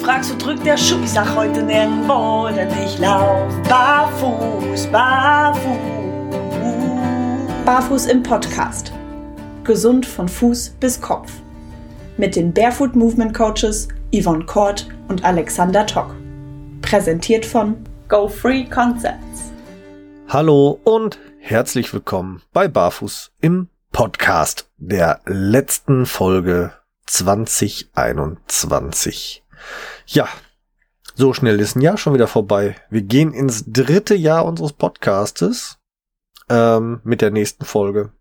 fragst, 0.00 0.32
wo 0.32 0.38
drückt 0.38 0.64
der 0.64 0.78
Schuh? 0.78 1.00
Ich 1.04 1.10
sag 1.10 1.36
heute 1.36 1.62
nirgendwo, 1.62 2.48
denn 2.48 2.70
ich 2.84 2.98
lauf 2.98 3.52
barfuß, 3.68 4.86
barfuß. 4.86 5.78
Barfuß 7.66 8.06
im 8.06 8.22
Podcast. 8.22 8.92
Gesund 9.64 10.06
von 10.06 10.28
Fuß 10.28 10.70
bis 10.80 10.98
Kopf. 11.00 11.30
Mit 12.16 12.34
den 12.34 12.52
Barefoot 12.52 12.96
Movement 12.96 13.32
Coaches 13.34 13.86
Yvonne 14.14 14.46
Kort 14.46 14.88
und 15.08 15.22
Alexander 15.24 15.86
Tock. 15.86 16.14
Präsentiert 16.80 17.44
von 17.44 17.76
Go 18.08 18.26
Free 18.26 18.64
Concepts. 18.64 19.52
Hallo 20.28 20.80
und 20.84 21.18
herzlich 21.40 21.92
willkommen 21.92 22.40
bei 22.52 22.68
Barfuß 22.68 23.32
im 23.40 23.68
Podcast 23.92 24.70
der 24.78 25.20
letzten 25.26 26.06
Folge 26.06 26.72
2021. 27.06 29.42
Ja, 30.06 30.28
so 31.14 31.34
schnell 31.34 31.60
ist 31.60 31.76
ein 31.76 31.82
Jahr 31.82 31.98
schon 31.98 32.14
wieder 32.14 32.26
vorbei. 32.26 32.76
Wir 32.88 33.02
gehen 33.02 33.32
ins 33.32 33.64
dritte 33.66 34.14
Jahr 34.14 34.44
unseres 34.44 34.72
Podcastes 34.72 35.78
ähm, 36.48 37.00
mit 37.04 37.20
der 37.20 37.30
nächsten 37.30 37.64
Folge. 37.64 38.12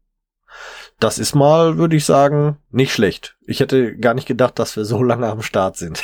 Das 1.00 1.18
ist 1.18 1.34
mal, 1.34 1.78
würde 1.78 1.96
ich 1.96 2.04
sagen, 2.04 2.58
nicht 2.72 2.94
schlecht. 2.94 3.38
Ich 3.46 3.62
hätte 3.62 3.96
gar 3.98 4.14
nicht 4.14 4.28
gedacht, 4.28 4.60
dass 4.60 4.76
wir 4.76 4.84
so 4.84 5.02
lange 5.04 5.28
am 5.28 5.42
Start 5.42 5.78
sind. 5.78 6.04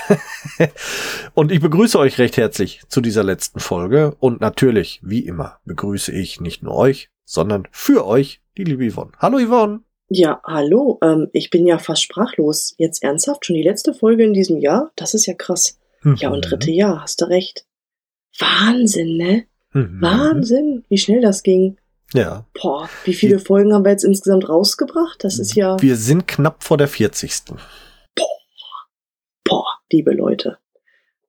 und 1.34 1.52
ich 1.52 1.60
begrüße 1.60 2.00
euch 2.00 2.18
recht 2.18 2.38
herzlich 2.38 2.82
zu 2.88 3.02
dieser 3.02 3.24
letzten 3.24 3.60
Folge. 3.60 4.16
Und 4.20 4.40
natürlich, 4.40 5.02
wie 5.04 5.26
immer, 5.26 5.60
begrüße 5.66 6.12
ich 6.14 6.40
nicht 6.40 6.64
nur 6.64 6.76
euch, 6.76 7.10
sondern 7.26 7.68
für 7.72 8.06
euch 8.06 8.42
die 8.58 8.64
liebe 8.64 8.90
Yvonne. 8.90 9.12
Hallo 9.20 9.38
Yvonne. 9.40 9.82
Ja, 10.10 10.40
hallo. 10.44 11.00
Ähm, 11.02 11.30
ich 11.34 11.50
bin 11.50 11.66
ja 11.66 11.78
fast 11.80 12.04
sprachlos. 12.04 12.76
Jetzt 12.78 13.04
ernsthaft 13.04 13.46
schon 13.46 13.56
die 13.56 13.64
letzte 13.64 13.94
Folge 13.94 14.24
in 14.24 14.34
diesem 14.34 14.60
Jahr? 14.60 14.92
Das 14.96 15.14
ist 15.14 15.26
ja 15.26 15.34
krass. 15.34 15.80
Mhm. 16.04 16.16
Ja, 16.20 16.30
und 16.30 16.42
dritte 16.42 16.72
Jahr, 16.72 17.02
hast 17.02 17.22
du 17.22 17.26
recht. 17.26 17.66
Wahnsinn, 18.38 19.18
ne? 19.18 19.46
Mhm. 19.74 20.02
Wahnsinn, 20.02 20.86
wie 20.90 20.98
schnell 20.98 21.22
das 21.22 21.42
ging. 21.42 21.78
Ja. 22.14 22.46
Boah, 22.54 22.88
wie 23.04 23.14
viele 23.14 23.40
Folgen 23.40 23.74
haben 23.74 23.84
wir 23.84 23.92
jetzt 23.92 24.04
insgesamt 24.04 24.48
rausgebracht? 24.48 25.24
Das 25.24 25.40
ist 25.40 25.56
ja. 25.56 25.82
Wir 25.82 25.96
sind 25.96 26.28
knapp 26.28 26.64
vor 26.64 26.78
der 26.78 26.88
40. 26.88 27.46
Boah. 28.16 28.28
Boah, 29.44 29.66
liebe 29.92 30.14
Leute. 30.14 30.60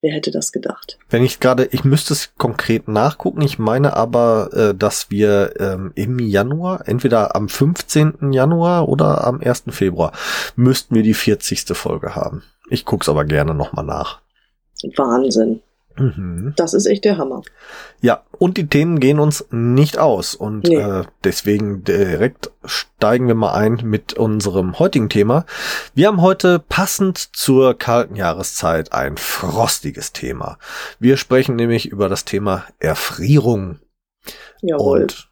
Wer 0.07 0.15
hätte 0.15 0.31
das 0.31 0.53
gedacht? 0.53 0.99
Wenn 1.11 1.25
ich 1.25 1.41
gerade, 1.41 1.65
ich 1.73 1.83
müsste 1.83 2.13
es 2.13 2.33
konkret 2.39 2.87
nachgucken. 2.87 3.43
Ich 3.43 3.59
meine 3.59 3.97
aber, 3.97 4.51
äh, 4.53 4.73
dass 4.73 5.11
wir 5.11 5.55
ähm, 5.59 5.91
im 5.97 6.21
Januar, 6.21 6.87
entweder 6.87 7.35
am 7.35 7.49
15. 7.49 8.33
Januar 8.33 8.89
oder 8.89 9.25
am 9.25 9.41
1. 9.41 9.65
Februar, 9.71 10.13
müssten 10.55 10.95
wir 10.95 11.03
die 11.03 11.13
40. 11.13 11.77
Folge 11.77 12.15
haben. 12.15 12.45
Ich 12.71 12.85
guck's 12.85 13.09
aber 13.09 13.25
gerne 13.25 13.53
nochmal 13.53 13.85
nach. 13.85 14.21
Wahnsinn. 14.97 15.61
Mhm. 15.99 16.53
Das 16.57 16.75
ist 16.75 16.87
echt 16.87 17.05
der 17.05 17.19
Hammer. 17.19 17.43
Ja, 18.01 18.23
und 18.39 18.57
die 18.57 18.67
Themen 18.67 19.01
gehen 19.01 19.19
uns 19.19 19.47
nicht 19.51 19.99
aus. 19.99 20.35
Und 20.35 20.65
nee. 20.65 20.77
äh, 20.77 21.05
deswegen 21.25 21.85
direkt 21.85 22.51
steigen 22.65 23.29
wir 23.29 23.35
mal 23.35 23.53
ein 23.55 23.81
mit 23.83 24.15
unserem 24.15 24.79
heutigen 24.79 25.09
Thema. 25.09 25.47
Wir 25.95 26.09
haben 26.09 26.21
heute 26.21 26.59
passend 26.59 27.19
zur 27.19 27.75
kalten 27.79 28.17
Jahreszeit 28.17 28.93
ein 28.93 29.17
frostiges 29.17 30.13
Thema. 30.13 30.59
Wir 30.99 31.17
sprechen 31.17 31.57
nämlich 31.57 31.87
über 31.87 32.09
das 32.09 32.25
Thema 32.25 32.65
Erfrierung. 32.79 33.79
Jawohl. 34.63 35.03
Und 35.03 35.31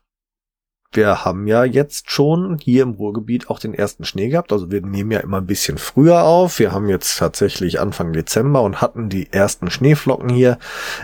wir 0.97 1.25
haben 1.25 1.47
ja 1.47 1.65
jetzt 1.65 2.11
schon 2.11 2.59
hier 2.59 2.83
im 2.83 2.93
Ruhrgebiet 2.93 3.51
auch 3.51 3.59
den 3.59 3.75
ersten 3.75 4.05
Schnee 4.05 4.29
gehabt. 4.29 4.53
Also 4.53 4.71
wir 4.71 4.81
nehmen 4.81 5.11
ja 5.11 5.21
immer 5.21 5.39
ein 5.39 5.47
bisschen 5.47 5.79
früher 5.79 6.25
auf. 6.25 6.59
Wir 6.59 6.73
haben 6.73 6.89
jetzt 6.89 7.19
tatsächlich 7.19 7.81
Anfang 7.81 8.13
Dezember 8.13 8.63
und 8.63 8.81
hatten 8.81 9.09
die 9.09 9.33
ersten 9.33 9.71
Schneeflocken 9.71 10.29
hier. 10.29 10.59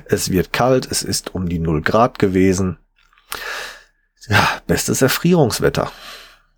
Es 0.07 0.31
wird 0.31 0.53
kalt. 0.53 0.89
Es 0.91 1.03
ist 1.03 1.35
um 1.35 1.49
die 1.49 1.59
0 1.59 1.83
Grad 1.83 2.19
gewesen. 2.19 2.79
Ja, 4.29 4.61
bestes 4.67 5.03
Erfrierungswetter. 5.03 5.91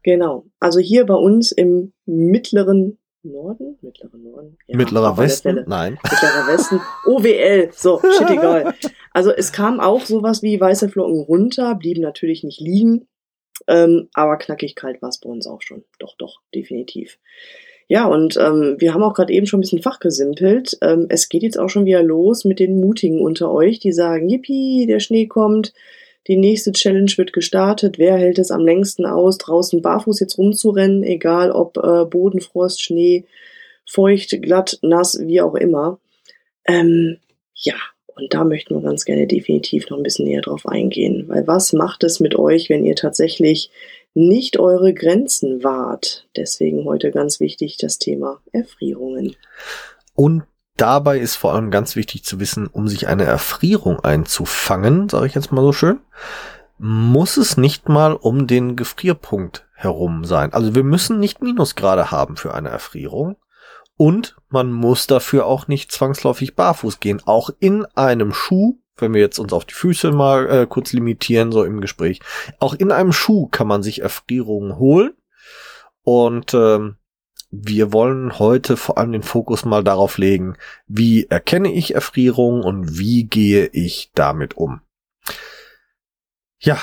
Genau. 0.03 0.47
Also 0.59 0.81
hier 0.81 1.06
bei 1.06 1.15
uns 1.15 1.53
im 1.53 1.92
mittleren 2.06 2.98
Norden? 3.22 3.78
Mittlerer 3.82 4.16
Norden? 4.16 4.59
Ja, 4.66 4.76
Mittlerer 4.76 5.16
Westen? 5.16 5.65
Nein. 5.66 5.98
Mittlerer 6.03 6.48
Westen. 6.48 6.81
OWL. 7.06 7.71
So, 7.72 8.00
shit 8.00 8.31
egal. 8.31 8.75
Also 9.15 9.31
es 9.31 9.53
kam 9.53 9.78
auch 9.78 10.06
sowas 10.06 10.42
wie 10.42 10.59
weiße 10.59 10.88
Flocken 10.88 11.21
runter, 11.21 11.75
blieben 11.75 12.00
natürlich 12.00 12.44
nicht 12.44 12.62
liegen. 12.62 13.09
Ähm, 13.69 14.09
aber 14.15 14.37
knackig 14.37 14.75
kalt 14.75 15.03
war 15.03 15.09
es 15.09 15.19
bei 15.19 15.28
uns 15.28 15.47
auch 15.47 15.62
schon. 15.62 15.84
Doch, 15.99 16.17
doch, 16.17 16.41
definitiv. 16.55 17.19
Ja, 17.89 18.06
und 18.06 18.37
ähm, 18.37 18.77
wir 18.78 18.95
haben 18.95 19.03
auch 19.03 19.15
gerade 19.15 19.33
eben 19.33 19.47
schon 19.47 19.59
ein 19.59 19.62
bisschen 19.62 19.83
fachgesimpelt. 19.83 20.78
Ähm, 20.81 21.06
es 21.09 21.28
geht 21.28 21.43
jetzt 21.43 21.59
auch 21.59 21.69
schon 21.69 21.84
wieder 21.84 22.03
los 22.03 22.45
mit 22.45 22.59
den 22.59 22.81
Mutigen 22.81 23.21
unter 23.21 23.53
euch, 23.53 23.81
die 23.81 23.93
sagen, 23.93 24.28
yippie, 24.28 24.87
der 24.87 25.01
Schnee 25.01 25.27
kommt, 25.27 25.75
die 26.28 26.37
nächste 26.37 26.72
Challenge 26.72 27.12
wird 27.17 27.33
gestartet. 27.33 27.99
Wer 27.99 28.17
hält 28.17 28.39
es 28.39 28.51
am 28.51 28.65
längsten 28.65 29.05
aus, 29.05 29.39
draußen 29.39 29.83
barfuß 29.83 30.21
jetzt 30.21 30.39
rumzurennen, 30.39 31.03
egal 31.03 31.51
ob 31.51 31.77
äh, 31.77 32.05
Bodenfrost, 32.05 32.81
Schnee, 32.81 33.27
feucht, 33.87 34.41
glatt, 34.41 34.78
nass, 34.83 35.19
wie 35.21 35.41
auch 35.41 35.55
immer. 35.55 35.99
Ähm, 36.65 37.19
ja, 37.55 37.75
und 38.15 38.34
da 38.34 38.45
möchten 38.45 38.75
wir 38.75 38.83
ganz 38.83 39.05
gerne 39.05 39.27
definitiv 39.27 39.89
noch 39.89 39.97
ein 39.97 40.03
bisschen 40.03 40.27
näher 40.27 40.43
drauf 40.43 40.67
eingehen. 40.67 41.25
Weil 41.28 41.47
was 41.47 41.73
macht 41.73 42.05
es 42.05 42.21
mit 42.21 42.37
euch, 42.37 42.69
wenn 42.69 42.84
ihr 42.84 42.97
tatsächlich 42.97 43.71
nicht 44.15 44.59
eure 44.59 44.93
Grenzen 44.93 45.65
wahrt? 45.65 46.28
Deswegen 46.37 46.84
heute 46.84 47.11
ganz 47.11 47.41
wichtig 47.41 47.77
das 47.78 47.99
Thema 47.99 48.41
Erfrierungen. 48.53 49.37
Und 50.15 50.45
dabei 50.77 51.19
ist 51.19 51.37
vor 51.37 51.55
allem 51.55 51.71
ganz 51.71 51.97
wichtig 51.97 52.25
zu 52.25 52.41
wissen, 52.41 52.67
um 52.67 52.89
sich 52.89 53.09
eine 53.09 53.25
Erfrierung 53.25 54.01
einzufangen, 54.01 55.09
sage 55.09 55.27
ich 55.27 55.34
jetzt 55.34 55.53
mal 55.53 55.62
so 55.62 55.72
schön, 55.72 56.01
muss 56.78 57.37
es 57.37 57.56
nicht 57.56 57.89
mal 57.89 58.15
um 58.15 58.47
den 58.47 58.77
Gefrierpunkt 58.77 59.67
herum 59.75 60.25
sein. 60.25 60.53
Also 60.53 60.75
wir 60.75 60.84
müssen 60.84 61.21
nicht 61.21 61.43
Minusgrade 61.43 62.11
haben 62.11 62.37
für 62.37 62.55
eine 62.55 62.71
Erfrierung. 62.71 63.37
Und 64.03 64.35
man 64.49 64.73
muss 64.73 65.07
dafür 65.07 65.47
auch 65.47 65.69
nicht 65.69 65.93
zwangsläufig 65.93 66.57
barfuß 66.57 66.99
gehen. 66.99 67.23
Auch 67.25 67.51
in 67.61 67.85
einem 67.95 68.33
Schuh, 68.33 68.81
wenn 68.97 69.15
wir 69.15 69.21
jetzt 69.21 69.39
uns 69.39 69.53
auf 69.53 69.65
die 69.65 69.75
Füße 69.75 70.11
mal 70.11 70.51
äh, 70.51 70.67
kurz 70.67 70.93
limitieren, 70.93 71.53
so 71.53 71.63
im 71.63 71.81
Gespräch, 71.81 72.19
auch 72.59 72.75
in 72.75 72.91
einem 72.91 73.13
Schuh 73.13 73.47
kann 73.47 73.69
man 73.69 73.85
sich 73.85 74.03
Erfrierungen 74.03 74.77
holen. 74.77 75.13
Und 76.03 76.53
ähm, 76.53 76.97
wir 77.53 77.93
wollen 77.93 78.41
heute 78.41 78.77
vor 78.77 78.99
allem 78.99 79.13
den 79.13 79.23
Fokus 79.23 79.65
mal 79.65 79.85
darauf 79.85 80.19
legen, 80.19 80.57
wie 80.89 81.29
erkenne 81.29 81.73
ich 81.73 81.95
Erfrierungen 81.95 82.65
und 82.65 82.99
wie 82.99 83.29
gehe 83.29 83.67
ich 83.67 84.11
damit 84.17 84.57
um. 84.57 84.81
Ja, 86.59 86.77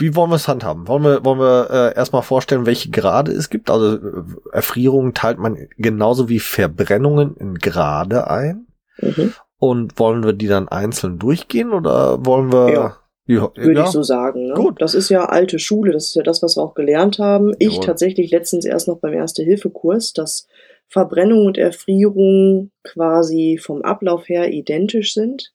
wie 0.00 0.16
wollen 0.16 0.30
wir 0.30 0.36
es 0.36 0.48
handhaben? 0.48 0.88
Wollen 0.88 1.04
wir, 1.04 1.24
wollen 1.24 1.38
wir 1.38 1.70
äh, 1.70 1.96
erstmal 1.96 2.22
vorstellen, 2.22 2.66
welche 2.66 2.90
Grade 2.90 3.32
es 3.32 3.50
gibt? 3.50 3.70
Also 3.70 3.96
äh, 3.96 4.22
Erfrierungen 4.52 5.14
teilt 5.14 5.38
man 5.38 5.68
genauso 5.76 6.28
wie 6.28 6.40
Verbrennungen 6.40 7.36
in 7.36 7.54
Grade 7.56 8.28
ein. 8.28 8.66
Mhm. 9.00 9.32
Und 9.58 9.98
wollen 9.98 10.24
wir 10.24 10.32
die 10.32 10.46
dann 10.46 10.68
einzeln 10.68 11.18
durchgehen 11.18 11.72
oder 11.72 12.24
wollen 12.24 12.52
wir. 12.52 12.72
Ja. 12.72 12.96
Ja, 13.26 13.48
Würde 13.54 13.80
ja. 13.80 13.84
ich 13.84 13.90
so 13.90 14.02
sagen. 14.02 14.48
Ne? 14.48 14.54
Gut. 14.54 14.82
Das 14.82 14.94
ist 14.94 15.08
ja 15.08 15.26
alte 15.26 15.60
Schule, 15.60 15.92
das 15.92 16.06
ist 16.06 16.16
ja 16.16 16.24
das, 16.24 16.42
was 16.42 16.56
wir 16.56 16.64
auch 16.64 16.74
gelernt 16.74 17.20
haben. 17.20 17.52
Ich 17.60 17.74
Jawohl. 17.74 17.86
tatsächlich 17.86 18.32
letztens 18.32 18.64
erst 18.64 18.88
noch 18.88 18.98
beim 18.98 19.12
Erste-Hilfe-Kurs, 19.12 20.14
dass 20.14 20.48
Verbrennung 20.88 21.46
und 21.46 21.56
Erfrierung 21.56 22.72
quasi 22.82 23.60
vom 23.62 23.82
Ablauf 23.82 24.28
her 24.28 24.52
identisch 24.52 25.14
sind 25.14 25.52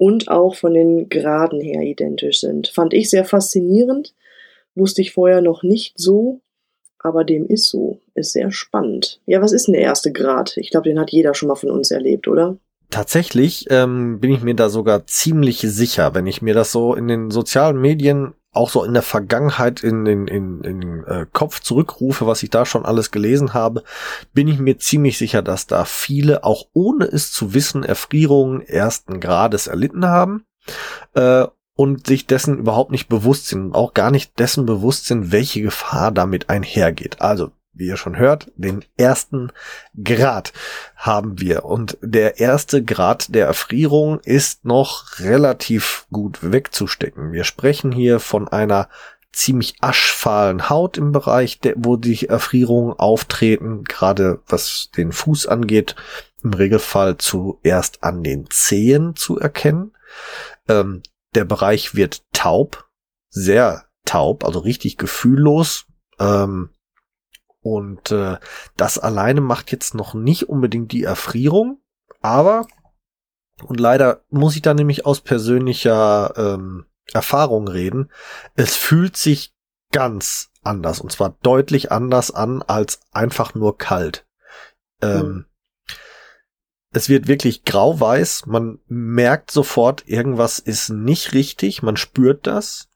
und 0.00 0.28
auch 0.28 0.54
von 0.54 0.72
den 0.72 1.10
Graden 1.10 1.60
her 1.60 1.82
identisch 1.82 2.40
sind. 2.40 2.68
Fand 2.68 2.94
ich 2.94 3.10
sehr 3.10 3.26
faszinierend, 3.26 4.14
wusste 4.74 5.02
ich 5.02 5.12
vorher 5.12 5.42
noch 5.42 5.62
nicht 5.62 5.98
so, 5.98 6.40
aber 6.98 7.22
dem 7.22 7.46
ist 7.46 7.68
so. 7.68 7.98
Ist 8.14 8.32
sehr 8.32 8.50
spannend. 8.50 9.20
Ja, 9.26 9.42
was 9.42 9.52
ist 9.52 9.66
denn 9.66 9.74
der 9.74 9.82
erste 9.82 10.10
Grad? 10.10 10.56
Ich 10.56 10.70
glaube, 10.70 10.88
den 10.88 10.98
hat 10.98 11.10
jeder 11.10 11.34
schon 11.34 11.48
mal 11.48 11.54
von 11.54 11.70
uns 11.70 11.90
erlebt, 11.90 12.28
oder? 12.28 12.56
Tatsächlich 12.88 13.66
ähm, 13.68 14.20
bin 14.20 14.32
ich 14.32 14.40
mir 14.40 14.54
da 14.54 14.70
sogar 14.70 15.06
ziemlich 15.06 15.60
sicher, 15.60 16.14
wenn 16.14 16.26
ich 16.26 16.40
mir 16.40 16.54
das 16.54 16.72
so 16.72 16.94
in 16.94 17.06
den 17.06 17.30
sozialen 17.30 17.78
Medien 17.78 18.32
auch 18.52 18.70
so 18.70 18.82
in 18.84 18.94
der 18.94 19.02
Vergangenheit 19.02 19.82
in 19.82 20.04
den 20.04 20.26
in, 20.26 20.62
in, 20.62 20.80
in 20.80 21.04
äh, 21.04 21.26
Kopf 21.32 21.60
zurückrufe, 21.60 22.26
was 22.26 22.42
ich 22.42 22.50
da 22.50 22.66
schon 22.66 22.84
alles 22.84 23.10
gelesen 23.10 23.54
habe, 23.54 23.84
bin 24.32 24.48
ich 24.48 24.58
mir 24.58 24.78
ziemlich 24.78 25.18
sicher, 25.18 25.42
dass 25.42 25.66
da 25.66 25.84
viele 25.84 26.42
auch 26.44 26.66
ohne 26.72 27.04
es 27.04 27.32
zu 27.32 27.54
wissen 27.54 27.84
Erfrierungen 27.84 28.62
ersten 28.62 29.20
Grades 29.20 29.68
erlitten 29.68 30.06
haben 30.06 30.44
äh, 31.14 31.46
und 31.76 32.06
sich 32.06 32.26
dessen 32.26 32.58
überhaupt 32.58 32.90
nicht 32.90 33.08
bewusst 33.08 33.46
sind, 33.46 33.74
auch 33.74 33.94
gar 33.94 34.10
nicht 34.10 34.38
dessen 34.38 34.66
bewusst 34.66 35.06
sind, 35.06 35.30
welche 35.32 35.62
Gefahr 35.62 36.10
damit 36.10 36.50
einhergeht. 36.50 37.20
Also 37.20 37.52
wie 37.80 37.86
ihr 37.86 37.96
schon 37.96 38.18
hört, 38.18 38.52
den 38.54 38.84
ersten 38.96 39.50
Grad 40.04 40.52
haben 40.94 41.40
wir. 41.40 41.64
Und 41.64 41.98
der 42.02 42.38
erste 42.38 42.84
Grad 42.84 43.34
der 43.34 43.46
Erfrierung 43.46 44.20
ist 44.20 44.64
noch 44.64 45.18
relativ 45.18 46.06
gut 46.12 46.38
wegzustecken. 46.42 47.32
Wir 47.32 47.44
sprechen 47.44 47.90
hier 47.90 48.20
von 48.20 48.46
einer 48.46 48.88
ziemlich 49.32 49.76
aschfahlen 49.80 50.68
Haut 50.68 50.98
im 50.98 51.12
Bereich, 51.12 51.58
wo 51.76 51.96
die 51.96 52.28
Erfrierungen 52.28 52.92
auftreten, 52.98 53.84
gerade 53.84 54.42
was 54.46 54.90
den 54.96 55.12
Fuß 55.12 55.46
angeht, 55.46 55.96
im 56.42 56.52
Regelfall 56.52 57.16
zuerst 57.16 58.02
an 58.02 58.22
den 58.22 58.50
Zehen 58.50 59.16
zu 59.16 59.38
erkennen. 59.38 59.92
Ähm, 60.68 61.02
der 61.34 61.44
Bereich 61.44 61.94
wird 61.94 62.24
taub, 62.32 62.88
sehr 63.30 63.86
taub, 64.04 64.44
also 64.44 64.58
richtig 64.58 64.98
gefühllos. 64.98 65.86
Ähm, 66.18 66.70
und 67.62 68.10
äh, 68.10 68.38
das 68.76 68.98
alleine 68.98 69.40
macht 69.40 69.72
jetzt 69.72 69.94
noch 69.94 70.14
nicht 70.14 70.48
unbedingt 70.48 70.92
die 70.92 71.04
Erfrierung, 71.04 71.80
aber 72.20 72.66
und 73.64 73.78
leider 73.78 74.22
muss 74.30 74.56
ich 74.56 74.62
da 74.62 74.74
nämlich 74.74 75.04
aus 75.04 75.20
persönlicher 75.20 76.32
ähm, 76.36 76.86
Erfahrung 77.12 77.68
reden. 77.68 78.10
Es 78.54 78.76
fühlt 78.76 79.16
sich 79.16 79.54
ganz 79.92 80.50
anders 80.62 81.00
und 81.00 81.12
zwar 81.12 81.36
deutlich 81.42 81.92
anders 81.92 82.30
an 82.30 82.62
als 82.62 83.00
einfach 83.12 83.54
nur 83.54 83.76
kalt. 83.76 84.26
Ähm, 85.02 85.26
mhm. 85.26 85.44
Es 86.92 87.08
wird 87.08 87.28
wirklich 87.28 87.64
grau-weiß. 87.64 88.46
Man 88.46 88.80
merkt 88.88 89.50
sofort, 89.50 90.08
irgendwas 90.08 90.58
ist 90.58 90.88
nicht 90.90 91.34
richtig. 91.34 91.82
Man 91.82 91.96
spürt 91.96 92.46
das. 92.46 92.88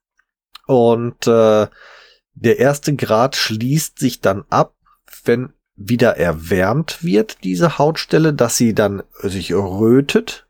Und 0.67 1.27
äh, 1.27 1.69
der 2.35 2.59
erste 2.59 2.95
Grad 2.95 3.37
schließt 3.37 3.99
sich 3.99 4.21
dann 4.21 4.45
ab, 4.51 4.75
wenn 5.25 5.53
wieder 5.77 6.17
erwärmt 6.17 7.03
wird, 7.03 7.39
diese 7.43 7.79
Hautstelle, 7.79 8.33
dass 8.33 8.57
sie 8.57 8.75
dann 8.75 9.03
sich 9.23 9.53
rötet 9.53 10.47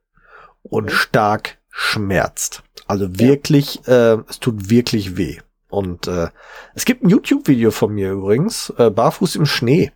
und 0.63 0.91
stark 0.91 1.59
schmerzt. 1.71 2.63
Also 2.87 3.19
wirklich, 3.19 3.81
ja. 3.87 4.15
äh, 4.15 4.19
es 4.29 4.41
tut 4.41 4.71
wirklich 4.71 5.17
weh. 5.17 5.39
Und 5.69 6.07
äh, 6.07 6.29
es 6.75 6.85
gibt 6.85 7.03
ein 7.03 7.09
YouTube-Video 7.09 7.71
von 7.71 7.93
mir 7.93 8.13
übrigens, 8.13 8.73
äh, 8.77 8.91
Barfuß 8.91 9.37
im 9.37 9.47
Schnee. 9.47 9.93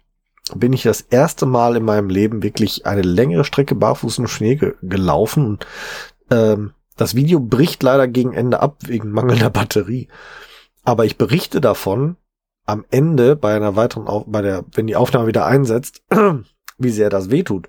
Bin 0.54 0.72
ich 0.72 0.82
das 0.82 1.02
erste 1.02 1.44
Mal 1.44 1.76
in 1.76 1.84
meinem 1.84 2.08
Leben 2.08 2.42
wirklich 2.42 2.86
eine 2.86 3.02
längere 3.02 3.44
Strecke 3.44 3.74
barfuß 3.74 4.18
im 4.18 4.28
Schnee 4.28 4.56
ge 4.56 4.74
gelaufen. 4.82 5.44
Und, 5.44 5.66
ähm, 6.30 6.72
das 6.96 7.14
Video 7.14 7.38
bricht 7.38 7.82
leider 7.82 8.08
gegen 8.08 8.32
Ende 8.32 8.60
ab 8.60 8.78
wegen 8.80 9.10
mangelnder 9.10 9.50
Batterie. 9.50 10.08
Aber 10.84 11.04
ich 11.04 11.18
berichte 11.18 11.60
davon 11.60 12.16
am 12.64 12.84
Ende 12.90 13.34
bei 13.34 13.54
einer 13.56 13.76
weiteren, 13.76 14.06
Auf 14.06 14.24
bei 14.26 14.42
der, 14.42 14.64
wenn 14.72 14.86
die 14.86 14.96
Aufnahme 14.96 15.26
wieder 15.26 15.46
einsetzt, 15.46 16.02
wie 16.78 16.90
sehr 16.90 17.10
das 17.10 17.30
wehtut. 17.30 17.68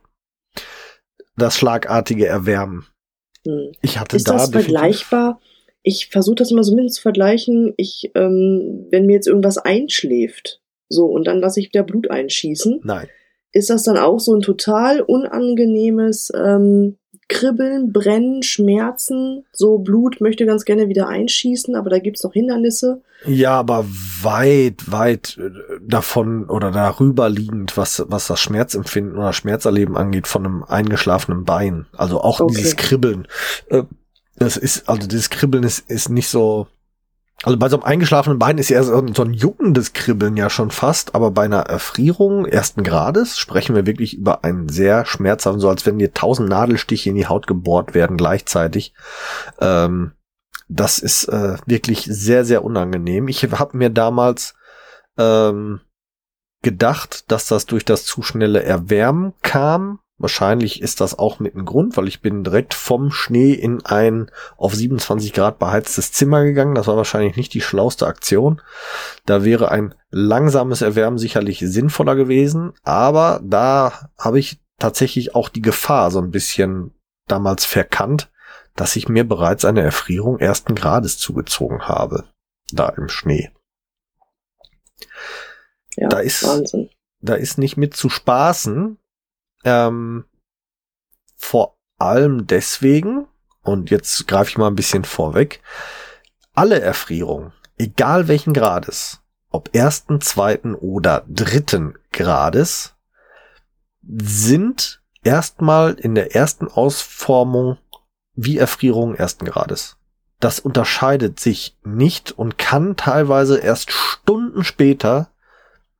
Das 1.37 1.57
schlagartige 1.57 2.27
Erwärmen. 2.27 2.85
Hm. 3.45 3.71
Ich 3.81 3.97
hatte 3.97 4.17
Ist 4.17 4.27
da 4.27 4.33
das 4.33 4.49
vergleichbar? 4.49 5.39
Ich 5.83 6.09
versuche 6.09 6.35
das 6.35 6.51
immer 6.51 6.63
so 6.63 6.75
ein 6.75 6.89
zu 6.89 7.01
vergleichen. 7.01 7.73
Ich, 7.77 8.11
ähm, 8.15 8.87
wenn 8.91 9.05
mir 9.05 9.13
jetzt 9.13 9.27
irgendwas 9.27 9.57
einschläft, 9.57 10.61
so 10.89 11.05
und 11.05 11.27
dann 11.27 11.39
lasse 11.39 11.61
ich 11.61 11.67
wieder 11.67 11.83
Blut 11.83 12.09
einschießen. 12.11 12.81
Nein. 12.83 13.07
Ist 13.51 13.69
das 13.69 13.83
dann 13.83 13.97
auch 13.97 14.19
so 14.19 14.35
ein 14.35 14.41
total 14.41 15.01
unangenehmes 15.01 16.31
ähm, 16.35 16.97
Kribbeln, 17.29 17.93
Brennen, 17.93 18.43
Schmerzen, 18.43 19.45
so 19.53 19.77
Blut 19.77 20.19
möchte 20.19 20.45
ganz 20.45 20.65
gerne 20.65 20.89
wieder 20.89 21.07
einschießen, 21.07 21.75
aber 21.75 21.89
da 21.89 21.99
gibt's 21.99 22.23
noch 22.23 22.33
Hindernisse. 22.33 23.01
Ja, 23.25 23.51
aber 23.59 23.85
weit, 24.21 24.91
weit 24.91 25.37
äh, 25.37 25.51
davon 25.81 26.49
oder 26.49 26.71
darüber 26.71 27.29
liegend, 27.29 27.77
was, 27.77 28.03
was 28.07 28.27
das 28.27 28.39
Schmerzempfinden 28.39 29.17
oder 29.17 29.31
Schmerzerleben 29.31 29.95
angeht, 29.95 30.27
von 30.27 30.45
einem 30.45 30.63
eingeschlafenen 30.63 31.45
Bein. 31.45 31.85
Also 31.95 32.19
auch 32.19 32.39
okay. 32.39 32.55
dieses 32.55 32.75
Kribbeln. 32.75 33.27
Äh, 33.69 33.83
das 34.37 34.57
ist, 34.57 34.89
also 34.89 35.07
dieses 35.07 35.29
Kribbeln 35.29 35.63
ist, 35.63 35.89
ist 35.89 36.09
nicht 36.09 36.29
so, 36.29 36.67
also 37.43 37.57
bei 37.57 37.69
so 37.69 37.77
einem 37.77 37.85
eingeschlafenen 37.85 38.37
Bein 38.37 38.57
ist 38.57 38.69
ja 38.69 38.83
so 38.83 38.97
ein 38.97 39.33
juckendes 39.33 39.93
Kribbeln 39.93 40.35
ja 40.35 40.49
schon 40.49 40.71
fast, 40.71 41.15
aber 41.15 41.31
bei 41.31 41.43
einer 41.43 41.61
Erfrierung 41.61 42.45
ersten 42.45 42.83
Grades 42.83 43.37
sprechen 43.37 43.75
wir 43.75 43.85
wirklich 43.85 44.17
über 44.17 44.43
einen 44.43 44.67
sehr 44.67 45.05
schmerzhaften, 45.05 45.61
so 45.61 45.69
als 45.69 45.85
wenn 45.85 45.99
dir 45.99 46.13
tausend 46.13 46.49
Nadelstiche 46.49 47.09
in 47.09 47.15
die 47.15 47.27
Haut 47.27 47.47
gebohrt 47.47 47.93
werden 47.93 48.17
gleichzeitig. 48.17 48.93
Ähm, 49.59 50.11
das 50.67 50.99
ist 50.99 51.25
äh, 51.25 51.57
wirklich 51.65 52.03
sehr, 52.03 52.43
sehr 52.43 52.63
unangenehm. 52.63 53.27
Ich 53.27 53.43
habe 53.43 53.77
mir 53.77 53.89
damals 53.89 54.53
ähm, 55.17 55.79
gedacht, 56.61 57.31
dass 57.31 57.47
das 57.47 57.65
durch 57.65 57.85
das 57.85 58.05
zu 58.05 58.21
schnelle 58.21 58.63
Erwärmen 58.63 59.33
kam, 59.41 59.99
Wahrscheinlich 60.19 60.81
ist 60.81 60.99
das 60.99 61.17
auch 61.17 61.39
mit 61.39 61.55
einem 61.55 61.65
Grund, 61.65 61.95
weil 61.95 62.09
ich 62.09 62.21
bin 62.21 62.43
direkt 62.43 62.73
vom 62.73 63.09
Schnee 63.09 63.53
in 63.53 63.85
ein 63.85 64.29
auf 64.57 64.75
27 64.75 65.31
Grad 65.31 65.59
beheiztes 65.59 66.11
Zimmer 66.11 66.43
gegangen. 66.43 66.75
Das 66.75 66.87
war 66.87 66.97
wahrscheinlich 66.97 67.37
nicht 67.37 67.53
die 67.53 67.61
schlauste 67.61 68.05
Aktion. 68.05 68.61
Da 69.25 69.45
wäre 69.45 69.71
ein 69.71 69.95
langsames 70.11 70.81
Erwärmen 70.81 71.17
sicherlich 71.17 71.59
sinnvoller 71.59 72.15
gewesen. 72.15 72.73
Aber 72.83 73.39
da 73.43 74.09
habe 74.17 74.39
ich 74.39 74.59
tatsächlich 74.77 75.35
auch 75.35 75.47
die 75.47 75.61
Gefahr 75.61 76.11
so 76.11 76.19
ein 76.19 76.31
bisschen 76.31 76.93
damals 77.27 77.63
verkannt, 77.63 78.29
dass 78.75 78.97
ich 78.97 79.07
mir 79.07 79.25
bereits 79.25 79.63
eine 79.63 79.81
Erfrierung 79.81 80.37
ersten 80.37 80.75
Grades 80.75 81.17
zugezogen 81.17 81.87
habe. 81.87 82.25
Da 82.73 82.89
im 82.89 83.07
Schnee. 83.07 83.51
Ja, 85.95 86.09
da 86.09 86.19
ist, 86.19 86.43
Wahnsinn. 86.43 86.89
da 87.21 87.35
ist 87.35 87.57
nicht 87.57 87.77
mit 87.77 87.95
zu 87.95 88.09
spaßen, 88.09 88.97
ähm, 89.63 90.25
vor 91.35 91.77
allem 91.97 92.47
deswegen, 92.47 93.27
und 93.61 93.89
jetzt 93.89 94.27
greife 94.27 94.49
ich 94.51 94.57
mal 94.57 94.67
ein 94.67 94.75
bisschen 94.75 95.05
vorweg, 95.05 95.61
alle 96.53 96.81
Erfrierungen, 96.81 97.53
egal 97.77 98.27
welchen 98.27 98.53
Grades, 98.53 99.21
ob 99.49 99.75
ersten, 99.75 100.21
zweiten 100.21 100.75
oder 100.75 101.25
dritten 101.27 101.97
Grades, 102.11 102.95
sind 104.01 105.01
erstmal 105.23 105.93
in 105.93 106.15
der 106.15 106.35
ersten 106.35 106.67
Ausformung 106.67 107.77
wie 108.33 108.57
Erfrierungen 108.57 109.15
ersten 109.15 109.45
Grades. 109.45 109.97
Das 110.39 110.59
unterscheidet 110.59 111.39
sich 111.39 111.77
nicht 111.83 112.31
und 112.31 112.57
kann 112.57 112.95
teilweise 112.95 113.57
erst 113.57 113.91
Stunden 113.91 114.63
später 114.63 115.31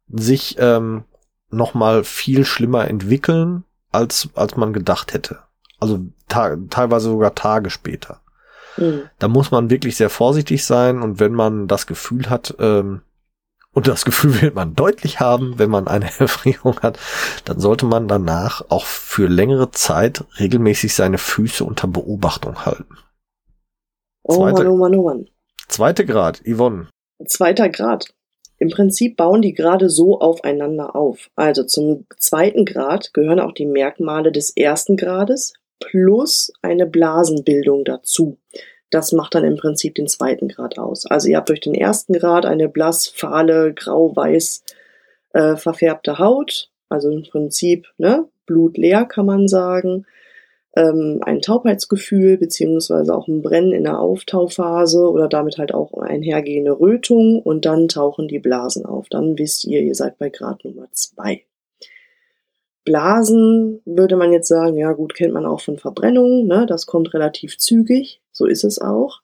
sich 0.08 0.56
ähm, 0.60 1.04
noch 1.50 2.06
viel 2.06 2.46
schlimmer 2.46 2.88
entwickeln, 2.88 3.64
als, 3.92 4.30
als 4.36 4.56
man 4.56 4.74
gedacht 4.74 5.14
hätte. 5.14 5.40
Also 5.80 6.00
teilweise 6.28 7.10
sogar 7.10 7.36
Tage 7.36 7.70
später. 7.70 8.22
Mhm. 8.78 9.04
Da 9.18 9.28
muss 9.28 9.52
man 9.52 9.70
wirklich 9.70 9.98
sehr 9.98 10.10
vorsichtig 10.10 10.66
sein 10.66 11.02
und 11.02 11.20
wenn 11.20 11.34
man 11.34 11.68
das 11.68 11.88
Gefühl 11.88 12.30
hat, 12.30 12.56
ähm, 12.60 13.02
und 13.72 13.88
das 13.88 14.04
Gefühl 14.04 14.42
wird 14.42 14.56
man 14.56 14.74
deutlich 14.74 15.20
haben, 15.20 15.60
wenn 15.60 15.70
man 15.70 15.88
eine 15.88 16.10
Erfrierung 16.20 16.80
hat, 16.82 17.00
dann 17.46 17.60
sollte 17.60 17.86
man 17.86 18.08
danach 18.08 18.64
auch 18.70 18.86
für 18.86 19.28
längere 19.28 19.72
Zeit 19.72 20.26
regelmäßig 20.40 20.94
seine 20.94 21.18
Füße 21.18 21.64
unter 21.64 21.88
Beobachtung 21.88 22.66
halten. 22.66 22.98
Oh 24.24 24.38
Zweite, 24.38 24.64
Mann, 24.64 24.68
oh 24.68 24.78
Mann, 24.78 24.96
oh 24.96 25.04
Mann. 25.04 25.26
Zweite 25.68 26.06
Grad, 26.06 26.42
Yvonne. 26.46 26.88
Zweiter 27.26 27.70
Grad. 27.70 28.14
Im 28.60 28.70
Prinzip 28.70 29.16
bauen 29.16 29.42
die 29.42 29.54
Grade 29.54 29.90
so 29.90 30.20
aufeinander 30.20 30.96
auf. 30.96 31.30
Also 31.36 31.64
zum 31.64 32.06
zweiten 32.18 32.66
Grad 32.66 33.14
gehören 33.14 33.40
auch 33.40 33.54
die 33.54 33.66
Merkmale 33.66 34.32
des 34.32 34.56
ersten 34.56 34.98
Grades 34.98 35.54
plus 35.80 36.52
eine 36.62 36.86
Blasenbildung 36.86 37.86
dazu. 37.86 38.38
Das 38.92 39.14
macht 39.14 39.36
dann 39.36 39.46
im 39.46 39.56
Prinzip 39.56 39.96
den 39.96 40.08
zweiten 40.08 40.50
Grad 40.50 40.78
aus. 40.78 41.06
Also 41.06 41.30
ihr 41.30 41.38
habt 41.38 41.50
durch 41.50 41.62
den 41.62 41.74
ersten 41.76 42.14
Grad 42.14 42.46
eine 42.46 42.68
blass, 42.68 43.08
fahle, 43.08 43.74
grau-weiß 43.74 44.64
äh, 45.34 45.56
verfärbte 45.56 46.20
Haut. 46.20 46.70
Also 46.90 47.10
im 47.10 47.24
Prinzip 47.24 47.88
ne, 47.98 48.28
blutleer 48.46 49.06
kann 49.06 49.26
man 49.26 49.48
sagen 49.48 50.06
ähm, 50.76 51.20
ein 51.22 51.42
Taubheitsgefühl 51.42 52.38
beziehungsweise 52.38 53.16
auch 53.16 53.28
ein 53.28 53.42
Brennen 53.42 53.72
in 53.72 53.84
der 53.84 54.00
Auftauphase 54.00 55.10
oder 55.10 55.28
damit 55.28 55.58
halt 55.58 55.74
auch 55.74 55.94
einhergehende 55.94 56.80
Rötung 56.80 57.42
und 57.42 57.66
dann 57.66 57.88
tauchen 57.88 58.28
die 58.28 58.40
Blasen 58.40 58.86
auf. 58.86 59.10
Dann 59.10 59.38
wisst 59.38 59.66
ihr, 59.66 59.82
ihr 59.82 59.96
seid 59.96 60.18
bei 60.18 60.30
Grad 60.30 60.64
Nummer 60.66 60.88
zwei. 60.92 61.44
Blasen 62.86 63.82
würde 63.86 64.16
man 64.16 64.32
jetzt 64.32 64.48
sagen, 64.48 64.78
ja 64.78 64.94
gut, 64.94 65.14
kennt 65.14 65.34
man 65.34 65.46
auch 65.46 65.62
von 65.62 65.78
Verbrennungen, 65.78 66.48
ne? 66.48 66.66
das 66.68 66.86
kommt 66.86 67.14
relativ 67.14 67.58
zügig, 67.58 68.22
so 68.32 68.46
ist 68.46 68.64
es 68.64 68.80
auch. 68.80 69.22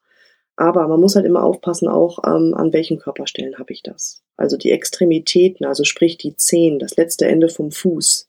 Aber 0.56 0.88
man 0.88 1.00
muss 1.00 1.16
halt 1.16 1.26
immer 1.26 1.44
aufpassen, 1.44 1.88
auch 1.88 2.18
ähm, 2.26 2.54
an 2.54 2.72
welchen 2.72 2.98
Körperstellen 2.98 3.58
habe 3.58 3.72
ich 3.72 3.82
das. 3.82 4.22
Also 4.36 4.56
die 4.56 4.70
Extremitäten, 4.70 5.66
also 5.66 5.84
sprich 5.84 6.16
die 6.16 6.36
Zehen, 6.36 6.78
das 6.78 6.96
letzte 6.96 7.26
Ende 7.26 7.48
vom 7.48 7.70
Fuß, 7.70 8.28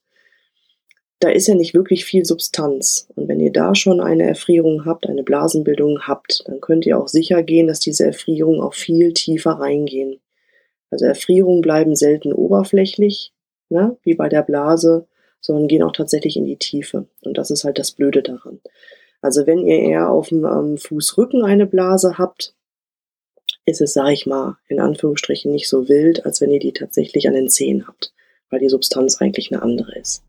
da 1.20 1.30
ist 1.30 1.48
ja 1.48 1.56
nicht 1.56 1.74
wirklich 1.74 2.06
viel 2.06 2.26
Substanz. 2.26 3.08
Und 3.16 3.28
wenn 3.28 3.40
ihr 3.40 3.52
da 3.52 3.74
schon 3.74 4.00
eine 4.02 4.28
Erfrierung 4.28 4.86
habt, 4.86 5.08
eine 5.08 5.24
Blasenbildung 5.24 6.02
habt, 6.08 6.44
dann 6.46 6.62
könnt 6.62 6.86
ihr 6.86 7.00
auch 7.00 7.08
sicher 7.08 7.42
gehen, 7.44 7.68
dass 7.68 7.80
diese 7.80 8.06
Erfrierungen 8.06 8.62
auch 8.62 8.76
viel 8.76 9.14
tiefer 9.14 9.52
reingehen. 9.52 10.20
Also 10.92 11.06
Erfrierungen 11.06 11.62
bleiben 11.62 11.96
selten 11.96 12.34
oberflächlich, 12.34 13.34
ne, 13.70 13.98
wie 14.04 14.14
bei 14.14 14.30
der 14.30 14.44
Blase, 14.44 15.08
sondern 15.42 15.68
gehen 15.68 15.84
auch 15.84 15.92
tatsächlich 15.92 16.38
in 16.38 16.46
die 16.46 16.58
Tiefe. 16.58 17.08
Und 17.24 17.38
das 17.38 17.52
ist 17.52 17.64
halt 17.64 17.80
das 17.80 17.92
Blöde 17.92 18.22
daran. 18.22 18.60
Also 19.22 19.48
wenn 19.48 19.66
ihr 19.66 19.80
eher 19.80 20.10
auf 20.10 20.30
dem 20.30 20.46
ähm, 20.46 20.78
Fußrücken 20.78 21.44
eine 21.44 21.66
Blase 21.66 22.18
habt, 22.18 22.54
ist 23.66 23.82
es, 23.82 23.94
sag 23.94 24.12
ich 24.12 24.26
mal, 24.28 24.58
in 24.68 24.80
Anführungsstrichen 24.80 25.52
nicht 25.52 25.68
so 25.68 25.90
wild, 25.90 26.26
als 26.26 26.42
wenn 26.42 26.52
ihr 26.52 26.60
die 26.60 26.74
tatsächlich 26.74 27.28
an 27.28 27.34
den 27.34 27.50
Zehen 27.50 27.88
habt, 27.88 28.14
weil 28.50 28.60
die 28.60 28.70
Substanz 28.70 29.20
eigentlich 29.20 29.52
eine 29.52 29.62
andere 29.62 29.98
ist. 29.98 30.24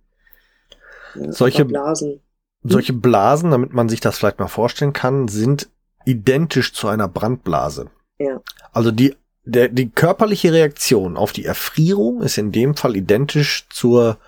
Solche 1.30 1.64
Blasen. 1.64 2.20
Solche 2.62 2.92
Blasen, 2.92 3.50
damit 3.50 3.72
man 3.72 3.88
sich 3.88 4.00
das 4.00 4.18
vielleicht 4.18 4.40
mal 4.40 4.48
vorstellen 4.48 4.92
kann, 4.92 5.28
sind 5.28 5.68
identisch 6.04 6.72
zu 6.72 6.88
einer 6.88 7.08
Brandblase. 7.08 7.90
Ja. 8.18 8.40
Also 8.72 8.90
die, 8.90 9.14
der, 9.44 9.68
die 9.68 9.90
körperliche 9.90 10.52
Reaktion 10.52 11.16
auf 11.16 11.32
die 11.32 11.44
Erfrierung 11.44 12.22
ist 12.22 12.38
in 12.38 12.52
dem 12.52 12.74
Fall 12.74 12.96
identisch 12.96 13.66
zur 13.70 14.18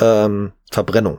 ähm, 0.00 0.52
Verbrennung. 0.70 1.18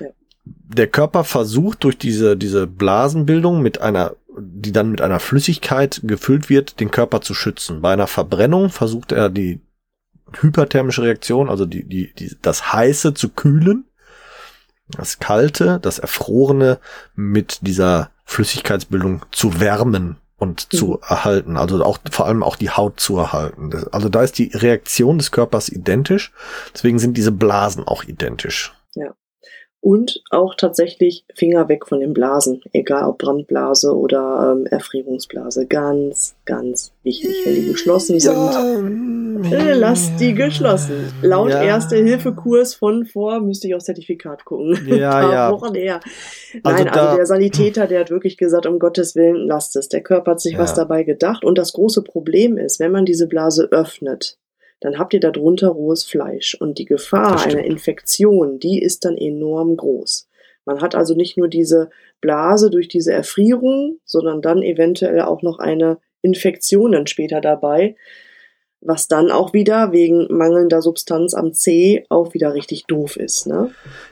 Ja. 0.00 0.08
Der 0.44 0.86
Körper 0.86 1.24
versucht 1.24 1.84
durch 1.84 1.98
diese, 1.98 2.36
diese 2.36 2.66
Blasenbildung 2.66 3.60
mit 3.60 3.80
einer, 3.80 4.16
die 4.38 4.72
dann 4.72 4.90
mit 4.90 5.00
einer 5.00 5.20
Flüssigkeit 5.20 6.00
gefüllt 6.04 6.48
wird, 6.48 6.80
den 6.80 6.90
Körper 6.90 7.20
zu 7.20 7.34
schützen. 7.34 7.82
Bei 7.82 7.92
einer 7.92 8.06
Verbrennung 8.06 8.70
versucht 8.70 9.12
er 9.12 9.28
die 9.28 9.60
hyperthermische 10.40 11.02
Reaktion, 11.02 11.50
also 11.50 11.66
die, 11.66 11.84
die, 11.84 12.12
die, 12.14 12.36
das 12.40 12.72
Heiße 12.72 13.14
zu 13.14 13.28
kühlen, 13.28 13.84
das 14.96 15.18
Kalte, 15.18 15.78
das 15.80 15.98
Erfrorene 15.98 16.78
mit 17.14 17.66
dieser 17.66 18.10
Flüssigkeitsbildung 18.24 19.24
zu 19.30 19.60
wärmen 19.60 20.16
und 20.36 20.68
mhm. 20.72 20.76
zu 20.76 21.00
erhalten. 21.00 21.56
Also 21.56 21.84
auch 21.84 21.98
vor 22.10 22.26
allem 22.26 22.42
auch 22.42 22.56
die 22.56 22.70
Haut 22.70 23.00
zu 23.00 23.18
erhalten. 23.18 23.72
Also 23.92 24.08
da 24.08 24.22
ist 24.22 24.38
die 24.38 24.50
Reaktion 24.54 25.18
des 25.18 25.30
Körpers 25.30 25.68
identisch. 25.68 26.32
Deswegen 26.74 26.98
sind 26.98 27.16
diese 27.16 27.32
Blasen 27.32 27.86
auch 27.86 28.04
identisch. 28.04 28.74
Ja 28.94 29.14
und 29.82 30.22
auch 30.30 30.54
tatsächlich 30.54 31.24
Finger 31.34 31.68
weg 31.68 31.88
von 31.88 31.98
den 31.98 32.14
Blasen, 32.14 32.62
egal 32.72 33.08
ob 33.08 33.18
Brandblase 33.18 33.92
oder 33.92 34.54
ähm, 34.54 34.64
Erfrierungsblase. 34.66 35.66
Ganz, 35.66 36.36
ganz 36.44 36.92
wichtig, 37.02 37.34
wenn 37.44 37.56
die 37.56 37.72
geschlossen 37.72 38.20
sind. 38.20 38.32
Ja. 38.32 38.78
Äh, 39.50 39.74
lasst 39.74 40.20
die 40.20 40.34
geschlossen. 40.34 41.12
Laut 41.20 41.50
ja. 41.50 41.64
Erste-Hilfe-Kurs 41.64 42.76
von 42.76 43.06
vor, 43.06 43.40
müsste 43.40 43.66
ich 43.66 43.74
aufs 43.74 43.86
Zertifikat 43.86 44.44
gucken. 44.44 44.78
Ja, 44.86 44.96
ja. 45.32 45.50
Wochen 45.50 45.74
her. 45.74 45.98
Also 46.62 46.84
Nein, 46.84 46.88
also 46.88 47.16
der 47.16 47.26
Sanitäter, 47.26 47.88
der 47.88 48.00
hat 48.00 48.10
wirklich 48.10 48.36
gesagt, 48.36 48.66
um 48.66 48.78
Gottes 48.78 49.16
Willen, 49.16 49.48
lasst 49.48 49.74
es. 49.74 49.88
Der 49.88 50.02
Körper 50.02 50.32
hat 50.32 50.40
sich 50.40 50.52
ja. 50.52 50.60
was 50.60 50.74
dabei 50.74 51.02
gedacht. 51.02 51.44
Und 51.44 51.58
das 51.58 51.72
große 51.72 52.04
Problem 52.04 52.56
ist, 52.56 52.78
wenn 52.78 52.92
man 52.92 53.04
diese 53.04 53.26
Blase 53.26 53.66
öffnet, 53.72 54.38
dann 54.82 54.98
habt 54.98 55.14
ihr 55.14 55.20
darunter 55.20 55.68
rohes 55.68 56.04
Fleisch. 56.04 56.56
Und 56.58 56.78
die 56.78 56.84
Gefahr 56.84 57.44
einer 57.46 57.64
Infektion, 57.64 58.58
die 58.58 58.82
ist 58.82 59.04
dann 59.04 59.16
enorm 59.16 59.76
groß. 59.76 60.28
Man 60.64 60.80
hat 60.80 60.94
also 60.94 61.14
nicht 61.14 61.38
nur 61.38 61.48
diese 61.48 61.90
Blase 62.20 62.68
durch 62.68 62.88
diese 62.88 63.12
Erfrierung, 63.12 63.98
sondern 64.04 64.42
dann 64.42 64.62
eventuell 64.62 65.22
auch 65.22 65.42
noch 65.42 65.58
eine 65.60 65.98
Infektion 66.20 66.92
dann 66.92 67.06
später 67.06 67.40
dabei, 67.40 67.96
was 68.80 69.06
dann 69.06 69.30
auch 69.30 69.52
wieder 69.52 69.92
wegen 69.92 70.26
mangelnder 70.30 70.82
Substanz 70.82 71.34
am 71.34 71.52
C 71.52 72.04
auch 72.08 72.34
wieder 72.34 72.54
richtig 72.54 72.86
doof 72.86 73.16
ist. 73.16 73.46
Ne? 73.46 73.70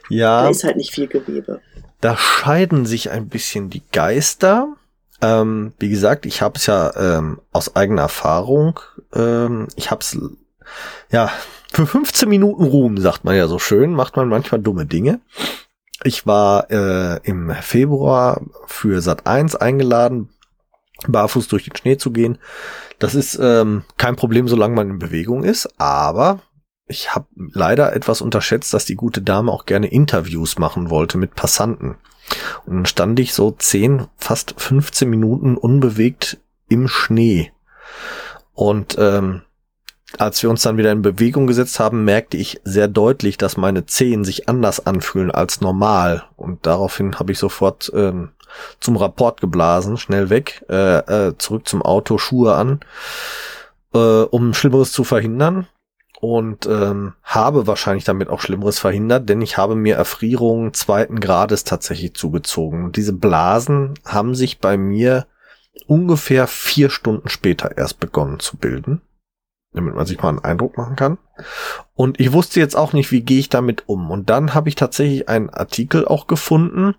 Ja. 0.08 0.44
Da 0.44 0.50
ist 0.50 0.62
halt 0.62 0.76
nicht 0.76 0.92
viel 0.92 1.08
Gewebe. 1.08 1.60
Da 2.00 2.16
scheiden 2.16 2.86
sich 2.86 3.10
ein 3.10 3.28
bisschen 3.28 3.70
die 3.70 3.82
Geister. 3.92 4.76
Ähm, 5.20 5.72
wie 5.80 5.88
gesagt, 5.88 6.26
ich 6.26 6.42
habe 6.42 6.56
es 6.56 6.66
ja 6.66 6.92
ähm, 6.96 7.40
aus 7.52 7.74
eigener 7.74 8.02
Erfahrung. 8.02 8.78
Ähm, 9.14 9.66
ich 9.76 9.90
habe 9.90 10.00
es 10.02 10.16
ja, 11.10 11.30
für 11.72 11.86
15 11.86 12.28
Minuten 12.28 12.64
Ruhm, 12.64 12.98
sagt 12.98 13.24
man 13.24 13.36
ja 13.36 13.46
so 13.48 13.58
schön, 13.58 13.92
macht 13.92 14.16
man 14.16 14.28
manchmal 14.28 14.60
dumme 14.60 14.86
Dinge. 14.86 15.20
Ich 16.02 16.26
war 16.26 16.70
äh, 16.70 17.20
im 17.22 17.50
Februar 17.60 18.40
für 18.66 19.02
Sat 19.02 19.26
1 19.26 19.56
eingeladen, 19.56 20.30
barfuß 21.06 21.48
durch 21.48 21.64
den 21.64 21.76
Schnee 21.76 21.96
zu 21.96 22.10
gehen. 22.10 22.38
Das 22.98 23.14
ist 23.14 23.38
ähm, 23.40 23.84
kein 23.96 24.16
Problem, 24.16 24.48
solange 24.48 24.74
man 24.74 24.90
in 24.90 24.98
Bewegung 24.98 25.44
ist, 25.44 25.68
aber 25.78 26.40
ich 26.86 27.14
habe 27.14 27.26
leider 27.36 27.94
etwas 27.94 28.20
unterschätzt, 28.20 28.74
dass 28.74 28.84
die 28.84 28.96
gute 28.96 29.22
Dame 29.22 29.52
auch 29.52 29.64
gerne 29.64 29.86
Interviews 29.86 30.58
machen 30.58 30.90
wollte 30.90 31.18
mit 31.18 31.34
Passanten. 31.36 31.96
Und 32.66 32.76
dann 32.76 32.86
stand 32.86 33.20
ich 33.20 33.32
so 33.32 33.52
10, 33.52 34.08
fast 34.16 34.60
15 34.60 35.08
Minuten 35.08 35.56
unbewegt 35.56 36.38
im 36.68 36.88
Schnee. 36.88 37.52
Und 38.54 38.96
ähm, 38.98 39.42
als 40.18 40.42
wir 40.42 40.50
uns 40.50 40.62
dann 40.62 40.76
wieder 40.76 40.92
in 40.92 41.02
Bewegung 41.02 41.46
gesetzt 41.46 41.78
haben, 41.78 42.04
merkte 42.04 42.36
ich 42.36 42.60
sehr 42.64 42.88
deutlich, 42.88 43.38
dass 43.38 43.56
meine 43.56 43.86
Zehen 43.86 44.24
sich 44.24 44.48
anders 44.48 44.84
anfühlen 44.86 45.30
als 45.30 45.60
normal. 45.60 46.24
Und 46.36 46.66
daraufhin 46.66 47.18
habe 47.18 47.32
ich 47.32 47.38
sofort 47.38 47.92
äh, 47.94 48.12
zum 48.80 48.96
Rapport 48.96 49.40
geblasen, 49.40 49.96
schnell 49.96 50.28
weg, 50.30 50.64
äh, 50.68 50.98
äh, 51.28 51.38
zurück 51.38 51.68
zum 51.68 51.82
Auto, 51.82 52.18
Schuhe 52.18 52.54
an, 52.54 52.80
äh, 53.94 53.98
um 53.98 54.52
Schlimmeres 54.54 54.92
zu 54.92 55.04
verhindern. 55.04 55.68
Und 56.20 56.66
ähm, 56.66 57.14
habe 57.22 57.66
wahrscheinlich 57.66 58.04
damit 58.04 58.28
auch 58.28 58.42
Schlimmeres 58.42 58.78
verhindert, 58.78 59.30
denn 59.30 59.40
ich 59.40 59.56
habe 59.56 59.74
mir 59.74 59.96
Erfrierungen 59.96 60.74
zweiten 60.74 61.18
Grades 61.18 61.64
tatsächlich 61.64 62.12
zugezogen. 62.12 62.84
Und 62.84 62.96
diese 62.96 63.14
Blasen 63.14 63.94
haben 64.04 64.34
sich 64.34 64.58
bei 64.58 64.76
mir 64.76 65.26
ungefähr 65.86 66.46
vier 66.46 66.90
Stunden 66.90 67.30
später 67.30 67.78
erst 67.78 68.00
begonnen 68.00 68.38
zu 68.38 68.58
bilden 68.58 69.00
damit 69.72 69.94
man 69.94 70.06
sich 70.06 70.20
mal 70.20 70.30
einen 70.30 70.40
Eindruck 70.40 70.76
machen 70.76 70.96
kann. 70.96 71.18
Und 71.94 72.18
ich 72.18 72.32
wusste 72.32 72.60
jetzt 72.60 72.76
auch 72.76 72.92
nicht, 72.92 73.12
wie 73.12 73.22
gehe 73.22 73.38
ich 73.38 73.48
damit 73.48 73.88
um. 73.88 74.10
Und 74.10 74.30
dann 74.30 74.54
habe 74.54 74.68
ich 74.68 74.74
tatsächlich 74.74 75.28
einen 75.28 75.50
Artikel 75.50 76.06
auch 76.06 76.26
gefunden. 76.26 76.94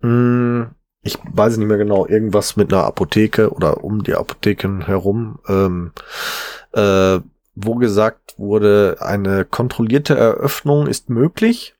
Hm, 0.00 0.70
ich 1.02 1.18
weiß 1.24 1.56
nicht 1.56 1.66
mehr 1.66 1.78
genau, 1.78 2.06
irgendwas 2.06 2.56
mit 2.56 2.72
einer 2.72 2.84
Apotheke 2.84 3.50
oder 3.52 3.82
um 3.82 4.04
die 4.04 4.14
Apotheken 4.14 4.86
herum, 4.86 5.40
ähm, 5.48 5.92
äh, 6.72 7.18
wo 7.54 7.74
gesagt 7.74 8.38
wurde, 8.38 8.98
eine 9.00 9.44
kontrollierte 9.44 10.16
Eröffnung 10.16 10.86
ist 10.86 11.10
möglich. 11.10 11.74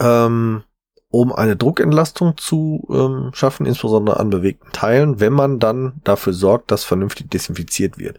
Ähm, 0.00 0.64
um 1.12 1.30
eine 1.30 1.56
Druckentlastung 1.56 2.38
zu 2.38 2.88
ähm, 2.90 3.32
schaffen, 3.34 3.66
insbesondere 3.66 4.18
an 4.18 4.30
bewegten 4.30 4.72
Teilen, 4.72 5.20
wenn 5.20 5.34
man 5.34 5.58
dann 5.58 6.00
dafür 6.04 6.32
sorgt, 6.32 6.70
dass 6.70 6.84
vernünftig 6.84 7.30
desinfiziert 7.30 7.98
wird. 7.98 8.18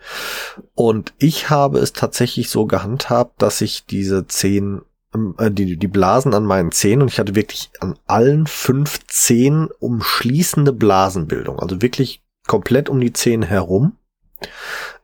Und 0.76 1.12
ich 1.18 1.50
habe 1.50 1.80
es 1.80 1.94
tatsächlich 1.94 2.52
so 2.52 2.68
gehandhabt, 2.68 3.42
dass 3.42 3.62
ich 3.62 3.88
diese 3.88 4.28
zehn, 4.28 4.84
ähm, 5.16 5.34
äh, 5.40 5.50
die, 5.50 5.76
die 5.76 5.88
Blasen 5.88 6.36
an 6.36 6.46
meinen 6.46 6.72
Zähnen, 6.72 7.02
und 7.02 7.08
ich 7.12 7.18
hatte 7.18 7.34
wirklich 7.34 7.72
an 7.80 7.98
allen 8.06 8.46
fünf 8.46 9.00
Zehen 9.08 9.70
umschließende 9.80 10.72
Blasenbildung, 10.72 11.60
also 11.60 11.82
wirklich 11.82 12.22
komplett 12.48 12.90
um 12.90 13.02
die 13.02 13.14
Zähne 13.14 13.48
herum. 13.48 13.94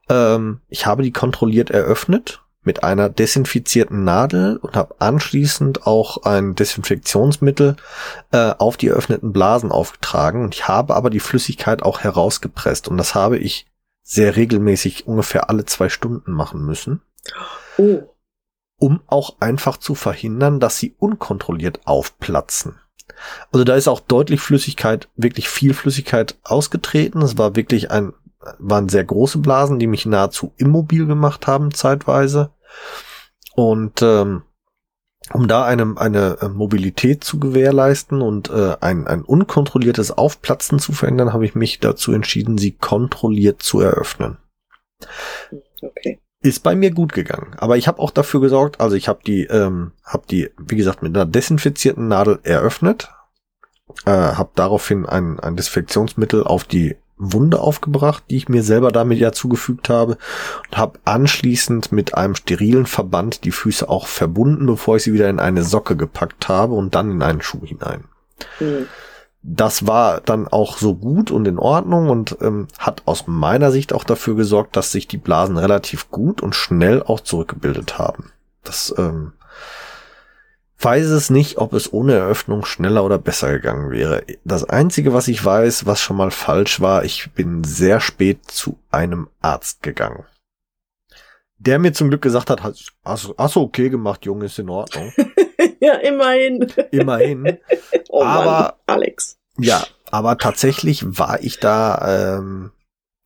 Ähm, 0.10 0.62
ich 0.69 0.86
habe 0.86 1.01
die 1.01 1.12
kontrolliert 1.12 1.72
eröffnet 1.72 2.43
mit 2.63 2.84
einer 2.84 3.10
desinfizierten 3.10 4.04
Nadel 4.04 4.58
und 4.58 4.75
habe 4.75 4.96
anschließend 5.00 5.88
auch 5.88 6.24
ein 6.24 6.56
Desinfektionsmittel 6.56 7.78
äh, 8.32 8.54
auf 8.58 8.78
die 8.78 8.88
eröffneten 8.88 9.32
Blasen 9.32 9.72
aufgetragen. 9.72 10.44
Und 10.44 10.56
ich 10.56 10.68
habe 10.68 10.96
aber 10.96 11.10
die 11.10 11.22
Flüssigkeit 11.22 11.84
auch 11.84 12.01
herausgepresst. 12.01 12.88
Und 12.88 12.98
das 12.98 13.16
habe 13.16 13.38
ich 13.38 13.66
sehr 14.04 14.36
regelmäßig 14.36 15.08
ungefähr 15.08 15.50
alle 15.50 15.66
zwei 15.66 15.88
Stunden 15.88 16.32
machen 16.32 16.66
müssen. 16.66 17.01
Oh. 17.78 18.01
Um 18.78 19.01
auch 19.08 19.38
einfach 19.39 19.78
zu 19.78 19.96
verhindern, 19.96 20.60
dass 20.60 20.78
sie 20.78 20.96
unkontrolliert 20.98 21.82
aufplatzen. 21.86 22.80
Also 23.51 23.63
da 23.63 23.75
ist 23.75 23.88
auch 23.88 24.00
deutlich 24.00 24.39
Flüssigkeit, 24.39 25.10
wirklich 25.16 25.50
viel 25.50 25.74
Flüssigkeit 25.74 26.38
ausgetreten. 26.44 27.22
Es 27.22 27.38
war 27.38 27.56
wirklich 27.56 27.92
ein, 27.92 28.13
waren 28.58 28.89
sehr 28.89 29.03
große 29.03 29.39
Blasen, 29.39 29.79
die 29.79 29.88
mich 29.88 30.05
nahezu 30.05 30.53
immobil 30.58 31.05
gemacht 31.05 31.48
haben 31.48 31.74
zeitweise. 31.74 32.51
Und 33.55 34.01
ähm, 34.01 34.43
um 35.34 35.48
da 35.48 35.65
eine, 35.65 35.96
eine 35.98 36.38
äh, 36.41 36.50
Mobilität 36.50 37.24
zu 37.24 37.39
gewährleisten 37.39 38.22
und 38.22 38.50
äh, 38.50 38.77
ein, 38.79 39.08
ein 39.08 39.22
unkontrolliertes 39.22 40.12
Aufplatzen 40.12 40.79
zu 40.79 40.93
verändern, 40.93 41.34
habe 41.34 41.46
ich 41.46 41.55
mich 41.55 41.79
dazu 41.79 42.13
entschieden, 42.13 42.58
sie 42.58 42.72
kontrolliert 42.72 43.62
zu 43.62 43.81
eröffnen. 43.81 44.38
Okay. 45.81 46.19
Ist 46.41 46.63
bei 46.63 46.74
mir 46.74 46.91
gut 46.91 47.12
gegangen. 47.12 47.53
Aber 47.58 47.75
ich 47.75 47.88
habe 47.88 48.00
auch 48.00 48.12
dafür 48.12 48.39
gesorgt, 48.39 48.79
also 48.79 48.96
ich 48.96 49.10
habe 49.10 49.19
die, 49.25 49.43
ähm, 49.43 49.91
habe 50.05 50.24
die, 50.29 50.50
wie 50.58 50.77
gesagt, 50.77 51.03
mit 51.03 51.15
einer 51.15 51.25
desinfizierten 51.25 52.08
Nadel 52.08 52.39
eröffnet, 52.43 53.10
äh, 54.05 54.12
habe 54.12 54.51
daraufhin 54.55 55.05
ein, 55.05 55.39
ein 55.39 55.58
Desinfektionsmittel 55.58 56.46
auf 56.46 56.63
die 56.63 56.96
Wunde 57.20 57.60
aufgebracht, 57.60 58.24
die 58.30 58.38
ich 58.38 58.50
mir 58.50 58.64
selber 58.64 58.92
damit 58.92 59.20
ja 59.20 59.34
zugefügt 59.34 59.90
habe 59.90 60.18
und 60.70 60.78
habe 60.78 61.00
anschließend 61.04 61.92
mit 61.92 62.16
einem 62.16 62.34
sterilen 62.34 62.86
Verband 62.86 63.44
die 63.44 63.52
Füße 63.52 63.88
auch 63.88 64.08
verbunden, 64.08 64.66
bevor 64.66 64.96
ich 64.96 65.04
sie 65.04 65.14
wieder 65.14 65.30
in 65.30 65.40
eine 65.40 65.64
Socke 65.64 65.98
gepackt 65.98 66.48
habe 66.48 66.74
und 66.74 66.96
dann 66.96 67.12
in 67.12 67.22
einen 67.22 67.42
Schuh 67.42 67.66
hinein. 67.66 68.06
Mhm. 68.60 68.88
Das 69.42 69.88
war 69.88 70.22
dann 70.22 70.48
auch 70.48 70.78
so 70.78 70.96
gut 70.96 71.32
und 71.32 71.48
in 71.48 71.60
Ordnung 71.60 72.10
und 72.10 72.38
ähm, 72.42 72.68
hat 72.78 73.04
aus 73.06 73.26
meiner 73.28 73.72
Sicht 73.72 73.94
auch 73.94 74.04
dafür 74.04 74.36
gesorgt, 74.36 74.76
dass 74.76 74.92
sich 74.92 75.08
die 75.08 75.18
Blasen 75.18 75.58
relativ 75.58 76.12
gut 76.12 76.42
und 76.42 76.56
schnell 76.56 77.04
auch 77.04 77.22
zurückgebildet 77.22 77.98
haben. 77.98 78.32
Das 78.64 78.94
ähm, 78.98 79.34
weiß 80.80 81.08
es 81.08 81.30
nicht, 81.30 81.58
ob 81.58 81.74
es 81.74 81.92
ohne 81.92 82.14
Eröffnung 82.14 82.66
schneller 82.66 83.04
oder 83.04 83.18
besser 83.18 83.52
gegangen 83.52 83.92
wäre. 83.92 84.24
Das 84.46 84.64
Einzige, 84.64 85.14
was 85.14 85.28
ich 85.28 85.44
weiß, 85.44 85.86
was 85.86 86.00
schon 86.02 86.18
mal 86.18 86.32
falsch 86.32 86.80
war, 86.82 87.04
ich 87.04 87.32
bin 87.34 87.64
sehr 87.64 88.00
spät 88.00 88.46
zu 88.50 88.78
einem 88.92 89.28
Arzt 89.42 89.84
gegangen. 89.84 90.24
Der 91.58 91.78
mir 91.80 91.92
zum 91.92 92.08
Glück 92.10 92.22
gesagt 92.22 92.50
hat, 92.50 92.64
hast, 92.64 92.94
hast 93.38 93.56
du 93.56 93.62
okay 93.62 93.90
gemacht, 93.90 94.26
Junge, 94.26 94.46
ist 94.46 94.60
in 94.60 94.70
Ordnung. 94.70 95.12
ja, 95.82 95.94
immerhin. 95.96 96.72
Immerhin. 96.92 97.58
Oh 98.12 98.24
Aber- 98.24 98.46
Mann, 98.46 98.72
Alex. 98.88 99.38
Ja, 99.58 99.84
aber 100.10 100.38
tatsächlich 100.38 101.04
war 101.20 101.42
ich 101.44 101.60
da 101.60 102.38
ähm, 102.40 102.72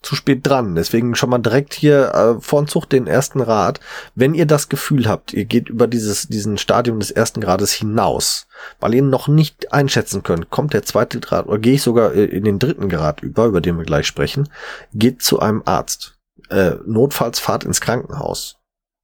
zu 0.03 0.15
spät 0.15 0.45
dran. 0.45 0.75
Deswegen 0.75 1.15
schon 1.15 1.29
mal 1.29 1.39
direkt 1.39 1.73
hier 1.73 2.13
äh, 2.13 2.41
vor 2.41 2.59
und 2.59 2.69
Zucht 2.69 2.91
den 2.91 3.07
ersten 3.07 3.41
Rat. 3.41 3.79
Wenn 4.13 4.33
ihr 4.33 4.45
das 4.45 4.69
Gefühl 4.69 5.07
habt, 5.07 5.33
ihr 5.33 5.45
geht 5.45 5.69
über 5.69 5.87
dieses 5.87 6.27
diesen 6.27 6.57
Stadium 6.57 6.99
des 6.99 7.09
ersten 7.09 7.41
Grades 7.41 7.71
hinaus, 7.71 8.47
weil 8.79 8.93
ihr 8.93 9.01
noch 9.01 9.27
nicht 9.27 9.73
einschätzen 9.73 10.21
könnt, 10.21 10.49
kommt 10.49 10.73
der 10.73 10.83
zweite 10.83 11.19
Grad 11.19 11.47
oder 11.47 11.57
gehe 11.57 11.73
ich 11.73 11.81
sogar 11.81 12.13
äh, 12.13 12.25
in 12.25 12.43
den 12.43 12.59
dritten 12.59 12.89
Grad 12.89 13.21
über, 13.21 13.45
über 13.45 13.61
den 13.61 13.77
wir 13.77 13.85
gleich 13.85 14.05
sprechen, 14.05 14.49
geht 14.93 15.23
zu 15.23 15.39
einem 15.39 15.63
Arzt. 15.65 16.17
Äh, 16.49 16.75
notfalls 16.85 17.39
fahrt 17.39 17.63
ins 17.63 17.81
Krankenhaus. 17.81 18.57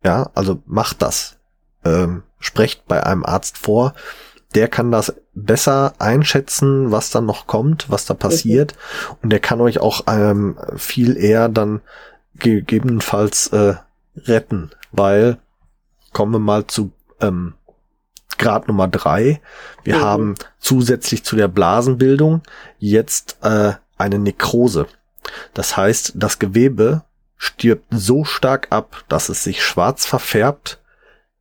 Ja, 0.03 0.29
also 0.35 0.61
macht 0.65 1.01
das. 1.01 1.37
Ähm, 1.83 2.23
sprecht 2.39 2.87
bei 2.87 3.03
einem 3.03 3.25
Arzt 3.25 3.57
vor. 3.57 3.93
Der 4.55 4.67
kann 4.67 4.91
das 4.91 5.13
besser 5.33 5.93
einschätzen, 5.99 6.91
was 6.91 7.11
dann 7.11 7.25
noch 7.25 7.45
kommt, 7.45 7.89
was 7.89 8.05
da 8.05 8.13
passiert. 8.15 8.75
Und 9.21 9.29
der 9.29 9.39
kann 9.39 9.61
euch 9.61 9.79
auch 9.79 10.01
ähm, 10.07 10.57
viel 10.75 11.17
eher 11.17 11.49
dann 11.49 11.81
gegebenenfalls 12.35 13.47
äh, 13.47 13.75
retten. 14.17 14.71
Weil, 14.91 15.37
kommen 16.13 16.31
wir 16.33 16.39
mal 16.39 16.65
zu 16.65 16.91
ähm, 17.21 17.53
Grad 18.39 18.67
Nummer 18.67 18.87
drei. 18.87 19.41
Wir 19.83 19.97
Mhm. 19.97 20.01
haben 20.01 20.35
zusätzlich 20.59 21.23
zu 21.23 21.35
der 21.35 21.47
Blasenbildung 21.47 22.41
jetzt 22.79 23.37
äh, 23.43 23.73
eine 23.97 24.17
Nekrose. 24.19 24.87
Das 25.53 25.77
heißt, 25.77 26.13
das 26.15 26.39
Gewebe 26.39 27.03
stirbt 27.37 27.85
so 27.91 28.23
stark 28.25 28.67
ab, 28.71 29.03
dass 29.09 29.29
es 29.29 29.43
sich 29.43 29.63
schwarz 29.63 30.05
verfärbt, 30.05 30.81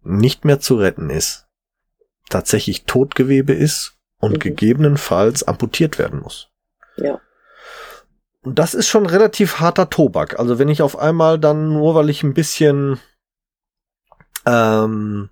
nicht 0.03 0.45
mehr 0.45 0.61
zu 0.61 0.77
retten 0.77 1.11
ist, 1.11 1.47
tatsächlich 2.29 2.85
Totgewebe 2.85 3.53
ist 3.53 3.97
und 4.21 4.33
Mhm. 4.33 4.39
gegebenenfalls 4.39 5.43
amputiert 5.45 5.99
werden 5.99 6.21
muss. 6.21 6.49
Ja. 6.97 7.21
Und 8.43 8.59
das 8.59 8.75
ist 8.75 8.89
schon 8.89 9.07
relativ 9.07 9.61
harter 9.61 9.91
Tobak. 9.91 10.39
Also 10.39 10.59
wenn 10.59 10.69
ich 10.69 10.83
auf 10.83 10.99
einmal 10.99 11.39
dann 11.39 11.69
nur, 11.73 11.95
weil 11.95 12.09
ich 12.11 12.23
ein 12.23 12.35
bisschen 12.35 12.99
ähm, 14.47 15.29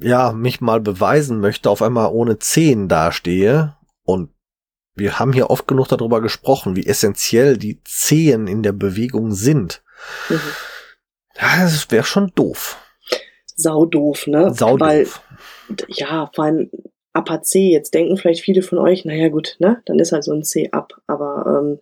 ja, 0.00 0.32
mich 0.32 0.60
mal 0.60 0.80
beweisen 0.80 1.40
möchte, 1.40 1.70
auf 1.70 1.82
einmal 1.82 2.08
ohne 2.10 2.38
Zehen 2.38 2.88
dastehe 2.88 3.76
und 4.02 4.30
wir 4.96 5.18
haben 5.18 5.32
hier 5.32 5.50
oft 5.50 5.66
genug 5.68 5.88
darüber 5.88 6.20
gesprochen, 6.20 6.76
wie 6.76 6.86
essentiell 6.86 7.56
die 7.56 7.82
Zehen 7.84 8.46
in 8.46 8.62
der 8.62 8.72
Bewegung 8.72 9.32
sind. 9.32 9.82
Mhm. 10.28 10.40
Ja, 11.36 11.62
das 11.62 11.90
wäre 11.90 12.04
schon 12.04 12.32
doof. 12.34 12.78
Sau 13.56 13.86
doof, 13.86 14.26
ne? 14.26 14.52
Sau 14.54 14.78
Weil, 14.80 15.06
ja, 15.88 16.30
vor 16.34 16.44
allem 16.44 16.70
Upper 17.16 17.42
C, 17.42 17.70
jetzt 17.70 17.94
denken 17.94 18.16
vielleicht 18.16 18.42
viele 18.42 18.62
von 18.62 18.78
euch, 18.78 19.04
naja 19.04 19.28
gut, 19.28 19.56
ne? 19.60 19.82
Dann 19.86 19.98
ist 19.98 20.12
halt 20.12 20.24
so 20.24 20.32
ein 20.32 20.42
C 20.42 20.70
ab. 20.72 20.94
Aber 21.06 21.62
ähm, 21.62 21.78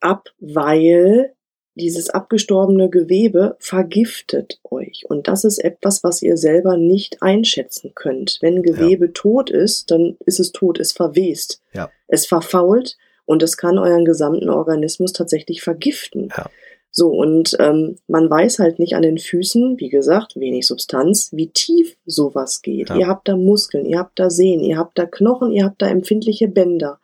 ab, 0.00 0.28
weil 0.38 1.34
dieses 1.74 2.10
abgestorbene 2.10 2.90
Gewebe 2.90 3.56
vergiftet 3.58 4.60
euch. 4.64 5.04
Und 5.08 5.28
das 5.28 5.44
ist 5.44 5.58
etwas, 5.58 6.04
was 6.04 6.22
ihr 6.22 6.36
selber 6.36 6.76
nicht 6.76 7.22
einschätzen 7.22 7.92
könnt. 7.94 8.38
Wenn 8.40 8.62
Gewebe 8.62 9.12
tot 9.12 9.50
ist, 9.50 9.90
dann 9.90 10.16
ist 10.26 10.40
es 10.40 10.52
tot, 10.52 10.78
es 10.78 10.92
verwest. 10.92 11.62
Ja. 11.72 11.90
Es 12.08 12.26
verfault 12.26 12.96
und 13.24 13.42
es 13.42 13.56
kann 13.56 13.78
euren 13.78 14.04
gesamten 14.04 14.50
Organismus 14.50 15.12
tatsächlich 15.12 15.62
vergiften. 15.62 16.28
Ja. 16.36 16.50
So, 16.92 17.08
und 17.08 17.56
ähm, 17.60 17.96
man 18.08 18.28
weiß 18.28 18.58
halt 18.58 18.78
nicht 18.78 18.94
an 18.94 19.02
den 19.02 19.18
Füßen, 19.18 19.78
wie 19.78 19.88
gesagt, 19.88 20.34
wenig 20.36 20.66
Substanz, 20.66 21.30
wie 21.32 21.48
tief 21.48 21.96
sowas 22.04 22.62
geht. 22.62 22.88
Ja. 22.88 22.96
Ihr 22.96 23.06
habt 23.06 23.28
da 23.28 23.36
Muskeln, 23.36 23.86
ihr 23.86 23.98
habt 23.98 24.18
da 24.18 24.28
Sehnen, 24.28 24.64
ihr 24.64 24.76
habt 24.76 24.98
da 24.98 25.06
Knochen, 25.06 25.52
ihr 25.52 25.64
habt 25.64 25.80
da 25.80 25.88
empfindliche 25.88 26.48
Bänder. 26.48 26.98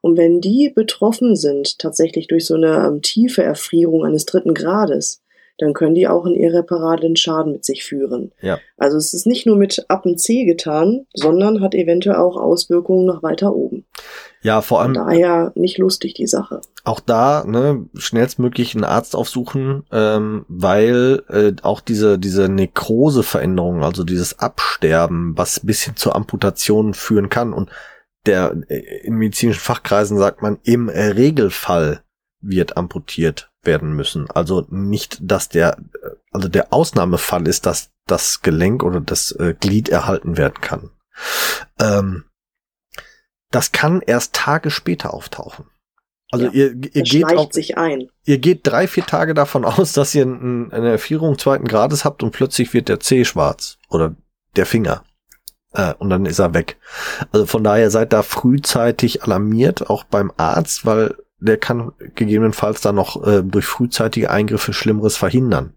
Und 0.00 0.16
wenn 0.16 0.40
die 0.40 0.70
betroffen 0.74 1.36
sind, 1.36 1.78
tatsächlich 1.78 2.26
durch 2.26 2.46
so 2.46 2.54
eine 2.54 2.86
ähm, 2.86 3.02
tiefe 3.02 3.42
Erfrierung 3.42 4.04
eines 4.04 4.26
dritten 4.26 4.54
Grades, 4.54 5.22
dann 5.58 5.74
können 5.74 5.94
die 5.94 6.08
auch 6.08 6.24
einen 6.24 6.36
irreparablen 6.36 7.16
Schaden 7.16 7.52
mit 7.52 7.64
sich 7.64 7.84
führen. 7.84 8.32
Ja. 8.40 8.58
Also 8.76 8.96
es 8.96 9.12
ist 9.12 9.26
nicht 9.26 9.46
nur 9.46 9.56
mit 9.56 9.84
Ab 9.88 10.06
und 10.06 10.20
C 10.20 10.44
getan, 10.44 11.06
sondern 11.14 11.60
hat 11.60 11.74
eventuell 11.74 12.16
auch 12.16 12.36
Auswirkungen 12.36 13.06
nach 13.06 13.22
weiter 13.22 13.54
oben. 13.54 13.84
Ja, 14.40 14.60
vor 14.62 14.82
Von 14.82 14.96
allem 14.96 15.06
daher 15.08 15.52
nicht 15.56 15.78
lustig, 15.78 16.14
die 16.14 16.28
Sache. 16.28 16.60
auch 16.84 17.00
da 17.00 17.44
ne, 17.44 17.86
schnellstmöglich 17.94 18.74
einen 18.74 18.84
Arzt 18.84 19.16
aufsuchen, 19.16 19.82
ähm, 19.90 20.44
weil 20.48 21.22
äh, 21.28 21.52
auch 21.62 21.80
diese 21.80 22.20
diese 22.20 22.48
Nekroseveränderung, 22.48 23.82
also 23.82 24.04
dieses 24.04 24.38
Absterben, 24.38 25.36
was 25.36 25.60
bis 25.60 25.82
hin 25.82 25.96
zur 25.96 26.14
Amputation 26.14 26.94
führen 26.94 27.28
kann 27.30 27.52
und 27.52 27.70
der 28.26 28.54
äh, 28.68 28.78
in 29.02 29.14
medizinischen 29.14 29.60
Fachkreisen 29.60 30.18
sagt 30.18 30.40
man 30.40 30.58
im 30.62 30.88
Regelfall 30.88 32.02
wird 32.40 32.76
amputiert 32.76 33.50
werden 33.62 33.92
müssen. 33.92 34.30
Also 34.30 34.66
nicht, 34.70 35.18
dass 35.20 35.48
der 35.48 35.76
also 36.32 36.48
der 36.48 36.72
Ausnahmefall 36.72 37.48
ist, 37.48 37.66
dass 37.66 37.90
das 38.06 38.42
Gelenk 38.42 38.82
oder 38.82 39.00
das 39.00 39.32
äh, 39.32 39.54
Glied 39.58 39.88
erhalten 39.88 40.36
werden 40.36 40.60
kann. 40.60 40.90
Ähm, 41.78 42.24
das 43.50 43.72
kann 43.72 44.02
erst 44.02 44.34
Tage 44.34 44.70
später 44.70 45.14
auftauchen. 45.14 45.66
Also 46.30 46.46
Ja, 46.46 46.52
ihr, 46.52 46.74
ihr 46.74 47.02
geht 47.02 47.24
auch, 47.24 47.30
schleicht 47.30 47.54
sich 47.54 47.78
ein. 47.78 48.08
ihr 48.24 48.38
geht 48.38 48.60
drei, 48.66 48.86
vier 48.86 49.06
Tage 49.06 49.34
davon 49.34 49.64
aus, 49.64 49.92
dass 49.94 50.14
ihr 50.14 50.26
ein, 50.26 50.72
eine 50.72 50.90
Erfrierung 50.90 51.38
zweiten 51.38 51.66
Grades 51.66 52.04
habt 52.04 52.22
und 52.22 52.32
plötzlich 52.32 52.74
wird 52.74 52.88
der 52.88 53.00
Zeh 53.00 53.24
schwarz 53.24 53.78
oder 53.88 54.14
der 54.56 54.66
Finger. 54.66 55.04
Äh, 55.72 55.94
und 55.94 56.10
dann 56.10 56.26
ist 56.26 56.38
er 56.38 56.54
weg. 56.54 56.78
Also 57.32 57.46
von 57.46 57.64
daher 57.64 57.90
seid 57.90 58.12
da 58.12 58.22
frühzeitig 58.22 59.22
alarmiert, 59.22 59.88
auch 59.88 60.04
beim 60.04 60.30
Arzt, 60.36 60.84
weil 60.84 61.16
der 61.38 61.56
kann 61.56 61.92
gegebenenfalls 62.14 62.80
dann 62.80 62.96
noch 62.96 63.24
äh, 63.26 63.42
durch 63.42 63.66
frühzeitige 63.66 64.30
Eingriffe 64.30 64.72
Schlimmeres 64.72 65.16
verhindern. 65.16 65.74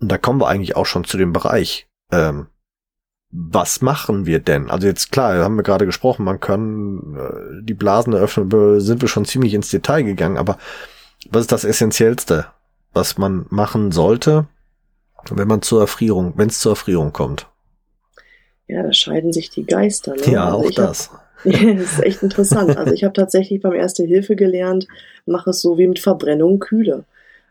Und 0.00 0.10
da 0.10 0.18
kommen 0.18 0.40
wir 0.40 0.48
eigentlich 0.48 0.76
auch 0.76 0.86
schon 0.86 1.04
zu 1.04 1.16
dem 1.16 1.32
Bereich. 1.32 1.88
Ähm, 2.10 2.46
was 3.30 3.80
machen 3.80 4.26
wir 4.26 4.40
denn? 4.40 4.70
Also 4.70 4.86
jetzt 4.86 5.10
klar, 5.10 5.36
haben 5.42 5.56
wir 5.56 5.62
gerade 5.62 5.86
gesprochen, 5.86 6.24
man 6.24 6.40
kann 6.40 7.16
äh, 7.16 7.62
die 7.62 7.74
Blasen 7.74 8.12
eröffnen, 8.12 8.80
sind 8.80 9.00
wir 9.00 9.08
schon 9.08 9.24
ziemlich 9.24 9.54
ins 9.54 9.70
Detail 9.70 10.02
gegangen, 10.02 10.36
aber 10.36 10.58
was 11.30 11.42
ist 11.42 11.52
das 11.52 11.64
Essentiellste, 11.64 12.46
was 12.92 13.16
man 13.16 13.46
machen 13.48 13.92
sollte, 13.92 14.46
wenn 15.30 15.48
man 15.48 15.62
zur 15.62 15.80
Erfrierung, 15.80 16.34
wenn 16.36 16.48
es 16.48 16.58
zur 16.58 16.72
Erfrierung 16.72 17.12
kommt? 17.12 17.48
Ja, 18.68 18.82
da 18.82 18.92
scheiden 18.92 19.32
sich 19.32 19.50
die 19.50 19.64
Geister. 19.66 20.14
Ne? 20.14 20.22
Ja, 20.32 20.46
Also 20.46 20.56
auch 20.58 20.70
ich 20.70 20.78
hab- 20.78 20.86
das. 20.88 21.10
das 21.44 21.54
ist 21.62 22.02
echt 22.04 22.22
interessant. 22.22 22.76
Also 22.76 22.92
ich 22.94 23.02
habe 23.04 23.14
tatsächlich 23.14 23.60
beim 23.60 23.72
Erste 23.74 24.04
Hilfe 24.04 24.36
gelernt, 24.36 24.86
mache 25.26 25.50
es 25.50 25.60
so 25.60 25.76
wie 25.76 25.88
mit 25.88 25.98
Verbrennung 25.98 26.60
kühle. 26.60 27.04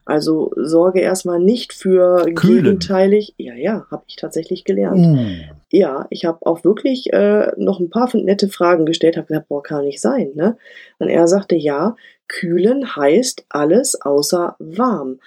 Also 0.05 0.51
sorge 0.55 0.99
erstmal 1.01 1.39
nicht 1.39 1.73
für 1.73 2.25
Kühlen? 2.33 2.63
gegenteilig. 2.63 3.33
Ja, 3.37 3.53
ja, 3.53 3.85
habe 3.91 4.03
ich 4.07 4.15
tatsächlich 4.15 4.63
gelernt. 4.63 5.05
Uh. 5.05 5.25
Ja, 5.71 6.07
ich 6.09 6.25
habe 6.25 6.39
auch 6.45 6.63
wirklich 6.63 7.13
äh, 7.13 7.51
noch 7.57 7.79
ein 7.79 7.89
paar 7.89 8.09
nette 8.15 8.47
Fragen 8.49 8.85
gestellt, 8.85 9.15
habe 9.17 9.27
gesagt, 9.27 9.49
boah, 9.49 9.61
kann 9.61 9.85
nicht 9.85 10.01
sein, 10.01 10.31
ne? 10.35 10.57
Und 10.97 11.09
er 11.09 11.27
sagte, 11.27 11.55
ja, 11.55 11.95
kühlen 12.27 12.95
heißt 12.95 13.45
alles 13.49 14.01
außer 14.01 14.55
warm. 14.59 15.19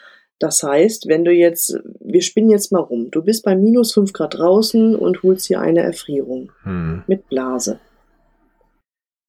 Das 0.44 0.62
heißt, 0.62 1.08
wenn 1.08 1.24
du 1.24 1.30
jetzt, 1.32 1.74
wir 2.00 2.20
spinnen 2.20 2.50
jetzt 2.50 2.70
mal 2.70 2.80
rum, 2.80 3.10
du 3.10 3.22
bist 3.22 3.46
bei 3.46 3.56
minus 3.56 3.94
5 3.94 4.12
Grad 4.12 4.36
draußen 4.36 4.94
und 4.94 5.22
holst 5.22 5.46
hier 5.46 5.58
eine 5.60 5.80
Erfrierung 5.80 6.52
Hm. 6.64 7.02
mit 7.06 7.30
Blase. 7.30 7.78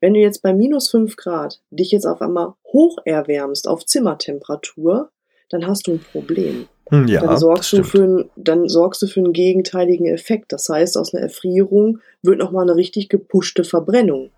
Wenn 0.01 0.13
du 0.13 0.19
jetzt 0.19 0.41
bei 0.41 0.53
minus 0.53 0.89
5 0.89 1.15
Grad 1.15 1.61
dich 1.71 1.91
jetzt 1.91 2.05
auf 2.05 2.21
einmal 2.21 2.55
hoch 2.67 2.97
erwärmst 3.05 3.65
auf 3.69 3.85
Zimmertemperatur, 3.85 5.09
dann 5.49 5.65
hast 5.65 5.87
du 5.87 5.93
ein 5.93 6.01
Problem 6.01 6.67
Hm, 6.89 7.07
Ja, 7.07 7.21
dann 7.21 7.37
sorgst 7.37 7.71
du 7.71 7.77
das 7.77 7.87
für 7.91 8.03
einen, 8.03 8.29
dann 8.35 8.67
sorgst 8.67 9.01
du 9.01 9.07
für 9.07 9.21
einen 9.21 9.31
gegenteiligen 9.31 10.07
Effekt. 10.07 10.51
Das 10.51 10.67
heißt, 10.67 10.97
aus 10.97 11.13
einer 11.13 11.23
Erfrierung 11.23 11.99
wird 12.23 12.39
nochmal 12.39 12.63
eine 12.63 12.75
richtig 12.75 13.07
gepushte 13.07 13.63
Verbrennung, 13.63 14.31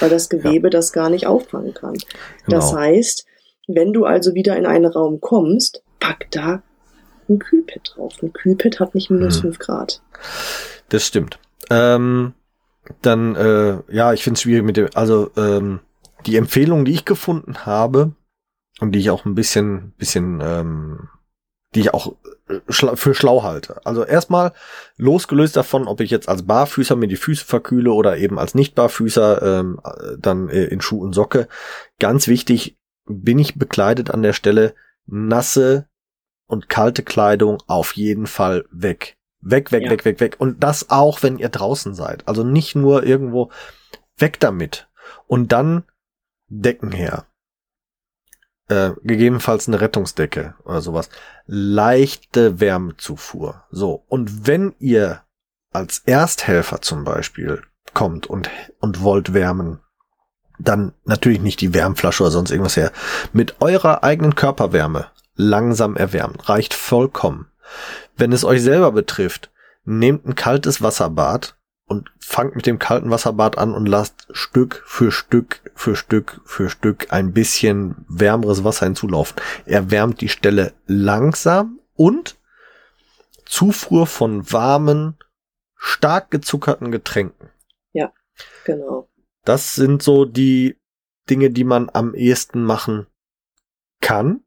weil 0.00 0.08
das 0.08 0.30
Gewebe 0.30 0.70
das 0.70 0.94
gar 0.94 1.10
nicht 1.10 1.26
auffangen 1.26 1.74
kann. 1.74 1.98
Das 2.48 2.70
Genau. 2.70 2.80
heißt, 2.80 3.26
wenn 3.68 3.92
du 3.92 4.06
also 4.06 4.34
wieder 4.34 4.56
in 4.56 4.64
einen 4.64 4.86
Raum 4.86 5.20
kommst, 5.20 5.82
pack 6.04 6.30
da 6.30 6.62
ein 7.28 7.38
Kühlpad 7.38 7.94
drauf. 7.94 8.16
Ein 8.22 8.32
Kühlpad 8.32 8.80
hat 8.80 8.94
nicht 8.94 9.10
minus 9.10 9.36
Hm. 9.36 9.42
5 9.42 9.58
Grad. 9.58 10.02
Das 10.90 11.06
stimmt. 11.06 11.38
Ähm, 11.70 12.34
dann, 13.00 13.34
äh, 13.34 13.78
ja, 13.88 14.12
ich 14.12 14.22
finde 14.22 14.36
es 14.36 14.42
schwierig 14.42 14.64
mit 14.64 14.76
dem, 14.76 14.88
also 14.94 15.30
ähm, 15.36 15.80
die 16.26 16.36
Empfehlung, 16.36 16.84
die 16.84 16.92
ich 16.92 17.06
gefunden 17.06 17.64
habe 17.64 18.12
und 18.80 18.92
die 18.92 18.98
ich 18.98 19.10
auch 19.10 19.24
ein 19.24 19.34
bisschen, 19.34 19.92
bisschen 19.96 20.40
ähm, 20.42 21.08
die 21.74 21.80
ich 21.80 21.94
auch 21.94 22.16
äh, 22.48 22.60
schla 22.68 22.96
für 22.96 23.14
schlau 23.14 23.42
halte. 23.42 23.80
Also 23.86 24.04
erstmal 24.04 24.52
losgelöst 24.98 25.56
davon, 25.56 25.88
ob 25.88 26.00
ich 26.00 26.10
jetzt 26.10 26.28
als 26.28 26.42
Barfüßer 26.42 26.96
mir 26.96 27.08
die 27.08 27.16
Füße 27.16 27.46
verkühle 27.46 27.92
oder 27.92 28.18
eben 28.18 28.38
als 28.38 28.54
Nicht-Barfüßer 28.54 29.60
ähm, 29.60 29.80
dann 30.18 30.50
äh, 30.50 30.64
in 30.64 30.82
Schuh 30.82 31.02
und 31.02 31.14
Socke. 31.14 31.48
Ganz 31.98 32.28
wichtig, 32.28 32.76
bin 33.06 33.38
ich 33.38 33.58
bekleidet 33.58 34.10
an 34.10 34.22
der 34.22 34.34
Stelle, 34.34 34.74
nasse 35.06 35.88
und 36.46 36.68
kalte 36.68 37.02
Kleidung 37.02 37.58
auf 37.66 37.96
jeden 37.96 38.26
Fall 38.26 38.64
weg. 38.70 39.16
Weg, 39.40 39.72
weg, 39.72 39.84
ja. 39.84 39.90
weg, 39.90 40.04
weg, 40.04 40.20
weg. 40.20 40.36
Und 40.38 40.62
das 40.62 40.90
auch, 40.90 41.22
wenn 41.22 41.38
ihr 41.38 41.50
draußen 41.50 41.94
seid. 41.94 42.26
Also 42.26 42.44
nicht 42.44 42.74
nur 42.74 43.04
irgendwo 43.04 43.50
weg 44.16 44.40
damit. 44.40 44.88
Und 45.26 45.52
dann 45.52 45.84
Decken 46.48 46.92
her. 46.92 47.26
Äh, 48.68 48.92
gegebenenfalls 49.02 49.68
eine 49.68 49.80
Rettungsdecke 49.80 50.54
oder 50.64 50.80
sowas. 50.80 51.10
Leichte 51.46 52.60
Wärmezufuhr. 52.60 53.64
So. 53.70 54.04
Und 54.08 54.46
wenn 54.46 54.74
ihr 54.78 55.22
als 55.72 56.00
Ersthelfer 56.06 56.80
zum 56.80 57.04
Beispiel 57.04 57.62
kommt 57.92 58.26
und, 58.26 58.50
und 58.80 59.02
wollt 59.02 59.34
wärmen, 59.34 59.80
dann 60.58 60.94
natürlich 61.04 61.40
nicht 61.40 61.60
die 61.60 61.74
Wärmflasche 61.74 62.22
oder 62.22 62.30
sonst 62.30 62.50
irgendwas 62.50 62.76
her. 62.76 62.92
Mit 63.32 63.60
eurer 63.60 64.04
eigenen 64.04 64.34
Körperwärme 64.34 65.10
langsam 65.34 65.96
erwärmen. 65.96 66.40
Reicht 66.40 66.74
vollkommen. 66.74 67.50
Wenn 68.16 68.32
es 68.32 68.44
euch 68.44 68.62
selber 68.62 68.92
betrifft, 68.92 69.50
nehmt 69.84 70.26
ein 70.26 70.34
kaltes 70.34 70.82
Wasserbad 70.82 71.56
und 71.86 72.10
fangt 72.18 72.56
mit 72.56 72.66
dem 72.66 72.78
kalten 72.78 73.10
Wasserbad 73.10 73.58
an 73.58 73.74
und 73.74 73.86
lasst 73.86 74.26
Stück 74.32 74.82
für 74.86 75.12
Stück 75.12 75.60
für 75.74 75.96
Stück 75.96 76.40
für 76.44 76.70
Stück 76.70 77.12
ein 77.12 77.32
bisschen 77.32 78.04
wärmeres 78.08 78.64
Wasser 78.64 78.86
hinzulaufen. 78.86 79.36
Erwärmt 79.66 80.20
die 80.20 80.28
Stelle 80.28 80.72
langsam 80.86 81.80
und 81.94 82.36
Zufuhr 83.44 84.06
von 84.06 84.50
warmen, 84.50 85.18
stark 85.76 86.30
gezuckerten 86.30 86.90
Getränken. 86.90 87.50
Ja, 87.92 88.12
genau. 88.64 89.08
Das 89.44 89.74
sind 89.74 90.02
so 90.02 90.24
die 90.24 90.78
Dinge, 91.28 91.50
die 91.50 91.64
man 91.64 91.90
am 91.92 92.14
ehesten 92.14 92.64
machen 92.64 93.06
kann. 94.00 94.42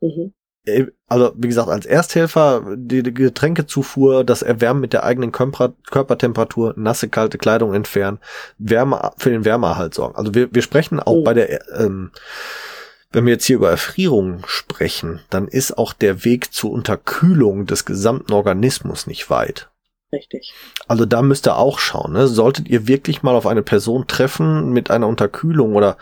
Mhm. 0.00 0.32
Äh, 0.64 0.86
also, 1.08 1.32
wie 1.36 1.48
gesagt, 1.48 1.68
als 1.68 1.86
Ersthelfer 1.86 2.76
die 2.76 3.02
Getränkezufuhr, 3.02 4.24
das 4.24 4.42
Erwärmen 4.42 4.80
mit 4.80 4.92
der 4.92 5.04
eigenen 5.04 5.32
Körper 5.32 5.74
Körpertemperatur, 5.90 6.74
nasse, 6.76 7.08
kalte 7.08 7.38
Kleidung 7.38 7.74
entfernen, 7.74 8.18
Wärme, 8.58 9.12
für 9.16 9.30
den 9.30 9.44
Wärmeerhalt 9.44 9.94
sorgen. 9.94 10.16
Also 10.16 10.34
wir, 10.34 10.52
wir 10.54 10.62
sprechen 10.62 11.00
auch 11.00 11.16
mhm. 11.16 11.24
bei 11.24 11.34
der, 11.34 11.78
ähm, 11.78 12.10
wenn 13.12 13.26
wir 13.26 13.32
jetzt 13.32 13.46
hier 13.46 13.56
über 13.56 13.70
Erfrierung 13.70 14.42
sprechen, 14.46 15.20
dann 15.30 15.48
ist 15.48 15.76
auch 15.76 15.92
der 15.92 16.24
Weg 16.24 16.52
zur 16.52 16.70
Unterkühlung 16.70 17.66
des 17.66 17.84
gesamten 17.84 18.32
Organismus 18.32 19.06
nicht 19.06 19.30
weit. 19.30 19.68
Richtig. 20.12 20.52
Also 20.88 21.06
da 21.06 21.22
müsst 21.22 21.46
ihr 21.46 21.56
auch 21.56 21.78
schauen. 21.78 22.12
Ne? 22.12 22.26
Solltet 22.26 22.68
ihr 22.68 22.88
wirklich 22.88 23.22
mal 23.22 23.34
auf 23.34 23.46
eine 23.46 23.62
Person 23.62 24.06
treffen 24.06 24.72
mit 24.72 24.90
einer 24.90 25.06
Unterkühlung 25.06 25.74
oder 25.76 25.96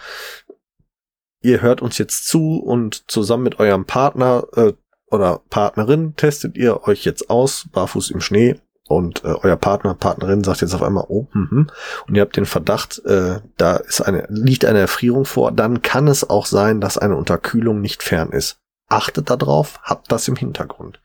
ihr 1.41 1.63
hört 1.63 1.83
uns 1.83 1.99
jetzt 1.99 2.27
zu 2.27 2.57
und 2.57 3.11
zusammen 3.11 3.45
mit 3.45 3.59
eurem 3.59 3.85
Partner 3.85 4.45
äh, 4.55 4.73
oder 5.11 5.41
Partnerin 5.51 6.15
testet 6.17 6.57
ihr 6.57 6.87
euch 6.87 7.05
jetzt 7.05 7.31
aus, 7.31 7.69
barfuß 7.73 8.11
im 8.11 8.21
Schnee 8.21 8.61
und 8.89 9.25
äh, 9.25 9.29
euer 9.29 9.57
Partner, 9.57 9.95
Partnerin 9.95 10.45
sagt 10.45 10.63
jetzt 10.63 10.75
auf 10.75 10.83
einmal, 10.83 11.05
oh, 11.09 11.29
mhm, 11.33 11.71
und 12.07 12.15
ihr 12.15 12.23
habt 12.23 12.37
den 12.37 12.47
Verdacht, 12.47 13.05
äh, 13.05 13.41
da 13.57 13.77
ist 13.77 14.01
eine, 14.01 14.27
liegt 14.31 14.65
eine 14.65 14.81
Erfrierung 14.81 15.25
vor, 15.25 15.53
dann 15.53 15.83
kann 15.83 16.09
es 16.09 16.29
auch 16.29 16.47
sein, 16.47 16.81
dass 16.81 16.99
eine 16.99 17.17
Unterkühlung 17.17 17.81
nicht 17.81 18.03
fern 18.03 18.31
ist. 18.31 18.61
Achtet 18.89 19.29
darauf, 19.29 19.79
habt 19.83 20.11
das 20.11 20.27
im 20.29 20.37
Hintergrund. 20.37 21.01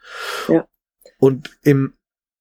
Ja. 0.48 0.66
Und 1.20 1.52
im 1.62 1.94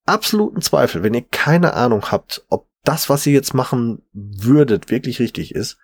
absoluten 0.07 0.63
Zweifel, 0.63 1.03
wenn 1.03 1.15
ihr 1.15 1.27
keine 1.29 1.75
Ahnung 1.75 2.11
habt, 2.11 2.45
ob 2.49 2.69
das, 2.85 3.09
was 3.09 3.27
ihr 3.27 3.33
jetzt 3.33 3.55
machen 3.55 4.03
würdet, 4.13 4.91
wirklich 4.91 5.21
richtig 5.21 5.55
ist, 5.55 5.79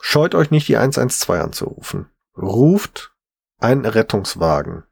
Scheut 0.00 0.34
euch 0.34 0.50
nicht, 0.50 0.66
die 0.68 0.76
112 0.76 1.40
anzurufen. 1.42 2.10
Ruft 2.36 3.12
einen 3.58 3.84
Rettungswagen. 3.84 4.84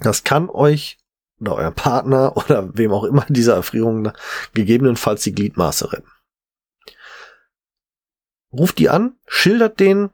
Das 0.00 0.24
kann 0.24 0.50
euch 0.50 0.98
oder 1.40 1.54
euer 1.54 1.70
Partner 1.70 2.36
oder 2.36 2.76
wem 2.76 2.92
auch 2.92 3.04
immer 3.04 3.24
dieser 3.28 3.54
Erfrierung 3.54 4.12
gegebenenfalls 4.52 5.22
die 5.22 5.32
Gliedmaße 5.32 5.92
retten. 5.92 6.10
Ruft 8.52 8.78
die 8.78 8.88
an, 8.88 9.16
schildert 9.26 9.80
den, 9.80 10.10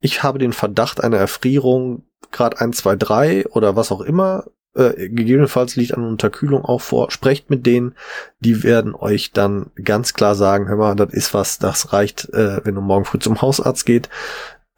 ich 0.00 0.22
habe 0.22 0.38
den 0.38 0.52
Verdacht 0.52 1.02
einer 1.02 1.18
Erfrierung 1.18 2.06
Grad 2.32 2.60
1, 2.60 2.78
2, 2.78 2.96
3 2.96 3.46
oder 3.48 3.76
was 3.76 3.92
auch 3.92 4.00
immer, 4.00 4.44
äh, 4.76 5.08
gegebenenfalls 5.08 5.76
liegt 5.76 5.94
eine 5.94 6.06
Unterkühlung 6.06 6.64
auch 6.64 6.80
vor. 6.80 7.10
Sprecht 7.10 7.50
mit 7.50 7.66
denen, 7.66 7.94
die 8.40 8.62
werden 8.62 8.94
euch 8.94 9.32
dann 9.32 9.70
ganz 9.82 10.14
klar 10.14 10.34
sagen, 10.34 10.68
hör 10.68 10.76
mal, 10.76 10.94
das 10.94 11.12
ist 11.12 11.34
was, 11.34 11.58
das 11.58 11.92
reicht, 11.92 12.28
äh, 12.34 12.64
wenn 12.64 12.74
du 12.74 12.80
morgen 12.80 13.04
früh 13.04 13.18
zum 13.18 13.40
Hausarzt 13.40 13.86
geht. 13.86 14.08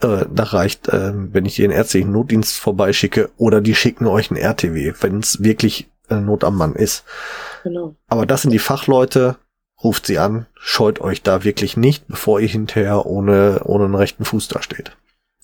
Äh, 0.00 0.26
da 0.32 0.44
reicht, 0.44 0.88
äh, 0.88 1.12
wenn 1.14 1.44
ich 1.44 1.56
dir 1.56 1.66
den 1.66 1.76
ärztlichen 1.76 2.12
Notdienst 2.12 2.58
vorbeischicke 2.58 3.30
oder 3.36 3.60
die 3.60 3.74
schicken 3.74 4.06
euch 4.06 4.30
einen 4.30 4.40
RTW, 4.40 4.94
wenn 5.00 5.18
es 5.18 5.42
wirklich 5.42 5.90
äh, 6.08 6.16
Not 6.16 6.44
am 6.44 6.56
Mann 6.56 6.74
ist. 6.74 7.04
Genau. 7.64 7.96
Aber 8.06 8.24
das 8.24 8.42
sind 8.42 8.52
die 8.52 8.60
Fachleute, 8.60 9.36
ruft 9.82 10.06
sie 10.06 10.18
an, 10.18 10.46
scheut 10.54 11.00
euch 11.00 11.22
da 11.22 11.44
wirklich 11.44 11.76
nicht, 11.76 12.06
bevor 12.06 12.40
ihr 12.40 12.48
hinterher 12.48 13.06
ohne, 13.06 13.62
ohne 13.64 13.86
einen 13.86 13.94
rechten 13.94 14.24
Fuß 14.24 14.48
da 14.48 14.62
steht. 14.62 14.96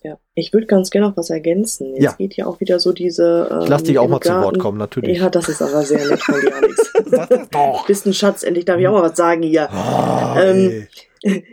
Ja, 0.05 0.19
ich 0.35 0.53
würde 0.53 0.67
ganz 0.67 0.91
gerne 0.91 1.09
noch 1.09 1.17
was 1.17 1.31
ergänzen. 1.31 1.95
Jetzt 1.95 2.03
ja. 2.03 2.13
geht 2.13 2.37
ja 2.37 2.45
auch 2.45 2.61
wieder 2.61 2.79
so 2.79 2.93
diese. 2.93 3.49
Ähm, 3.51 3.61
ich 3.63 3.69
lass 3.71 3.83
dich 3.85 3.99
auch 3.99 4.07
mal 4.07 4.19
Garten. 4.19 4.41
zu 4.41 4.45
Wort 4.45 4.59
kommen, 4.59 4.77
natürlich. 4.77 5.19
Ja, 5.19 5.31
das 5.31 5.49
ist 5.49 5.63
aber 5.63 5.83
sehr 5.83 6.07
nett 6.07 6.21
von 6.21 6.39
dir, 6.39 6.55
Alex. 6.55 6.93
Doch. 7.51 7.87
Bist 7.87 8.07
ein 8.07 8.13
Schatz, 8.13 8.43
endlich 8.43 8.67
darf 8.67 8.79
ich 8.79 8.87
auch 8.87 8.93
mal 8.93 9.03
was 9.03 9.17
sagen 9.17 9.43
hier. 9.43 9.71
Oh, 9.73 10.39
ähm, 10.39 10.87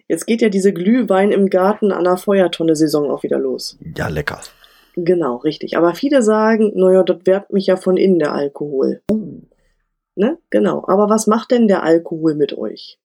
jetzt 0.10 0.28
geht 0.28 0.42
ja 0.42 0.50
diese 0.50 0.74
Glühwein 0.74 1.32
im 1.32 1.50
Garten 1.50 1.94
an 1.94 2.04
der 2.04 2.18
Feuertonne-Saison 2.18 3.10
auch 3.10 3.24
wieder 3.24 3.40
los. 3.40 3.78
Ja, 3.96 4.10
lecker. 4.10 4.42
Genau, 4.96 5.38
richtig. 5.38 5.78
Aber 5.78 5.96
viele 5.96 6.22
sagen, 6.22 6.74
naja, 6.76 7.04
das 7.04 7.20
wärmt 7.24 7.54
mich 7.54 7.68
ja 7.68 7.78
von 7.78 7.96
innen, 7.96 8.20
der 8.20 8.34
Alkohol. 8.34 9.02
Uh. 9.10 9.44
Ne? 10.16 10.38
Genau. 10.50 10.84
Aber 10.88 11.10
was 11.10 11.26
macht 11.26 11.52
denn 11.52 11.70
der 11.70 11.84
Alkohol 11.84 12.36
mit 12.36 12.58
euch? 12.58 13.00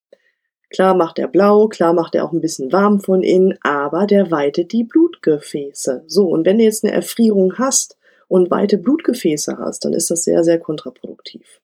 Klar 0.71 0.95
macht 0.95 1.19
er 1.19 1.29
blau, 1.29 1.69
klar 1.69 1.93
macht 1.93 2.15
er 2.15 2.25
auch 2.25 2.33
ein 2.33 2.41
bisschen 2.41 2.73
warm 2.73 3.01
von 3.01 3.23
innen, 3.23 3.57
aber 3.63 4.07
der 4.07 4.31
weitet 4.31 4.73
die 4.73 4.85
Blutgefäße. 4.85 6.05
So, 6.07 6.27
und 6.29 6.45
wenn 6.45 6.59
du 6.59 6.65
jetzt 6.65 6.85
eine 6.85 6.93
Erfrierung 6.93 7.55
hast 7.59 7.97
und 8.29 8.51
weite 8.51 8.77
Blutgefäße 8.77 9.59
hast, 9.59 9.85
dann 9.85 9.93
ist 9.93 10.11
das 10.11 10.25
sehr, 10.25 10.43
sehr 10.43 10.59
kontraproduktiv. 10.59 11.61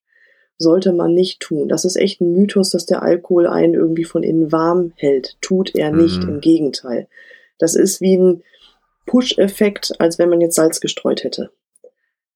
Sollte 0.56 0.92
man 0.92 1.14
nicht 1.14 1.40
tun. 1.40 1.68
Das 1.68 1.84
ist 1.84 1.96
echt 1.96 2.20
ein 2.20 2.32
Mythos, 2.34 2.70
dass 2.70 2.86
der 2.86 3.02
Alkohol 3.02 3.48
einen 3.48 3.74
irgendwie 3.74 4.04
von 4.04 4.22
innen 4.22 4.52
warm 4.52 4.92
hält. 4.96 5.36
Tut 5.40 5.74
er 5.74 5.90
nicht, 5.90 6.22
mhm. 6.22 6.28
im 6.28 6.40
Gegenteil. 6.40 7.08
Das 7.58 7.74
ist 7.74 8.00
wie 8.00 8.16
ein 8.16 8.42
Push-Effekt, 9.06 9.94
als 9.98 10.20
wenn 10.20 10.28
man 10.28 10.40
jetzt 10.40 10.54
Salz 10.54 10.80
gestreut 10.80 11.24
hätte. 11.24 11.50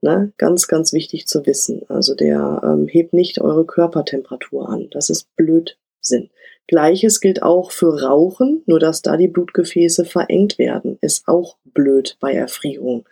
Ne? 0.01 0.33
Ganz, 0.37 0.67
ganz 0.67 0.93
wichtig 0.93 1.29
zu 1.29 1.47
wissen. 1.47 1.83
Also 1.89 2.17
der 2.17 2.63
ähm, 2.65 2.89
hebt 2.89 3.13
nicht 3.13 3.41
eure 3.41 3.65
Körpertemperatur 3.65 4.69
an. 4.69 4.89
Das 4.91 5.09
ist 5.09 5.35
Blödsinn. 5.37 6.31
Gleiches 6.69 7.21
gilt 7.21 7.43
auch 7.43 7.71
für 7.71 8.03
Rauchen, 8.03 8.63
nur 8.67 8.81
dass 8.81 9.03
da 9.03 9.17
die 9.17 9.29
Blutgefäße 9.29 10.05
verengt 10.05 10.59
werden, 10.59 10.99
ist 11.01 11.29
auch 11.29 11.57
blöd 11.65 12.17
bei 12.21 12.33
Erfrierung. 12.33 13.09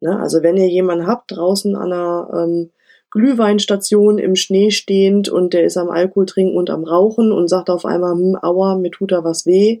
Ne? 0.00 0.18
Also 0.18 0.42
wenn 0.42 0.56
ihr 0.56 0.68
jemanden 0.68 1.06
habt 1.06 1.32
draußen 1.32 1.74
an 1.74 1.92
einer 1.92 2.30
ähm, 2.32 2.70
Glühweinstation 3.10 4.18
im 4.18 4.36
Schnee 4.36 4.70
stehend 4.70 5.28
und 5.28 5.54
der 5.54 5.64
ist 5.64 5.76
am 5.76 5.90
Alkohol 5.90 6.26
trinken 6.26 6.56
und 6.56 6.70
am 6.70 6.84
Rauchen 6.84 7.32
und 7.32 7.48
sagt 7.48 7.70
auf 7.70 7.84
einmal, 7.84 8.12
hm, 8.12 8.36
aua, 8.40 8.76
mir 8.76 8.90
tut 8.90 9.12
da 9.12 9.24
was 9.24 9.46
weh, 9.46 9.80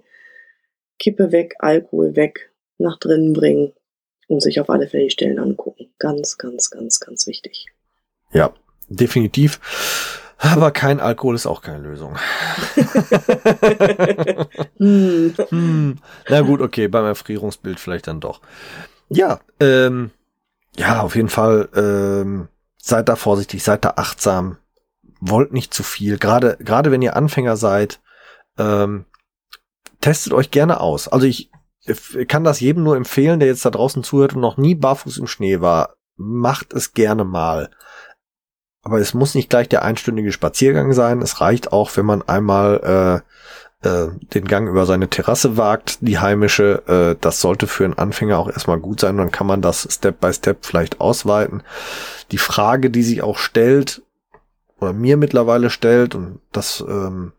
Kippe 0.98 1.32
weg, 1.32 1.54
Alkohol 1.58 2.16
weg, 2.16 2.52
nach 2.78 2.98
drinnen 2.98 3.32
bringen 3.32 3.72
und 4.28 4.42
sich 4.42 4.60
auf 4.60 4.70
alle 4.70 4.88
Fälle 4.88 5.04
die 5.04 5.10
Stellen 5.10 5.38
angucken. 5.38 5.88
Ganz, 5.98 6.38
ganz, 6.38 6.70
ganz, 6.70 6.98
ganz 7.00 7.26
wichtig. 7.26 7.66
Ja, 8.32 8.54
definitiv. 8.88 9.60
Aber 10.38 10.70
kein 10.70 11.00
Alkohol 11.00 11.34
ist 11.34 11.46
auch 11.46 11.62
keine 11.62 11.78
Lösung. 11.78 12.16
hm. 14.78 15.34
Hm. 15.48 15.98
Na 16.28 16.40
gut, 16.42 16.60
okay, 16.60 16.88
beim 16.88 17.06
Erfrierungsbild 17.06 17.80
vielleicht 17.80 18.06
dann 18.06 18.20
doch. 18.20 18.40
Ja, 19.08 19.40
ähm, 19.60 20.10
ja, 20.76 21.00
auf 21.00 21.16
jeden 21.16 21.30
Fall, 21.30 21.68
ähm, 21.74 22.48
seid 22.76 23.08
da 23.08 23.16
vorsichtig, 23.16 23.62
seid 23.62 23.84
da 23.84 23.94
achtsam, 23.96 24.58
wollt 25.20 25.52
nicht 25.52 25.72
zu 25.72 25.82
viel. 25.82 26.18
Gerade, 26.18 26.56
gerade 26.60 26.90
wenn 26.90 27.02
ihr 27.02 27.16
Anfänger 27.16 27.56
seid, 27.56 28.00
ähm, 28.58 29.06
testet 30.00 30.32
euch 30.32 30.50
gerne 30.50 30.80
aus. 30.80 31.08
Also 31.08 31.26
ich, 31.26 31.50
ich 31.84 32.28
kann 32.28 32.44
das 32.44 32.60
jedem 32.60 32.82
nur 32.82 32.96
empfehlen, 32.96 33.40
der 33.40 33.48
jetzt 33.48 33.64
da 33.64 33.70
draußen 33.70 34.04
zuhört 34.04 34.34
und 34.34 34.40
noch 34.40 34.56
nie 34.56 34.74
barfuß 34.74 35.18
im 35.18 35.26
Schnee 35.26 35.60
war. 35.60 35.96
Macht 36.16 36.72
es 36.74 36.92
gerne 36.92 37.24
mal. 37.24 37.70
Aber 38.86 39.00
es 39.00 39.14
muss 39.14 39.34
nicht 39.34 39.50
gleich 39.50 39.68
der 39.68 39.82
einstündige 39.82 40.30
Spaziergang 40.30 40.92
sein. 40.92 41.20
Es 41.20 41.40
reicht 41.40 41.72
auch, 41.72 41.90
wenn 41.96 42.06
man 42.06 42.22
einmal 42.22 43.20
äh, 43.82 44.06
den 44.32 44.44
Gang 44.44 44.68
über 44.68 44.86
seine 44.86 45.10
Terrasse 45.10 45.56
wagt, 45.56 45.98
die 46.02 46.20
heimische, 46.20 46.84
äh, 46.86 47.20
das 47.20 47.40
sollte 47.40 47.66
für 47.66 47.84
einen 47.84 47.98
Anfänger 47.98 48.38
auch 48.38 48.48
erstmal 48.48 48.78
gut 48.78 49.00
sein. 49.00 49.16
Dann 49.16 49.32
kann 49.32 49.48
man 49.48 49.60
das 49.60 49.88
Step 49.90 50.20
by 50.20 50.32
Step 50.32 50.58
vielleicht 50.64 51.00
ausweiten. 51.00 51.64
Die 52.30 52.38
Frage, 52.38 52.88
die 52.90 53.02
sich 53.02 53.22
auch 53.22 53.38
stellt, 53.38 54.02
oder 54.78 54.92
mir 54.92 55.16
mittlerweile 55.16 55.68
stellt, 55.68 56.14
und 56.14 56.38
das, 56.52 56.84
ähm, 56.88 57.32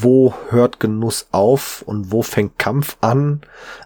wo 0.00 0.34
hört 0.50 0.80
Genuss 0.80 1.28
auf 1.32 1.82
und 1.82 2.12
wo 2.12 2.22
fängt 2.22 2.58
Kampf 2.58 2.96
an? 3.00 3.40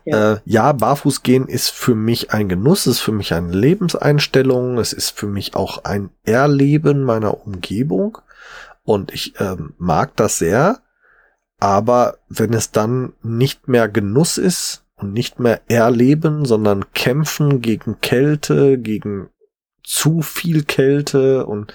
Ja, 0.05 0.35
äh, 0.35 0.41
ja 0.45 0.73
barfuß 0.73 1.23
gehen 1.23 1.47
ist 1.47 1.71
für 1.71 1.95
mich 1.95 2.33
ein 2.33 2.49
Genuss, 2.49 2.87
ist 2.87 3.01
für 3.01 3.13
mich 3.13 3.35
eine 3.35 3.53
Lebenseinstellung, 3.53 4.79
es 4.79 4.93
ist 4.93 5.17
für 5.19 5.27
mich 5.27 5.55
auch 5.57 5.85
ein 5.85 6.11
Erleben 6.25 7.05
meiner 7.05 7.47
Umgebung 7.47 8.19
und 8.85 9.13
ich 9.13 9.35
ähm, 9.41 9.75
mag 9.79 10.17
das 10.17 10.39
sehr. 10.39 10.81
Aber 11.59 12.19
wenn 12.29 12.53
es 12.55 12.73
dann 12.73 13.13
nicht 13.23 13.69
mehr 13.69 13.89
Genuss 13.89 14.37
ist 14.37 14.85
und 14.97 15.13
nicht 15.13 15.39
mehr 15.39 15.61
erleben, 15.69 16.45
sondern 16.45 16.93
kämpfen 16.93 17.61
gegen 17.61 18.01
Kälte, 18.01 18.79
gegen 18.79 19.31
zu 19.85 20.23
viel 20.23 20.65
Kälte 20.65 21.47
und 21.47 21.73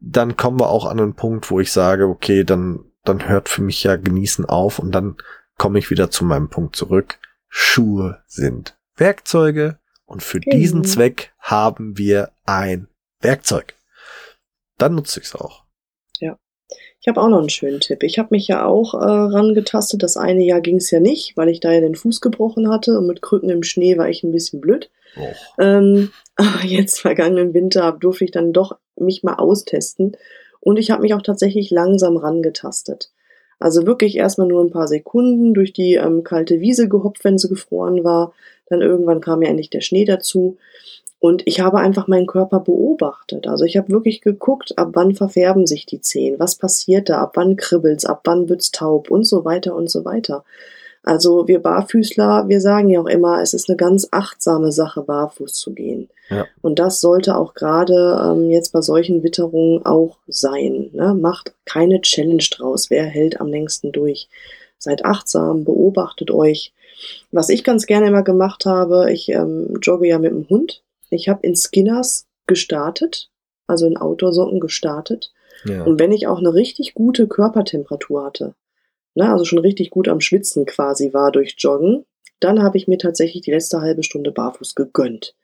dann 0.00 0.36
kommen 0.36 0.60
wir 0.60 0.68
auch 0.68 0.86
an 0.86 1.00
einen 1.00 1.14
Punkt, 1.14 1.50
wo 1.50 1.60
ich 1.60 1.72
sage, 1.72 2.06
okay, 2.06 2.44
dann, 2.44 2.84
dann 3.04 3.28
hört 3.28 3.48
für 3.48 3.62
mich 3.62 3.82
ja 3.84 3.96
genießen 3.96 4.44
auf 4.44 4.78
und 4.78 4.92
dann 4.92 5.16
komme 5.56 5.78
ich 5.78 5.90
wieder 5.90 6.10
zu 6.10 6.24
meinem 6.24 6.48
Punkt 6.48 6.76
zurück. 6.76 7.18
Schuhe 7.48 8.22
sind 8.26 8.76
Werkzeuge 8.96 9.78
und 10.06 10.22
für 10.22 10.38
mhm. 10.38 10.50
diesen 10.50 10.84
Zweck 10.84 11.32
haben 11.38 11.96
wir 11.98 12.32
ein 12.44 12.88
Werkzeug. 13.20 13.74
Dann 14.78 14.94
nutze 14.94 15.20
ich 15.20 15.26
es 15.26 15.34
auch. 15.34 15.64
Ich 17.04 17.08
habe 17.08 17.20
auch 17.20 17.28
noch 17.28 17.40
einen 17.40 17.50
schönen 17.50 17.80
Tipp. 17.80 18.02
Ich 18.02 18.18
habe 18.18 18.30
mich 18.30 18.48
ja 18.48 18.64
auch 18.64 18.94
äh, 18.94 18.96
rangetastet. 18.96 20.02
Das 20.02 20.16
eine 20.16 20.42
Jahr 20.42 20.62
ging 20.62 20.76
es 20.76 20.90
ja 20.90 21.00
nicht, 21.00 21.36
weil 21.36 21.50
ich 21.50 21.60
da 21.60 21.70
ja 21.70 21.82
den 21.82 21.96
Fuß 21.96 22.22
gebrochen 22.22 22.70
hatte 22.70 22.96
und 22.96 23.06
mit 23.06 23.20
Krücken 23.20 23.50
im 23.50 23.62
Schnee 23.62 23.98
war 23.98 24.08
ich 24.08 24.22
ein 24.22 24.32
bisschen 24.32 24.62
blöd. 24.62 24.90
Oh. 25.18 25.62
Ähm, 25.62 26.12
aber 26.36 26.64
jetzt 26.64 27.02
vergangenen 27.02 27.52
Winter 27.52 27.92
durfte 27.92 28.24
ich 28.24 28.30
dann 28.30 28.54
doch 28.54 28.78
mich 28.96 29.22
mal 29.22 29.34
austesten 29.34 30.16
und 30.64 30.78
ich 30.78 30.90
habe 30.90 31.02
mich 31.02 31.14
auch 31.14 31.22
tatsächlich 31.22 31.70
langsam 31.70 32.16
rangetastet. 32.16 33.10
Also 33.60 33.86
wirklich 33.86 34.16
erstmal 34.16 34.48
nur 34.48 34.64
ein 34.64 34.70
paar 34.70 34.88
Sekunden 34.88 35.54
durch 35.54 35.72
die 35.72 35.94
ähm, 35.94 36.24
kalte 36.24 36.60
Wiese 36.60 36.88
gehopft, 36.88 37.22
wenn 37.24 37.38
sie 37.38 37.48
gefroren 37.48 38.02
war. 38.02 38.32
Dann 38.68 38.80
irgendwann 38.80 39.20
kam 39.20 39.42
ja 39.42 39.48
endlich 39.48 39.70
der 39.70 39.82
Schnee 39.82 40.04
dazu. 40.04 40.56
Und 41.20 41.42
ich 41.46 41.60
habe 41.60 41.78
einfach 41.78 42.08
meinen 42.08 42.26
Körper 42.26 42.60
beobachtet. 42.60 43.46
Also 43.46 43.64
ich 43.64 43.76
habe 43.76 43.90
wirklich 43.90 44.20
geguckt, 44.20 44.76
ab 44.76 44.90
wann 44.92 45.14
verfärben 45.14 45.66
sich 45.66 45.86
die 45.86 46.00
Zehen, 46.00 46.38
was 46.38 46.56
passiert 46.56 47.08
da, 47.08 47.22
ab 47.22 47.32
wann 47.36 47.56
kribbelt's, 47.56 48.04
ab 48.04 48.22
wann 48.24 48.48
wird's 48.48 48.72
taub 48.72 49.10
und 49.10 49.24
so 49.24 49.44
weiter 49.44 49.74
und 49.74 49.90
so 49.90 50.04
weiter. 50.04 50.44
Also 51.04 51.46
wir 51.46 51.60
Barfüßler, 51.60 52.48
wir 52.48 52.60
sagen 52.60 52.88
ja 52.90 53.00
auch 53.00 53.06
immer, 53.06 53.40
es 53.40 53.54
ist 53.54 53.68
eine 53.68 53.76
ganz 53.76 54.08
achtsame 54.10 54.72
Sache, 54.72 55.02
barfuß 55.02 55.52
zu 55.54 55.72
gehen. 55.72 56.08
Ja. 56.30 56.46
Und 56.62 56.78
das 56.78 57.00
sollte 57.00 57.36
auch 57.36 57.54
gerade 57.54 58.20
ähm, 58.24 58.50
jetzt 58.50 58.72
bei 58.72 58.80
solchen 58.80 59.22
Witterungen 59.22 59.84
auch 59.84 60.16
sein. 60.26 60.90
Ne? 60.92 61.14
Macht 61.14 61.54
keine 61.66 62.00
Challenge 62.00 62.44
draus, 62.50 62.90
wer 62.90 63.04
hält 63.04 63.40
am 63.40 63.48
längsten 63.48 63.92
durch. 63.92 64.28
Seid 64.78 65.04
achtsam, 65.04 65.64
beobachtet 65.64 66.30
euch. 66.30 66.72
Was 67.30 67.48
ich 67.48 67.64
ganz 67.64 67.86
gerne 67.86 68.08
immer 68.08 68.22
gemacht 68.22 68.66
habe, 68.66 69.12
ich 69.12 69.28
ähm, 69.28 69.78
jogge 69.82 70.08
ja 70.08 70.18
mit 70.18 70.30
dem 70.30 70.48
Hund 70.48 70.82
ich 71.14 71.28
habe 71.28 71.46
in 71.46 71.56
Skinners 71.56 72.26
gestartet, 72.46 73.30
also 73.66 73.86
in 73.86 73.96
Outdoor-Socken 73.96 74.60
gestartet. 74.60 75.32
Ja. 75.64 75.84
Und 75.84 75.98
wenn 75.98 76.12
ich 76.12 76.26
auch 76.26 76.38
eine 76.38 76.52
richtig 76.52 76.94
gute 76.94 77.26
Körpertemperatur 77.26 78.24
hatte, 78.24 78.54
ne, 79.14 79.30
also 79.30 79.44
schon 79.44 79.58
richtig 79.58 79.90
gut 79.90 80.08
am 80.08 80.20
Schwitzen 80.20 80.66
quasi 80.66 81.12
war 81.12 81.32
durch 81.32 81.54
Joggen, 81.58 82.04
dann 82.40 82.62
habe 82.62 82.76
ich 82.76 82.88
mir 82.88 82.98
tatsächlich 82.98 83.42
die 83.42 83.52
letzte 83.52 83.80
halbe 83.80 84.02
Stunde 84.02 84.30
barfuß 84.30 84.74
gegönnt. 84.74 85.34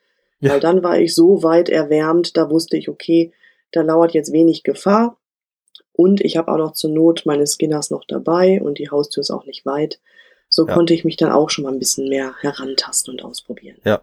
Ja. 0.41 0.53
Weil 0.53 0.61
dann 0.61 0.83
war 0.83 0.99
ich 0.99 1.15
so 1.15 1.43
weit 1.43 1.69
erwärmt, 1.69 2.37
da 2.37 2.51
wusste 2.51 2.77
ich, 2.77 2.89
okay, 2.89 3.33
da 3.73 3.83
lauert 3.83 4.13
jetzt 4.13 4.33
wenig 4.33 4.63
Gefahr. 4.63 5.17
Und 5.93 6.21
ich 6.23 6.37
habe 6.37 6.51
auch 6.51 6.57
noch 6.57 6.73
zur 6.73 6.91
Not 6.91 7.27
meine 7.27 7.47
Skinners 7.47 7.91
noch 7.91 8.05
dabei 8.07 8.61
und 8.63 8.79
die 8.79 8.91
Haustür 8.91 9.21
ist 9.21 9.31
auch 9.31 9.45
nicht 9.45 9.67
weit. 9.67 10.01
So 10.49 10.67
ja. 10.67 10.75
konnte 10.75 10.95
ich 10.95 11.05
mich 11.05 11.17
dann 11.17 11.31
auch 11.31 11.51
schon 11.51 11.65
mal 11.65 11.73
ein 11.73 11.79
bisschen 11.79 12.09
mehr 12.09 12.35
herantasten 12.41 13.13
und 13.13 13.23
ausprobieren. 13.23 13.77
Ja, 13.85 14.03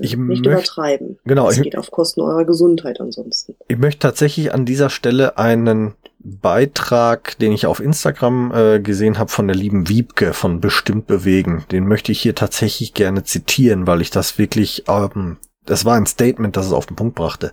ich 0.00 0.16
nicht 0.16 0.46
übertreiben. 0.46 1.18
Genau. 1.24 1.48
Es 1.48 1.60
geht 1.60 1.76
auf 1.76 1.90
Kosten 1.90 2.20
eurer 2.20 2.44
Gesundheit 2.44 3.00
ansonsten. 3.00 3.54
Ich 3.68 3.78
möchte 3.78 4.00
tatsächlich 4.00 4.52
an 4.52 4.64
dieser 4.64 4.90
Stelle 4.90 5.38
einen 5.38 5.94
Beitrag, 6.18 7.38
den 7.38 7.52
ich 7.52 7.66
auf 7.66 7.80
Instagram 7.80 8.52
äh, 8.52 8.80
gesehen 8.80 9.18
habe 9.18 9.30
von 9.30 9.46
der 9.46 9.56
lieben 9.56 9.88
Wiebke 9.88 10.32
von 10.32 10.60
Bestimmt 10.60 11.06
Bewegen. 11.06 11.64
Den 11.70 11.86
möchte 11.86 12.12
ich 12.12 12.20
hier 12.20 12.34
tatsächlich 12.34 12.94
gerne 12.94 13.24
zitieren, 13.24 13.86
weil 13.86 14.00
ich 14.00 14.10
das 14.10 14.38
wirklich, 14.38 14.84
ähm, 14.88 15.38
das 15.64 15.84
war 15.84 15.94
ein 15.94 16.06
Statement, 16.06 16.56
das 16.56 16.66
es 16.66 16.72
auf 16.72 16.86
den 16.86 16.96
Punkt 16.96 17.14
brachte. 17.14 17.52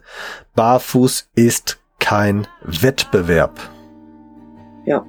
Barfuß 0.55 1.29
ist 1.35 1.79
kein 1.99 2.47
Wettbewerb. 2.63 3.59
Ja. 4.85 5.05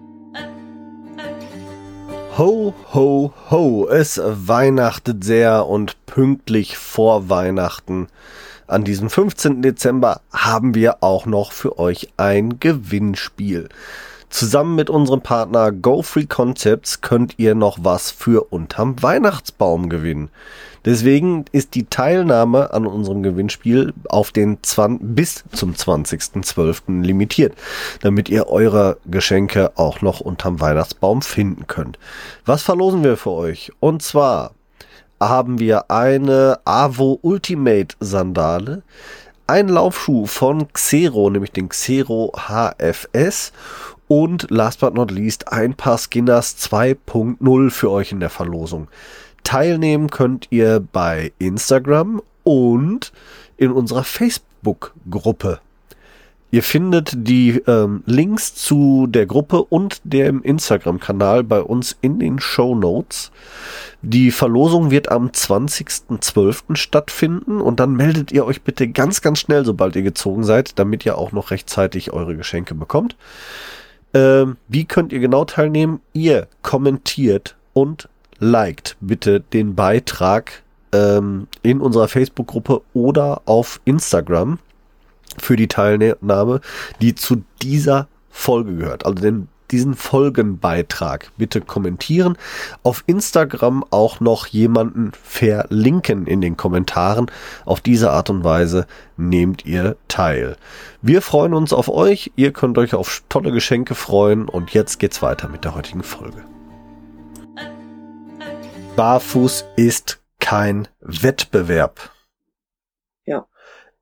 Ho, 2.39 2.75
ho, 2.93 3.33
ho, 3.51 3.89
es 3.89 4.21
weihnachtet 4.23 5.25
sehr 5.25 5.67
und 5.67 6.05
pünktlich 6.05 6.77
vor 6.77 7.31
Weihnachten. 7.31 8.09
An 8.67 8.85
diesem 8.85 9.09
15. 9.09 9.63
Dezember 9.63 10.21
haben 10.31 10.75
wir 10.75 11.03
auch 11.03 11.25
noch 11.25 11.51
für 11.51 11.79
euch 11.79 12.11
ein 12.19 12.61
Gewinnspiel. 12.61 13.71
Zusammen 14.29 14.75
mit 14.75 14.91
unserem 14.91 15.23
Partner 15.23 15.73
GoFree 15.73 16.27
Concepts 16.27 17.01
könnt 17.01 17.39
ihr 17.39 17.55
noch 17.55 17.79
was 17.81 18.11
für 18.11 18.53
unterm 18.53 19.03
Weihnachtsbaum 19.03 19.89
gewinnen. 19.89 20.29
Deswegen 20.87 21.45
ist 21.51 21.75
die 21.75 21.87
Teilnahme 21.87 22.73
an 22.73 22.87
unserem 22.87 23.25
Gewinnspiel 23.25 23.93
auf 24.09 24.31
den 24.31 24.59
20, 24.63 25.15
bis 25.15 25.45
zum 25.53 25.75
20.12. 25.75 27.03
limitiert, 27.03 27.55
damit 28.01 28.29
ihr 28.29 28.47
eure 28.47 28.99
Geschenke 29.05 29.73
auch 29.77 30.01
noch 30.01 30.21
unterm 30.21 30.61
Weihnachtsbaum 30.61 31.23
finden 31.23 31.67
könnt. 31.67 31.99
Was 32.45 32.63
verlosen 32.63 33.03
wir 33.03 33.17
für 33.17 33.33
euch? 33.33 33.73
Und 33.81 34.03
zwar 34.03 34.53
haben 35.21 35.59
wir 35.59 35.91
eine 35.91 36.61
Avo 36.65 37.19
Ultimate 37.21 37.97
Sandale, 37.99 38.83
ein 39.49 39.69
Laufschuh 39.69 40.27
von 40.27 40.73
Xero, 40.73 41.31
nämlich 41.31 41.53
den 41.53 41.69
Xero 41.69 42.33
HFS 42.37 43.53
und 44.09 44.51
last 44.51 44.81
but 44.81 44.95
not 44.95 45.11
least 45.11 45.53
ein 45.53 45.75
paar 45.75 45.99
Skinners 45.99 46.57
2.0 46.59 47.71
für 47.71 47.91
euch 47.91 48.13
in 48.13 48.21
der 48.21 48.31
Verlosung. 48.31 48.89
Teilnehmen 49.47 50.11
könnt 50.11 50.49
ihr 50.51 50.81
bei 50.81 51.33
Instagram 51.39 52.21
und 52.43 53.13
in 53.57 53.71
unserer 53.71 54.03
Facebook-Gruppe. 54.03 55.61
Ihr 56.51 56.65
findet 56.65 57.13
die 57.15 57.63
ähm, 57.69 58.03
Links 58.07 58.57
zu 58.57 59.07
der 59.07 59.25
Gruppe 59.25 59.63
und 59.63 60.01
dem 60.03 60.43
Instagram-Kanal 60.43 61.45
bei 61.45 61.61
uns 61.61 61.97
in 62.01 62.19
den 62.19 62.41
Show 62.41 62.75
Notes. 62.75 63.31
Die 64.03 64.33
Verlosung 64.33 64.91
wird 64.91 65.13
am 65.13 65.29
20.12. 65.29 66.75
stattfinden 66.75 67.61
und 67.61 67.79
dann 67.79 67.95
meldet 67.95 68.33
ihr 68.33 68.45
euch 68.45 68.63
bitte 68.63 68.89
ganz, 68.89 69.23
ganz 69.23 69.39
schnell, 69.39 69.65
sobald 69.65 69.95
ihr 69.95 70.03
gezogen 70.03 70.43
seid, 70.43 70.77
damit 70.77 71.07
ihr 71.07 71.17
auch 71.17 71.31
noch 71.31 71.53
rechtzeitig 71.53 72.13
eure 72.13 72.37
Geschenke 72.37 72.75
bekommt. 72.75 73.15
Ähm, 74.13 74.57
wie 74.67 74.87
könnt 74.87 75.13
ihr 75.13 75.21
genau 75.21 75.45
teilnehmen? 75.45 76.01
Ihr 76.13 76.49
kommentiert 76.63 77.55
und 77.75 78.09
liked 78.39 78.97
bitte 79.01 79.41
den 79.41 79.75
Beitrag 79.75 80.63
ähm, 80.93 81.49
in 81.63 81.81
unserer 81.81 82.09
Facebook-Gruppe 82.09 82.83
oder 82.95 83.43
auf 83.47 83.81
Instagram 83.85 84.59
für 85.39 85.57
die 85.57 85.69
Teilnahme, 85.69 86.61
die 87.01 87.15
zu 87.15 87.43
dieser 87.63 88.09
Folge 88.31 88.77
gehört. 88.77 89.07
Also 89.07 89.23
den 89.23 89.49
diesen 89.71 89.95
Folgenbeitrag 89.95 91.31
bitte 91.37 91.61
kommentieren. 91.61 92.37
Auf 92.83 93.05
Instagram 93.07 93.85
auch 93.91 94.21
noch 94.21 94.47
jemanden 94.47 95.13
verlinken 95.13 96.27
in 96.27 96.41
den 96.41 96.57
Kommentaren. 96.57 97.31
Auf 97.65 97.81
diese 97.81 98.11
Art 98.11 98.31
und 98.31 98.45
Weise 98.45 98.87
nehmt 99.17 99.65
ihr 99.67 99.97
teil. 100.09 100.57
Wir 101.03 101.23
freuen 101.23 101.55
uns 101.55 101.73
auf 101.73 101.89
euch. 101.89 102.33
Ihr 102.37 102.53
könnt 102.53 102.79
euch 102.79 102.95
auf 102.95 103.23
tolle 103.29 103.53
Geschenke 103.53 103.95
freuen. 103.95 104.49
Und 104.49 104.73
jetzt 104.73 104.99
geht's 104.99 105.23
weiter 105.23 105.49
mit 105.49 105.65
der 105.65 105.75
heutigen 105.75 106.03
Folge. 106.03 106.56
Barfuß 108.97 109.65
ist 109.77 110.23
kein 110.41 110.89
Wettbewerb 111.01 112.11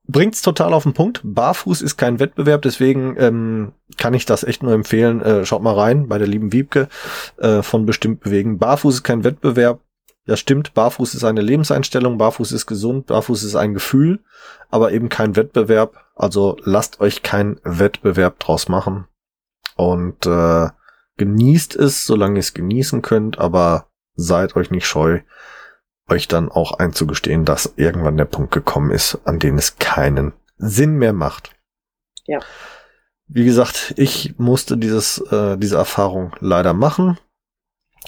bringt's 0.07 0.43
total 0.43 0.73
auf 0.75 0.83
den 0.83 0.93
Punkt. 0.93 1.21
Barfuß 1.25 1.83
ist 1.83 1.97
kein 1.97 2.21
Wettbewerb, 2.21 2.63
deswegen 2.63 3.17
ähm, 3.19 3.73
kann 3.97 4.15
ich 4.15 4.27
das 4.27 4.45
echt 4.45 4.63
nur 4.63 4.73
empfehlen. 4.73 5.21
Äh, 5.23 5.47
schaut 5.47 5.63
mal 5.63 5.75
rein 5.75 6.09
bei 6.09 6.19
der 6.19 6.27
lieben 6.27 6.53
Wiebke 6.53 6.89
äh, 7.39 7.63
von 7.63 7.87
Bestimmt 7.87 8.21
Bewegen. 8.21 8.59
Barfuß 8.59 8.97
ist 8.97 9.03
kein 9.03 9.25
Wettbewerb. 9.25 9.81
Ja, 10.27 10.37
stimmt. 10.37 10.73
Barfuß 10.75 11.15
ist 11.15 11.25
eine 11.25 11.43
Lebenseinstellung. 11.43 12.17
Barfuß 12.19 12.53
ist 12.53 12.67
gesund. 12.67 13.07
Barfuß 13.07 13.43
ist 13.45 13.57
ein 13.57 13.75
Gefühl, 13.75 14.21
aber 14.71 14.93
eben 14.93 15.09
kein 15.09 15.37
Wettbewerb. 15.37 15.97
Also 16.15 16.57
lasst 16.63 17.01
euch 17.01 17.23
keinen 17.23 17.61
Wettbewerb 17.63 18.39
draus 18.39 18.69
machen. 18.69 19.07
Und 19.77 20.27
äh, 20.27 20.69
genießt 21.17 21.77
es, 21.77 22.07
solange 22.07 22.37
ihr 22.37 22.41
es 22.41 22.55
genießen 22.55 23.03
könnt, 23.03 23.39
aber 23.39 23.89
seid 24.15 24.57
euch 24.57 24.71
nicht 24.71 24.87
scheu, 24.87 25.21
euch 26.09 26.29
dann 26.29 26.51
auch 26.51 26.73
einzugestehen, 26.73 27.45
dass 27.45 27.75
irgendwann 27.77 28.17
der 28.17 28.27
Punkt 28.27 28.53
gekommen 28.53 28.91
ist, 28.91 29.19
an 29.25 29.39
dem 29.39 29.59
es 29.59 29.77
keinen 29.77 30.33
Sinn 30.57 30.97
mehr 30.97 31.13
macht. 31.13 31.53
Ja. 32.25 32.41
Wie 33.27 33.45
gesagt, 33.45 33.95
ich 33.97 34.39
musste 34.39 34.77
dieses, 34.77 35.19
äh, 35.19 35.57
diese 35.57 35.77
Erfahrung 35.77 36.35
leider 36.41 36.75
machen 36.75 37.19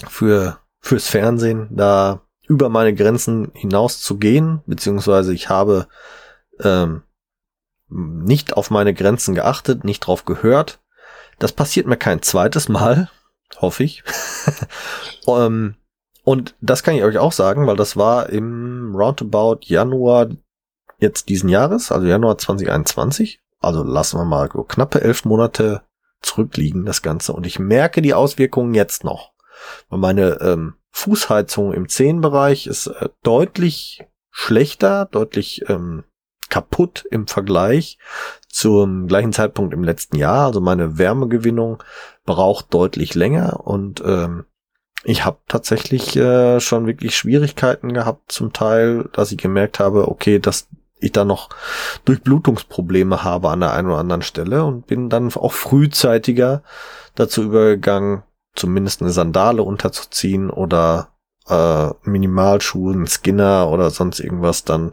für 0.09 0.59
fürs 0.81 1.09
Fernsehen, 1.09 1.69
da 1.71 2.23
über 2.47 2.69
meine 2.69 2.95
Grenzen 2.95 3.51
hinaus 3.55 4.01
zu 4.01 4.19
gehen, 4.19 4.63
beziehungsweise 4.67 5.35
ich 5.35 5.49
habe 5.49 5.89
ähm, 6.61 7.03
nicht 7.89 8.55
auf 8.55 8.71
meine 8.71 8.95
Grenzen 8.95 9.35
geachtet, 9.35 9.85
nicht 9.85 10.01
drauf 10.01 10.25
gehört. 10.25 10.81
Das 11.39 11.53
passiert 11.53 11.87
mir 11.87 11.97
kein 11.97 12.23
zweites 12.23 12.69
Mal, 12.69 13.11
hoffe 13.57 13.83
ich. 13.85 14.05
ähm, 15.27 15.75
und 16.27 16.57
das 16.61 16.83
kann 16.83 16.97
ich 16.97 17.05
euch 17.05 17.19
auch 17.19 17.31
sagen, 17.31 17.69
weil 17.69 17.77
das 17.77 17.97
war 17.97 18.31
im 18.31 18.97
Roundabout 18.97 19.59
Januar 19.61 20.27
jetzt 20.99 21.29
diesen 21.29 21.49
Jahres, 21.49 21.93
also 21.93 22.05
Januar 22.05 22.37
2021. 22.37 23.39
Also 23.61 23.85
lassen 23.85 24.19
wir 24.19 24.25
mal 24.25 24.51
so 24.53 24.65
knappe 24.65 25.03
elf 25.03 25.25
Monate 25.25 25.83
zurückliegen, 26.23 26.85
das 26.85 27.03
Ganze. 27.03 27.33
Und 27.33 27.47
ich 27.47 27.61
merke 27.61 28.03
die 28.03 28.13
Auswirkungen 28.13 28.75
jetzt 28.75 29.05
noch. 29.05 29.35
Weil 29.89 30.01
meine 30.01 30.41
ähm, 30.41 30.75
Fußheizung 30.91 31.73
im 31.73 31.89
Zehenbereich 31.89 32.67
ist 32.67 32.89
äh, 32.89 33.09
deutlich 33.23 34.05
schlechter, 34.33 35.05
deutlich 35.05 35.63
ähm, 35.69 36.03
kaputt 36.49 37.07
im 37.09 37.29
Vergleich 37.29 37.99
zum 38.49 39.07
gleichen 39.07 39.33
Zeitpunkt 39.33 39.73
im 39.73 39.85
letzten 39.85 40.17
Jahr. 40.17 40.47
Also 40.47 40.61
meine 40.61 40.99
Wärmegewinnung 40.99 41.85
braucht 42.25 42.75
deutlich 42.75 43.15
länger 43.15 43.65
und 43.65 44.03
ähm, 44.05 44.47
ich 45.09 45.25
habe 45.25 45.39
tatsächlich 45.47 46.17
äh, 46.17 46.59
schon 46.59 46.89
wirklich 46.89 47.17
Schwierigkeiten 47.17 47.95
gehabt, 47.95 48.33
zum 48.33 48.53
Teil, 48.53 49.09
dass 49.13 49.31
ich 49.31 49.39
gemerkt 49.39 49.79
habe, 49.79 50.09
okay, 50.09 50.41
dass 50.41 50.67
ich 50.99 51.13
da 51.13 51.25
noch 51.25 51.51
Durchblutungsprobleme 52.07 53.23
habe 53.23 53.51
an 53.51 53.61
der 53.61 53.73
einen 53.73 53.87
oder 53.87 53.99
anderen 53.99 54.23
Stelle 54.23 54.65
und 54.65 54.89
bin 54.89 55.09
dann 55.09 55.33
auch 55.33 55.53
frühzeitiger 55.53 56.65
dazu 57.15 57.45
übergegangen, 57.45 58.25
zumindest 58.57 59.01
eine 59.01 59.13
Sandale 59.13 59.63
unterzuziehen 59.63 60.51
oder 60.51 61.11
äh, 61.49 61.91
Minimalschuhen, 62.03 63.07
Skinner 63.07 63.69
oder 63.71 63.91
sonst 63.91 64.19
irgendwas 64.19 64.65
dann 64.65 64.93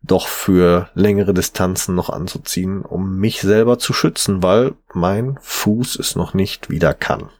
doch 0.00 0.28
für 0.28 0.90
längere 0.94 1.34
Distanzen 1.34 1.96
noch 1.96 2.08
anzuziehen, 2.08 2.82
um 2.82 3.16
mich 3.18 3.40
selber 3.40 3.80
zu 3.80 3.92
schützen, 3.92 4.44
weil 4.44 4.74
mein 4.92 5.38
Fuß 5.40 5.96
es 5.96 6.14
noch 6.14 6.34
nicht 6.34 6.70
wieder 6.70 6.94
kann. 6.94 7.30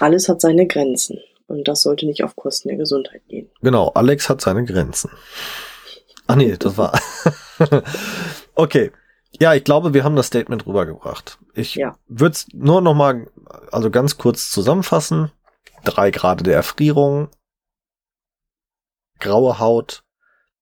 Alles 0.00 0.28
hat 0.28 0.40
seine 0.40 0.66
Grenzen 0.66 1.18
und 1.46 1.68
das 1.68 1.82
sollte 1.82 2.06
nicht 2.06 2.24
auf 2.24 2.36
Kosten 2.36 2.68
der 2.68 2.76
Gesundheit 2.76 3.22
gehen. 3.28 3.50
Genau, 3.62 3.88
Alex 3.90 4.28
hat 4.28 4.40
seine 4.40 4.64
Grenzen. 4.64 5.10
Ach 6.26 6.36
nee, 6.36 6.56
das 6.58 6.76
war. 6.76 6.98
okay. 8.54 8.92
Ja, 9.38 9.54
ich 9.54 9.64
glaube, 9.64 9.92
wir 9.92 10.02
haben 10.02 10.16
das 10.16 10.28
Statement 10.28 10.66
rübergebracht. 10.66 11.38
Ich 11.54 11.74
ja. 11.74 11.98
würde 12.08 12.32
es 12.32 12.46
nur 12.52 12.80
noch 12.80 12.94
mal, 12.94 13.26
also 13.70 13.90
ganz 13.90 14.16
kurz 14.16 14.50
zusammenfassen. 14.50 15.30
Drei 15.84 16.10
Grade 16.10 16.42
der 16.42 16.54
Erfrierung, 16.54 17.28
graue 19.20 19.58
Haut 19.58 20.04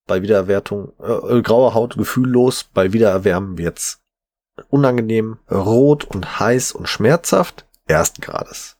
bei 0.07 0.21
Wiedererwärtung, 0.21 0.93
äh, 0.99 1.41
graue 1.41 1.73
Haut 1.73 1.97
gefühllos, 1.97 2.65
bei 2.73 2.93
Wiedererwärmen 2.93 3.57
wird's 3.57 4.01
unangenehm, 4.69 5.39
rot 5.49 6.05
und 6.05 6.39
heiß 6.39 6.73
und 6.73 6.87
schmerzhaft, 6.87 7.65
ersten 7.87 8.21
Grades. 8.21 8.74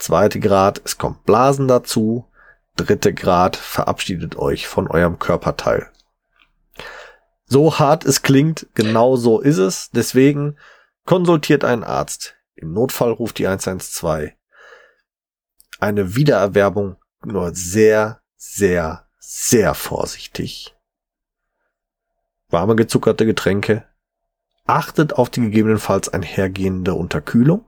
Zweite 0.00 0.40
Grad, 0.40 0.80
es 0.86 0.96
kommt 0.96 1.26
Blasen 1.26 1.68
dazu. 1.68 2.24
Dritte 2.74 3.12
Grad, 3.12 3.54
verabschiedet 3.54 4.34
euch 4.34 4.66
von 4.66 4.88
eurem 4.88 5.18
Körperteil. 5.18 5.90
So 7.44 7.78
hart 7.78 8.06
es 8.06 8.22
klingt, 8.22 8.66
genau 8.74 9.16
so 9.16 9.40
ist 9.40 9.58
es. 9.58 9.90
Deswegen 9.90 10.56
konsultiert 11.04 11.64
einen 11.64 11.84
Arzt. 11.84 12.34
Im 12.54 12.72
Notfall 12.72 13.10
ruft 13.10 13.36
die 13.36 13.46
112. 13.46 14.32
Eine 15.80 16.16
Wiedererwerbung 16.16 16.96
nur 17.22 17.54
sehr, 17.54 18.22
sehr, 18.36 19.06
sehr 19.18 19.74
vorsichtig. 19.74 20.74
Warme 22.48 22.74
gezuckerte 22.74 23.26
Getränke. 23.26 23.84
Achtet 24.64 25.12
auf 25.12 25.28
die 25.28 25.42
gegebenenfalls 25.42 26.08
einhergehende 26.08 26.94
Unterkühlung. 26.94 27.66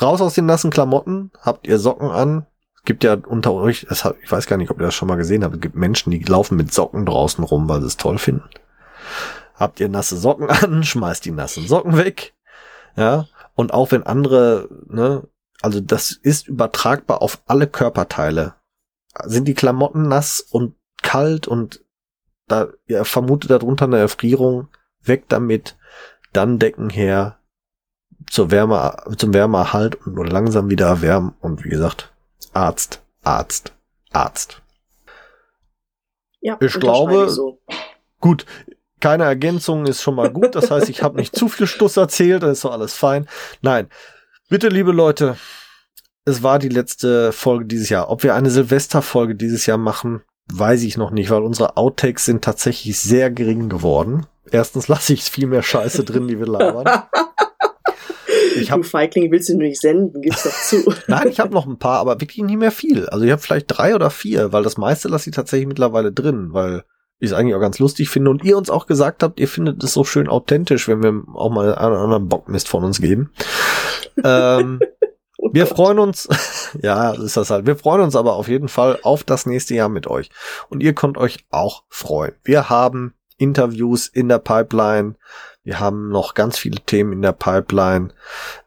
Raus 0.00 0.20
aus 0.20 0.34
den 0.34 0.46
nassen 0.46 0.70
Klamotten. 0.70 1.30
Habt 1.40 1.66
ihr 1.66 1.78
Socken 1.78 2.10
an. 2.10 2.46
Es 2.76 2.82
gibt 2.84 3.02
ja 3.02 3.14
unter 3.14 3.52
euch, 3.52 3.86
ich 3.90 4.30
weiß 4.30 4.46
gar 4.46 4.56
nicht, 4.56 4.70
ob 4.70 4.78
ihr 4.78 4.86
das 4.86 4.94
schon 4.94 5.08
mal 5.08 5.16
gesehen 5.16 5.42
habt, 5.42 5.56
es 5.56 5.60
gibt 5.60 5.74
Menschen, 5.74 6.10
die 6.12 6.22
laufen 6.22 6.56
mit 6.56 6.72
Socken 6.72 7.04
draußen 7.04 7.42
rum, 7.42 7.68
weil 7.68 7.80
sie 7.80 7.88
es 7.88 7.96
toll 7.96 8.18
finden. 8.18 8.48
Habt 9.54 9.80
ihr 9.80 9.88
nasse 9.88 10.16
Socken 10.16 10.50
an, 10.50 10.84
schmeißt 10.84 11.24
die 11.24 11.32
nassen 11.32 11.66
Socken 11.66 11.96
weg. 11.96 12.34
Ja. 12.96 13.26
Und 13.54 13.72
auch 13.72 13.90
wenn 13.90 14.04
andere, 14.04 14.68
ne, 14.86 15.26
also 15.62 15.80
das 15.80 16.12
ist 16.12 16.46
übertragbar 16.46 17.22
auf 17.22 17.40
alle 17.46 17.66
Körperteile. 17.66 18.54
Sind 19.24 19.48
die 19.48 19.54
Klamotten 19.54 20.08
nass 20.08 20.40
und 20.40 20.74
kalt 21.02 21.48
und 21.48 21.82
da 22.46 22.68
ihr 22.86 23.04
vermutet 23.04 23.50
darunter 23.50 23.86
eine 23.86 23.98
Erfrierung, 23.98 24.68
weg 25.02 25.24
damit, 25.28 25.76
dann 26.32 26.58
Decken 26.58 26.90
her, 26.90 27.38
zur 28.30 28.50
Wärme, 28.50 28.96
zum 29.16 29.34
Wärmeerhalt 29.34 29.94
und 30.06 30.14
nur 30.14 30.26
langsam 30.26 30.70
wieder 30.70 30.86
erwärmen 30.86 31.34
und 31.40 31.64
wie 31.64 31.68
gesagt, 31.68 32.12
Arzt, 32.52 33.02
Arzt, 33.22 33.72
Arzt. 34.12 34.62
Ja, 36.40 36.56
ich 36.60 36.74
glaube, 36.74 37.28
so. 37.28 37.60
gut, 38.20 38.46
keine 39.00 39.24
Ergänzung 39.24 39.86
ist 39.86 40.02
schon 40.02 40.14
mal 40.14 40.30
gut. 40.30 40.54
Das 40.54 40.70
heißt, 40.70 40.88
ich 40.88 41.02
habe 41.02 41.16
nicht 41.16 41.36
zu 41.36 41.48
viel 41.48 41.66
Stuss 41.66 41.96
erzählt, 41.96 42.42
das 42.42 42.52
ist 42.52 42.60
so 42.60 42.70
alles 42.70 42.94
fein. 42.94 43.28
Nein, 43.62 43.88
Bitte, 44.48 44.68
liebe 44.68 44.92
Leute, 44.92 45.36
es 46.24 46.44
war 46.44 46.60
die 46.60 46.68
letzte 46.68 47.32
Folge 47.32 47.64
dieses 47.64 47.88
Jahr. 47.88 48.10
Ob 48.10 48.22
wir 48.22 48.36
eine 48.36 48.48
Silvesterfolge 48.48 49.34
dieses 49.34 49.66
Jahr 49.66 49.76
machen, 49.76 50.22
weiß 50.52 50.84
ich 50.84 50.96
noch 50.96 51.10
nicht, 51.10 51.30
weil 51.30 51.42
unsere 51.42 51.76
Outtakes 51.76 52.26
sind 52.26 52.44
tatsächlich 52.44 52.96
sehr 53.00 53.32
gering 53.32 53.68
geworden. 53.68 54.26
Erstens 54.52 54.86
lasse 54.86 55.14
ich 55.14 55.24
viel 55.24 55.48
mehr 55.48 55.64
Scheiße 55.64 56.04
drin, 56.04 56.28
die 56.28 56.38
wir 56.38 56.46
labern. 56.46 57.02
Ich 58.60 58.70
hab, 58.70 58.82
du 58.82 58.88
Feigling, 58.88 59.30
willst 59.30 59.48
du 59.48 59.56
nicht 59.56 59.80
senden? 59.80 60.20
Gib's 60.22 60.42
doch 60.42 60.52
zu. 60.52 60.92
Nein, 61.06 61.28
ich 61.28 61.40
habe 61.40 61.54
noch 61.54 61.66
ein 61.66 61.78
paar, 61.78 61.98
aber 62.00 62.20
wirklich 62.20 62.44
nicht 62.44 62.58
mehr 62.58 62.72
viel. 62.72 63.08
Also 63.08 63.24
ich 63.24 63.32
habe 63.32 63.42
vielleicht 63.42 63.66
drei 63.68 63.94
oder 63.94 64.10
vier, 64.10 64.52
weil 64.52 64.62
das 64.62 64.76
meiste 64.76 65.08
lasse 65.08 65.30
ich 65.30 65.36
tatsächlich 65.36 65.68
mittlerweile 65.68 66.12
drin, 66.12 66.48
weil 66.52 66.84
ich 67.18 67.30
es 67.30 67.36
eigentlich 67.36 67.54
auch 67.54 67.60
ganz 67.60 67.78
lustig 67.78 68.10
finde 68.10 68.30
und 68.30 68.44
ihr 68.44 68.58
uns 68.58 68.68
auch 68.68 68.86
gesagt 68.86 69.22
habt, 69.22 69.40
ihr 69.40 69.48
findet 69.48 69.82
es 69.82 69.94
so 69.94 70.04
schön 70.04 70.28
authentisch, 70.28 70.86
wenn 70.88 71.02
wir 71.02 71.22
auch 71.34 71.50
mal 71.50 71.74
einen 71.74 71.92
oder 71.92 72.02
anderen 72.02 72.28
Bockmist 72.28 72.68
von 72.68 72.84
uns 72.84 73.00
geben. 73.00 73.30
ähm, 74.22 74.80
wir 75.52 75.66
freuen 75.66 75.98
uns, 75.98 76.28
ja, 76.82 77.12
ist 77.12 77.36
das 77.36 77.50
halt. 77.50 77.66
Wir 77.66 77.76
freuen 77.76 78.02
uns 78.02 78.16
aber 78.16 78.34
auf 78.34 78.48
jeden 78.48 78.68
Fall 78.68 78.98
auf 79.02 79.24
das 79.24 79.46
nächste 79.46 79.74
Jahr 79.74 79.88
mit 79.88 80.06
euch. 80.06 80.30
Und 80.68 80.82
ihr 80.82 80.94
könnt 80.94 81.16
euch 81.16 81.38
auch 81.50 81.84
freuen. 81.88 82.34
Wir 82.44 82.68
haben 82.68 83.14
Interviews 83.38 84.06
in 84.06 84.28
der 84.28 84.38
Pipeline. 84.38 85.14
Wir 85.66 85.80
haben 85.80 86.10
noch 86.10 86.34
ganz 86.34 86.58
viele 86.58 86.80
Themen 86.80 87.12
in 87.12 87.22
der 87.22 87.32
Pipeline, 87.32 88.10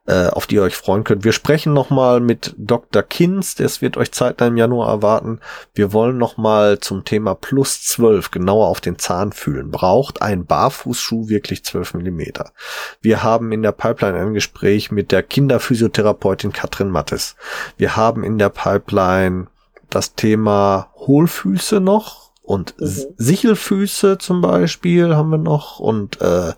äh, 0.05 0.27
auf 0.27 0.47
die 0.47 0.55
ihr 0.55 0.63
euch 0.63 0.75
freuen 0.75 1.05
könnt. 1.05 1.23
Wir 1.23 1.31
sprechen 1.31 1.71
nochmal 1.71 2.19
mit 2.19 2.53
Dr. 2.57 3.03
Kins, 3.03 3.55
das 3.55 3.81
wird 3.81 3.95
euch 3.95 4.11
zeitnah 4.11 4.47
im 4.47 4.57
Januar 4.57 4.89
erwarten. 4.89 5.39
Wir 5.73 5.93
wollen 5.93 6.17
nochmal 6.17 6.79
zum 6.79 7.05
Thema 7.05 7.35
Plus 7.35 7.83
12 7.83 8.31
genauer 8.31 8.67
auf 8.67 8.81
den 8.81 8.99
Zahn 8.99 9.31
fühlen. 9.31 9.71
Braucht 9.71 10.21
ein 10.21 10.45
Barfußschuh 10.45 11.29
wirklich 11.29 11.63
12 11.63 11.93
Millimeter? 11.93 12.51
Wir 12.99 13.23
haben 13.23 13.53
in 13.53 13.61
der 13.61 13.71
Pipeline 13.71 14.19
ein 14.19 14.33
Gespräch 14.33 14.91
mit 14.91 15.13
der 15.13 15.23
Kinderphysiotherapeutin 15.23 16.51
Katrin 16.51 16.89
Mattes. 16.89 17.37
Wir 17.77 17.95
haben 17.95 18.25
in 18.25 18.37
der 18.37 18.49
Pipeline 18.49 19.47
das 19.89 20.15
Thema 20.15 20.89
Hohlfüße 20.95 21.79
noch 21.79 22.28
und 22.49 22.73
mhm. 22.79 23.13
Sichelfüße 23.17 24.17
zum 24.17 24.41
Beispiel 24.41 25.15
haben 25.15 25.29
wir 25.29 25.37
noch 25.37 25.77
und 25.77 26.19
äh, 26.19 26.53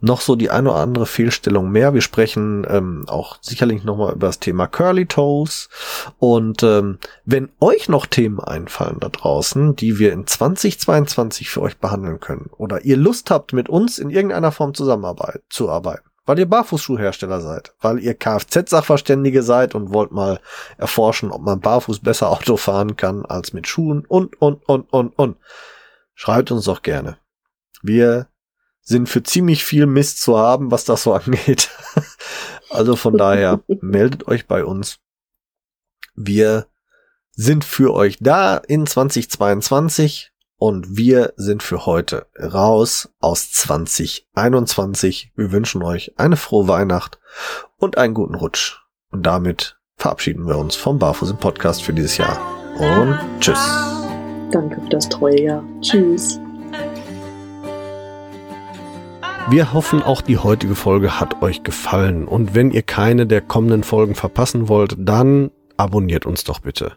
noch 0.00 0.20
so 0.20 0.34
die 0.34 0.50
eine 0.50 0.72
oder 0.72 0.80
andere 0.80 1.06
Fehlstellung 1.06 1.70
mehr. 1.70 1.94
Wir 1.94 2.00
sprechen 2.00 2.66
ähm, 2.68 3.04
auch 3.06 3.38
sicherlich 3.42 3.84
nochmal 3.84 4.14
über 4.14 4.26
das 4.26 4.40
Thema 4.40 4.66
Curly 4.66 5.06
Toes. 5.06 5.68
Und 6.18 6.64
ähm, 6.64 6.98
wenn 7.24 7.50
euch 7.60 7.88
noch 7.88 8.06
Themen 8.06 8.40
einfallen 8.40 8.98
da 8.98 9.08
draußen, 9.08 9.76
die 9.76 10.00
wir 10.00 10.12
in 10.12 10.26
2022 10.26 11.48
für 11.48 11.62
euch 11.62 11.78
behandeln 11.78 12.18
können 12.18 12.50
oder 12.58 12.84
ihr 12.84 12.96
Lust 12.96 13.30
habt, 13.30 13.52
mit 13.52 13.68
uns 13.68 14.00
in 14.00 14.10
irgendeiner 14.10 14.50
Form 14.50 14.74
zusammenarbeit 14.74 15.42
zu 15.48 15.70
arbeiten, 15.70 16.05
weil 16.26 16.38
ihr 16.40 16.48
Barfußschuhhersteller 16.48 17.40
seid, 17.40 17.72
weil 17.80 18.00
ihr 18.00 18.14
Kfz-Sachverständige 18.14 19.42
seid 19.42 19.74
und 19.74 19.92
wollt 19.92 20.10
mal 20.10 20.40
erforschen, 20.76 21.30
ob 21.30 21.42
man 21.42 21.60
barfuß 21.60 22.00
besser 22.00 22.30
Auto 22.32 22.56
fahren 22.56 22.96
kann 22.96 23.24
als 23.24 23.52
mit 23.52 23.66
Schuhen 23.66 24.04
und, 24.06 24.40
und, 24.42 24.68
und, 24.68 24.92
und, 24.92 25.18
und. 25.18 25.38
Schreibt 26.14 26.50
uns 26.50 26.64
doch 26.64 26.82
gerne. 26.82 27.18
Wir 27.82 28.28
sind 28.82 29.08
für 29.08 29.22
ziemlich 29.22 29.64
viel 29.64 29.86
Mist 29.86 30.20
zu 30.20 30.36
haben, 30.38 30.70
was 30.70 30.84
das 30.84 31.04
so 31.04 31.12
angeht. 31.14 31.70
also 32.70 32.96
von 32.96 33.16
daher 33.16 33.60
meldet 33.80 34.26
euch 34.26 34.46
bei 34.46 34.64
uns. 34.64 34.98
Wir 36.14 36.66
sind 37.32 37.64
für 37.64 37.92
euch 37.94 38.16
da 38.20 38.56
in 38.56 38.86
2022 38.86 40.32
und 40.58 40.96
wir 40.96 41.34
sind 41.36 41.62
für 41.62 41.86
heute 41.86 42.26
raus 42.40 43.10
aus 43.20 43.52
2021. 43.52 45.32
Wir 45.36 45.52
wünschen 45.52 45.82
euch 45.82 46.14
eine 46.16 46.36
frohe 46.36 46.66
Weihnacht 46.68 47.18
und 47.76 47.98
einen 47.98 48.14
guten 48.14 48.34
Rutsch. 48.34 48.78
Und 49.10 49.26
damit 49.26 49.78
verabschieden 49.96 50.46
wir 50.46 50.56
uns 50.58 50.74
vom 50.76 50.98
Barfuß 50.98 51.30
im 51.30 51.36
Podcast 51.36 51.82
für 51.82 51.92
dieses 51.92 52.16
Jahr. 52.16 52.38
Und 52.78 53.18
tschüss. 53.40 53.58
Danke 54.50 54.80
für 54.80 54.88
das 54.88 55.08
treue 55.08 55.40
Jahr. 55.40 55.64
Tschüss. 55.80 56.40
Wir 59.48 59.72
hoffen, 59.72 60.02
auch 60.02 60.22
die 60.22 60.38
heutige 60.38 60.74
Folge 60.74 61.20
hat 61.20 61.40
euch 61.42 61.62
gefallen. 61.62 62.26
Und 62.26 62.54
wenn 62.54 62.72
ihr 62.72 62.82
keine 62.82 63.26
der 63.26 63.40
kommenden 63.40 63.84
Folgen 63.84 64.14
verpassen 64.14 64.68
wollt, 64.68 64.96
dann 64.98 65.50
abonniert 65.76 66.26
uns 66.26 66.44
doch 66.44 66.60
bitte. 66.60 66.92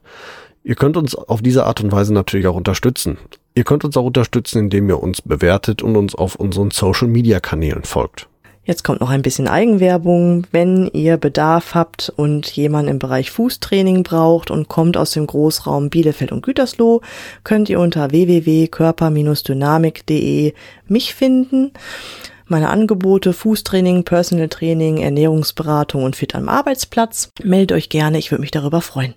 Ihr 0.70 0.76
könnt 0.76 0.96
uns 0.98 1.16
auf 1.16 1.42
diese 1.42 1.66
Art 1.66 1.82
und 1.82 1.92
Weise 1.92 2.14
natürlich 2.14 2.46
auch 2.46 2.54
unterstützen. 2.54 3.18
Ihr 3.56 3.64
könnt 3.64 3.84
uns 3.84 3.98
auch 3.98 4.06
unterstützen, 4.06 4.60
indem 4.60 4.88
ihr 4.88 5.02
uns 5.02 5.20
bewertet 5.20 5.82
und 5.82 5.96
uns 5.96 6.14
auf 6.14 6.36
unseren 6.36 6.70
Social-Media-Kanälen 6.70 7.86
folgt. 7.86 8.28
Jetzt 8.66 8.84
kommt 8.84 9.02
noch 9.02 9.10
ein 9.10 9.24
bisschen 9.24 9.48
Eigenwerbung. 9.48 10.46
Wenn 10.52 10.88
ihr 10.94 11.18
Bedarf 11.18 11.74
habt 11.74 12.14
und 12.16 12.46
jemanden 12.52 12.92
im 12.92 13.00
Bereich 13.00 13.32
Fußtraining 13.32 14.04
braucht 14.04 14.52
und 14.52 14.68
kommt 14.68 14.96
aus 14.96 15.10
dem 15.10 15.26
Großraum 15.26 15.90
Bielefeld 15.90 16.32
und 16.32 16.44
Gütersloh, 16.44 17.02
könnt 17.44 17.68
ihr 17.70 17.80
unter 17.80 18.12
www.körper-dynamik.de 18.12 20.54
mich 20.88 21.16
finden. 21.16 21.72
Meine 22.46 22.70
Angebote 22.70 23.34
Fußtraining, 23.34 24.04
Personal 24.04 24.50
Training, 24.50 24.98
Ernährungsberatung 24.98 26.04
und 26.04 26.16
Fit 26.16 26.36
am 26.36 26.48
Arbeitsplatz. 26.48 27.32
Meldet 27.42 27.76
euch 27.76 27.90
gerne, 27.90 28.20
ich 28.20 28.30
würde 28.30 28.42
mich 28.42 28.52
darüber 28.52 28.82
freuen. 28.82 29.16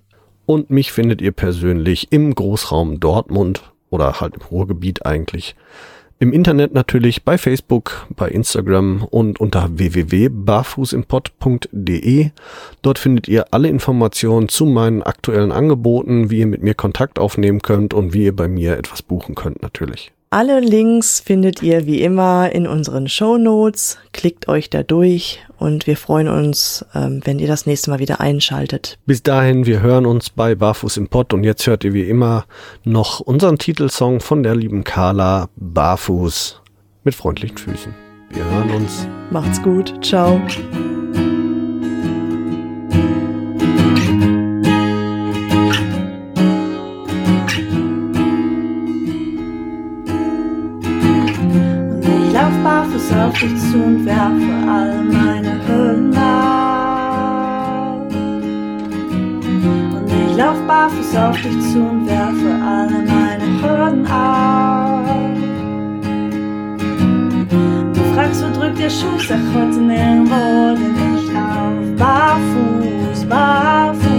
Und 0.53 0.69
mich 0.69 0.93
findet 0.93 1.23
ihr 1.23 1.33
persönlich 1.33 2.13
im 2.13 2.35
Großraum 2.35 3.01
Dortmund 3.01 3.73
oder 3.89 4.21
halt 4.21 4.35
im 4.35 4.43
Ruhrgebiet 4.43 5.07
eigentlich. 5.07 5.57
Im 6.19 6.35
Internet 6.35 6.75
natürlich 6.75 7.25
bei 7.25 7.39
Facebook, 7.39 8.07
bei 8.11 8.29
Instagram 8.29 9.03
und 9.03 9.41
unter 9.41 9.79
www.barfußimpod.de. 9.79 12.33
Dort 12.83 12.99
findet 12.99 13.29
ihr 13.29 13.47
alle 13.51 13.69
Informationen 13.69 14.51
zu 14.51 14.67
meinen 14.67 15.03
aktuellen 15.03 15.53
Angeboten, 15.53 16.29
wie 16.29 16.41
ihr 16.41 16.47
mit 16.47 16.63
mir 16.63 16.75
Kontakt 16.75 17.19
aufnehmen 17.19 17.63
könnt 17.63 17.95
und 17.95 18.13
wie 18.13 18.27
ihr 18.27 18.37
bei 18.37 18.47
mir 18.47 18.77
etwas 18.77 19.01
buchen 19.01 19.35
könnt 19.35 19.63
natürlich. 19.63 20.13
Alle 20.33 20.61
Links 20.61 21.21
findet 21.21 21.63
ihr 21.63 21.85
wie 21.85 22.01
immer 22.01 22.51
in 22.53 22.67
unseren 22.67 23.07
Show 23.07 23.37
Notes. 23.37 23.99
Klickt 24.15 24.49
euch 24.49 24.71
da 24.71 24.83
durch 24.83 25.41
und 25.59 25.87
wir 25.87 25.99
freuen 25.99 26.29
uns, 26.29 26.87
ähm, 26.95 27.21
wenn 27.25 27.39
ihr 27.39 27.49
das 27.49 27.67
nächste 27.67 27.91
Mal 27.91 27.99
wieder 27.99 28.19
einschaltet. 28.19 28.99
Bis 29.05 29.23
dahin, 29.23 29.67
wir 29.67 29.83
hören 29.83 30.07
uns 30.07 30.31
bei 30.31 30.55
Barfuß 30.55 30.97
im 30.97 31.09
Pott 31.09 31.35
und 31.35 31.45
jetzt 31.45 31.67
hört 31.67 31.85
ihr 31.85 31.93
wie 31.93 32.09
immer 32.09 32.47
noch 32.83 33.21
unseren 33.21 33.59
Titelsong 33.59 34.21
von 34.21 34.43
der 34.43 34.57
lieben 34.57 34.85
Carla 34.85 35.51
Barfuß 35.57 36.63
mit 37.05 37.15
freundlichen 37.15 37.59
Füßen. 37.59 37.95
Wir 38.31 38.45
hören 38.47 38.71
uns. 38.71 39.07
Macht's 39.31 39.61
gut. 39.61 40.03
Ciao. 40.03 40.41
Dich 53.43 53.59
zu 53.71 53.77
und 53.77 54.07
werfe 54.07 54.53
all 54.71 55.03
meine 55.03 55.59
Hüllen 55.67 56.17
ab. 56.17 58.07
Und 59.97 60.07
ich 60.07 60.37
lauf 60.37 60.59
barfuß 60.69 61.17
auf 61.17 61.37
dich 61.43 61.61
zu 61.73 61.81
und 61.81 62.07
werfe 62.07 62.51
alle 62.65 63.03
meine 63.05 63.47
Hürden 63.61 64.07
ab. 64.07 65.05
Du 67.95 68.01
fragst, 68.15 68.45
wo 68.45 68.61
drückt 68.61 68.79
der 68.79 68.91
Schuh? 68.91 69.19
Sag 69.19 69.41
heute 69.55 69.81
nirgendwo, 69.81 70.77
denn 70.77 70.95
ich 71.17 71.33
lauf 71.33 71.97
barfuß, 71.99 73.25
barfuß. 73.29 74.12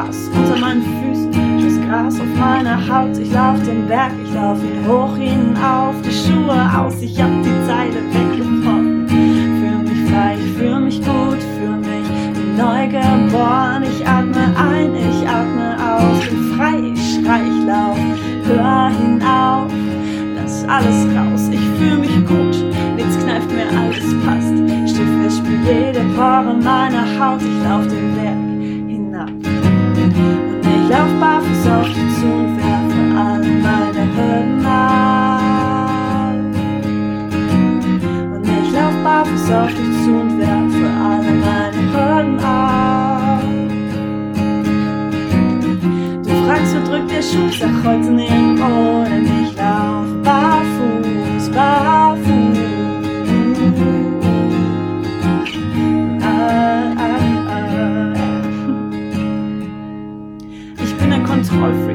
Gras 0.00 0.30
unter 0.34 0.58
meinen 0.58 0.82
Füßen, 0.82 1.30
das 1.62 1.86
Gras 1.86 2.20
auf 2.20 2.38
meiner 2.38 2.78
Haut. 2.88 3.18
Ich 3.18 3.32
lauf 3.32 3.62
den 3.64 3.86
Berg, 3.86 4.12
ich 4.24 4.32
lauf 4.32 4.58
ihn 4.62 4.86
hoch 4.88 5.14
hinauf, 5.16 5.94
die 6.02 6.10
Schuhe 6.10 6.70
aus, 6.78 7.02
ich 7.02 7.20
hab 7.20 7.30
die 7.42 7.66
Zeile 7.66 8.00
weggebrochen. 8.12 9.06
Fühl 9.08 9.82
mich 9.82 10.10
frei, 10.10 10.36
ich 10.42 10.52
fühl 10.52 10.80
mich 10.80 10.98
gut, 11.00 11.42
fühl 11.58 11.76
mich 11.76 12.08
neu 12.56 12.86
geboren. 12.88 13.82
Ich 13.82 14.06
atme 14.06 14.44
ein, 14.56 14.94
ich 14.94 15.28
atme 15.28 15.76
aus, 15.78 16.26
bin 16.28 16.54
frei, 16.56 16.78
ich 16.94 17.14
schrei, 17.14 17.42
ich 17.42 17.66
lauf, 17.66 17.98
hör 18.44 18.88
hinauf, 18.88 19.70
lass 20.34 20.64
alles 20.64 21.06
raus. 21.14 21.50
Ich 21.52 21.66
fühl 21.78 21.98
mich 21.98 22.26
gut, 22.26 22.64
nichts 22.96 23.18
kneift 23.22 23.50
mir, 23.52 23.68
alles 23.78 24.14
passt. 24.24 24.54
Stift, 24.88 25.26
ich 25.26 25.36
spür 25.36 25.58
jede 25.66 26.00
Pore 26.16 26.54
meiner 26.54 27.04
Haut, 27.18 27.42
ich 27.42 27.68
lauf 27.68 27.86
den 27.86 28.14
Berg 28.14 28.39
lauf 30.90 31.12
barfuß 31.20 31.66
auf 31.68 31.86
dich 31.86 32.10
zu 32.18 32.26
und 32.26 32.56
werfe 32.58 33.02
alle 33.16 33.52
meine 33.66 34.04
Hürden 34.14 34.66
ab. 34.66 36.34
Und 38.34 38.44
ich 38.58 38.72
lauf 38.72 38.96
barfuß 39.04 39.50
auf 39.52 39.68
dich 39.68 39.92
zu 40.02 40.10
und 40.20 40.38
werfe 40.38 40.86
alle 41.08 41.32
meine 41.44 41.82
Hürden 41.92 42.38
ab. 42.40 43.42
Du 46.24 46.32
fragst, 46.44 46.74
wo 46.74 46.80
drückt 46.90 47.10
der 47.10 47.22
Schuh, 47.22 47.50
sag 47.52 47.74
heute 47.84 48.10
nirgendwo, 48.10 49.04
denn 49.04 49.26
ich 49.42 49.54
lauf 49.56 50.08
barfuß, 50.24 51.50
barfuß. 51.50 51.89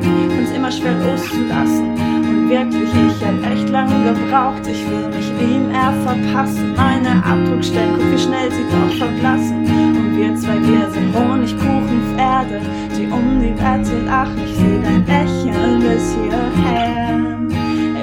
Kontrollfreak, 0.05 0.31
find's 0.31 0.51
immer 0.51 0.71
schwer 0.71 0.95
loszulassen. 0.99 1.89
Und 2.27 2.49
wirklich, 2.49 2.89
ich 2.89 3.25
hab 3.25 3.51
echt 3.51 3.69
lange 3.69 4.13
gebraucht, 4.13 4.61
ich 4.67 4.87
will 4.89 5.07
mich 5.09 5.29
ihm 5.41 5.71
eher 5.71 5.93
verpassen. 6.03 6.73
Meine 6.75 7.23
Abdruckstellen, 7.23 7.95
guck 7.95 8.11
wie 8.11 8.17
schnell 8.17 8.51
sie 8.51 8.65
doch 8.71 8.97
verblassen. 8.97 9.65
Und 9.65 10.17
wir 10.17 10.35
zwei, 10.35 10.59
wir 10.61 10.89
sind 10.91 11.13
Honigkuchenpferde, 11.15 12.61
die 12.97 13.07
um 13.07 13.41
die 13.41 13.55
Wette 13.57 14.05
lachen. 14.05 14.37
Ich 14.45 14.55
seh 14.55 14.79
dein 14.81 15.05
Lächeln 15.05 15.79
bis 15.79 16.15
hierher. 16.15 17.19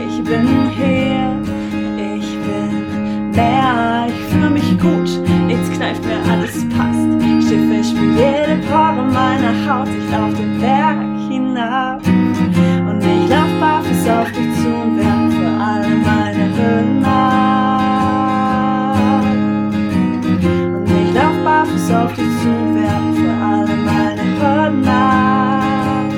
Ich 0.09 0.24
bin 0.24 0.70
hier, 0.76 1.36
ich 1.96 2.38
bin 2.46 3.30
mehr, 3.32 4.07
ich 4.09 4.32
fühle 4.32 4.50
mich 4.50 4.78
gut, 4.78 5.20
nichts 5.46 5.70
kneift 5.70 6.05
mir, 6.05 6.20
alles 6.30 6.66
passt. 6.70 7.48
Schiffe, 7.48 7.74
ich 7.80 7.88
spür 7.88 8.12
jede 8.14 8.62
Pore 8.68 9.05
meiner 9.12 9.53
Haut, 9.66 9.88
ich 9.88 10.11
lauf 10.11 10.32
den 10.34 10.61
Berg 10.61 11.12
hinab. 11.53 12.00
Und 12.07 13.05
ich 13.05 13.28
lauf 13.28 13.48
barfuß 13.61 14.09
auf 14.09 14.32
dich 14.32 14.55
zu 14.57 14.68
und 14.68 14.96
werfe 14.96 15.46
alle 15.61 15.88
meine 15.88 16.44
Hüllen 16.57 17.05
ab. 17.05 18.16
Und 20.76 20.90
ich 20.90 21.14
lauf 21.14 21.36
barfuß 21.44 21.90
auf 21.92 22.12
dich 22.14 22.40
zu 22.42 22.48
und 22.48 22.74
werfe 22.74 23.30
alle 23.44 23.76
meine 23.76 24.22
Hürden 24.40 24.88
ab. 24.88 26.11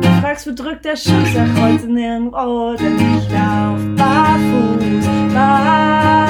Du 0.00 0.08
fragst, 0.20 0.46
wo 0.46 0.52
drückt 0.54 0.84
der 0.84 0.96
Schuh? 0.96 1.24
Sag 1.34 1.48
heute 1.60 1.86
nirgendwo, 1.86 2.74
denn 2.74 2.96
ich 2.96 3.30
lauf 3.30 3.80
barfuß, 3.96 5.06
barfuß. 5.34 6.27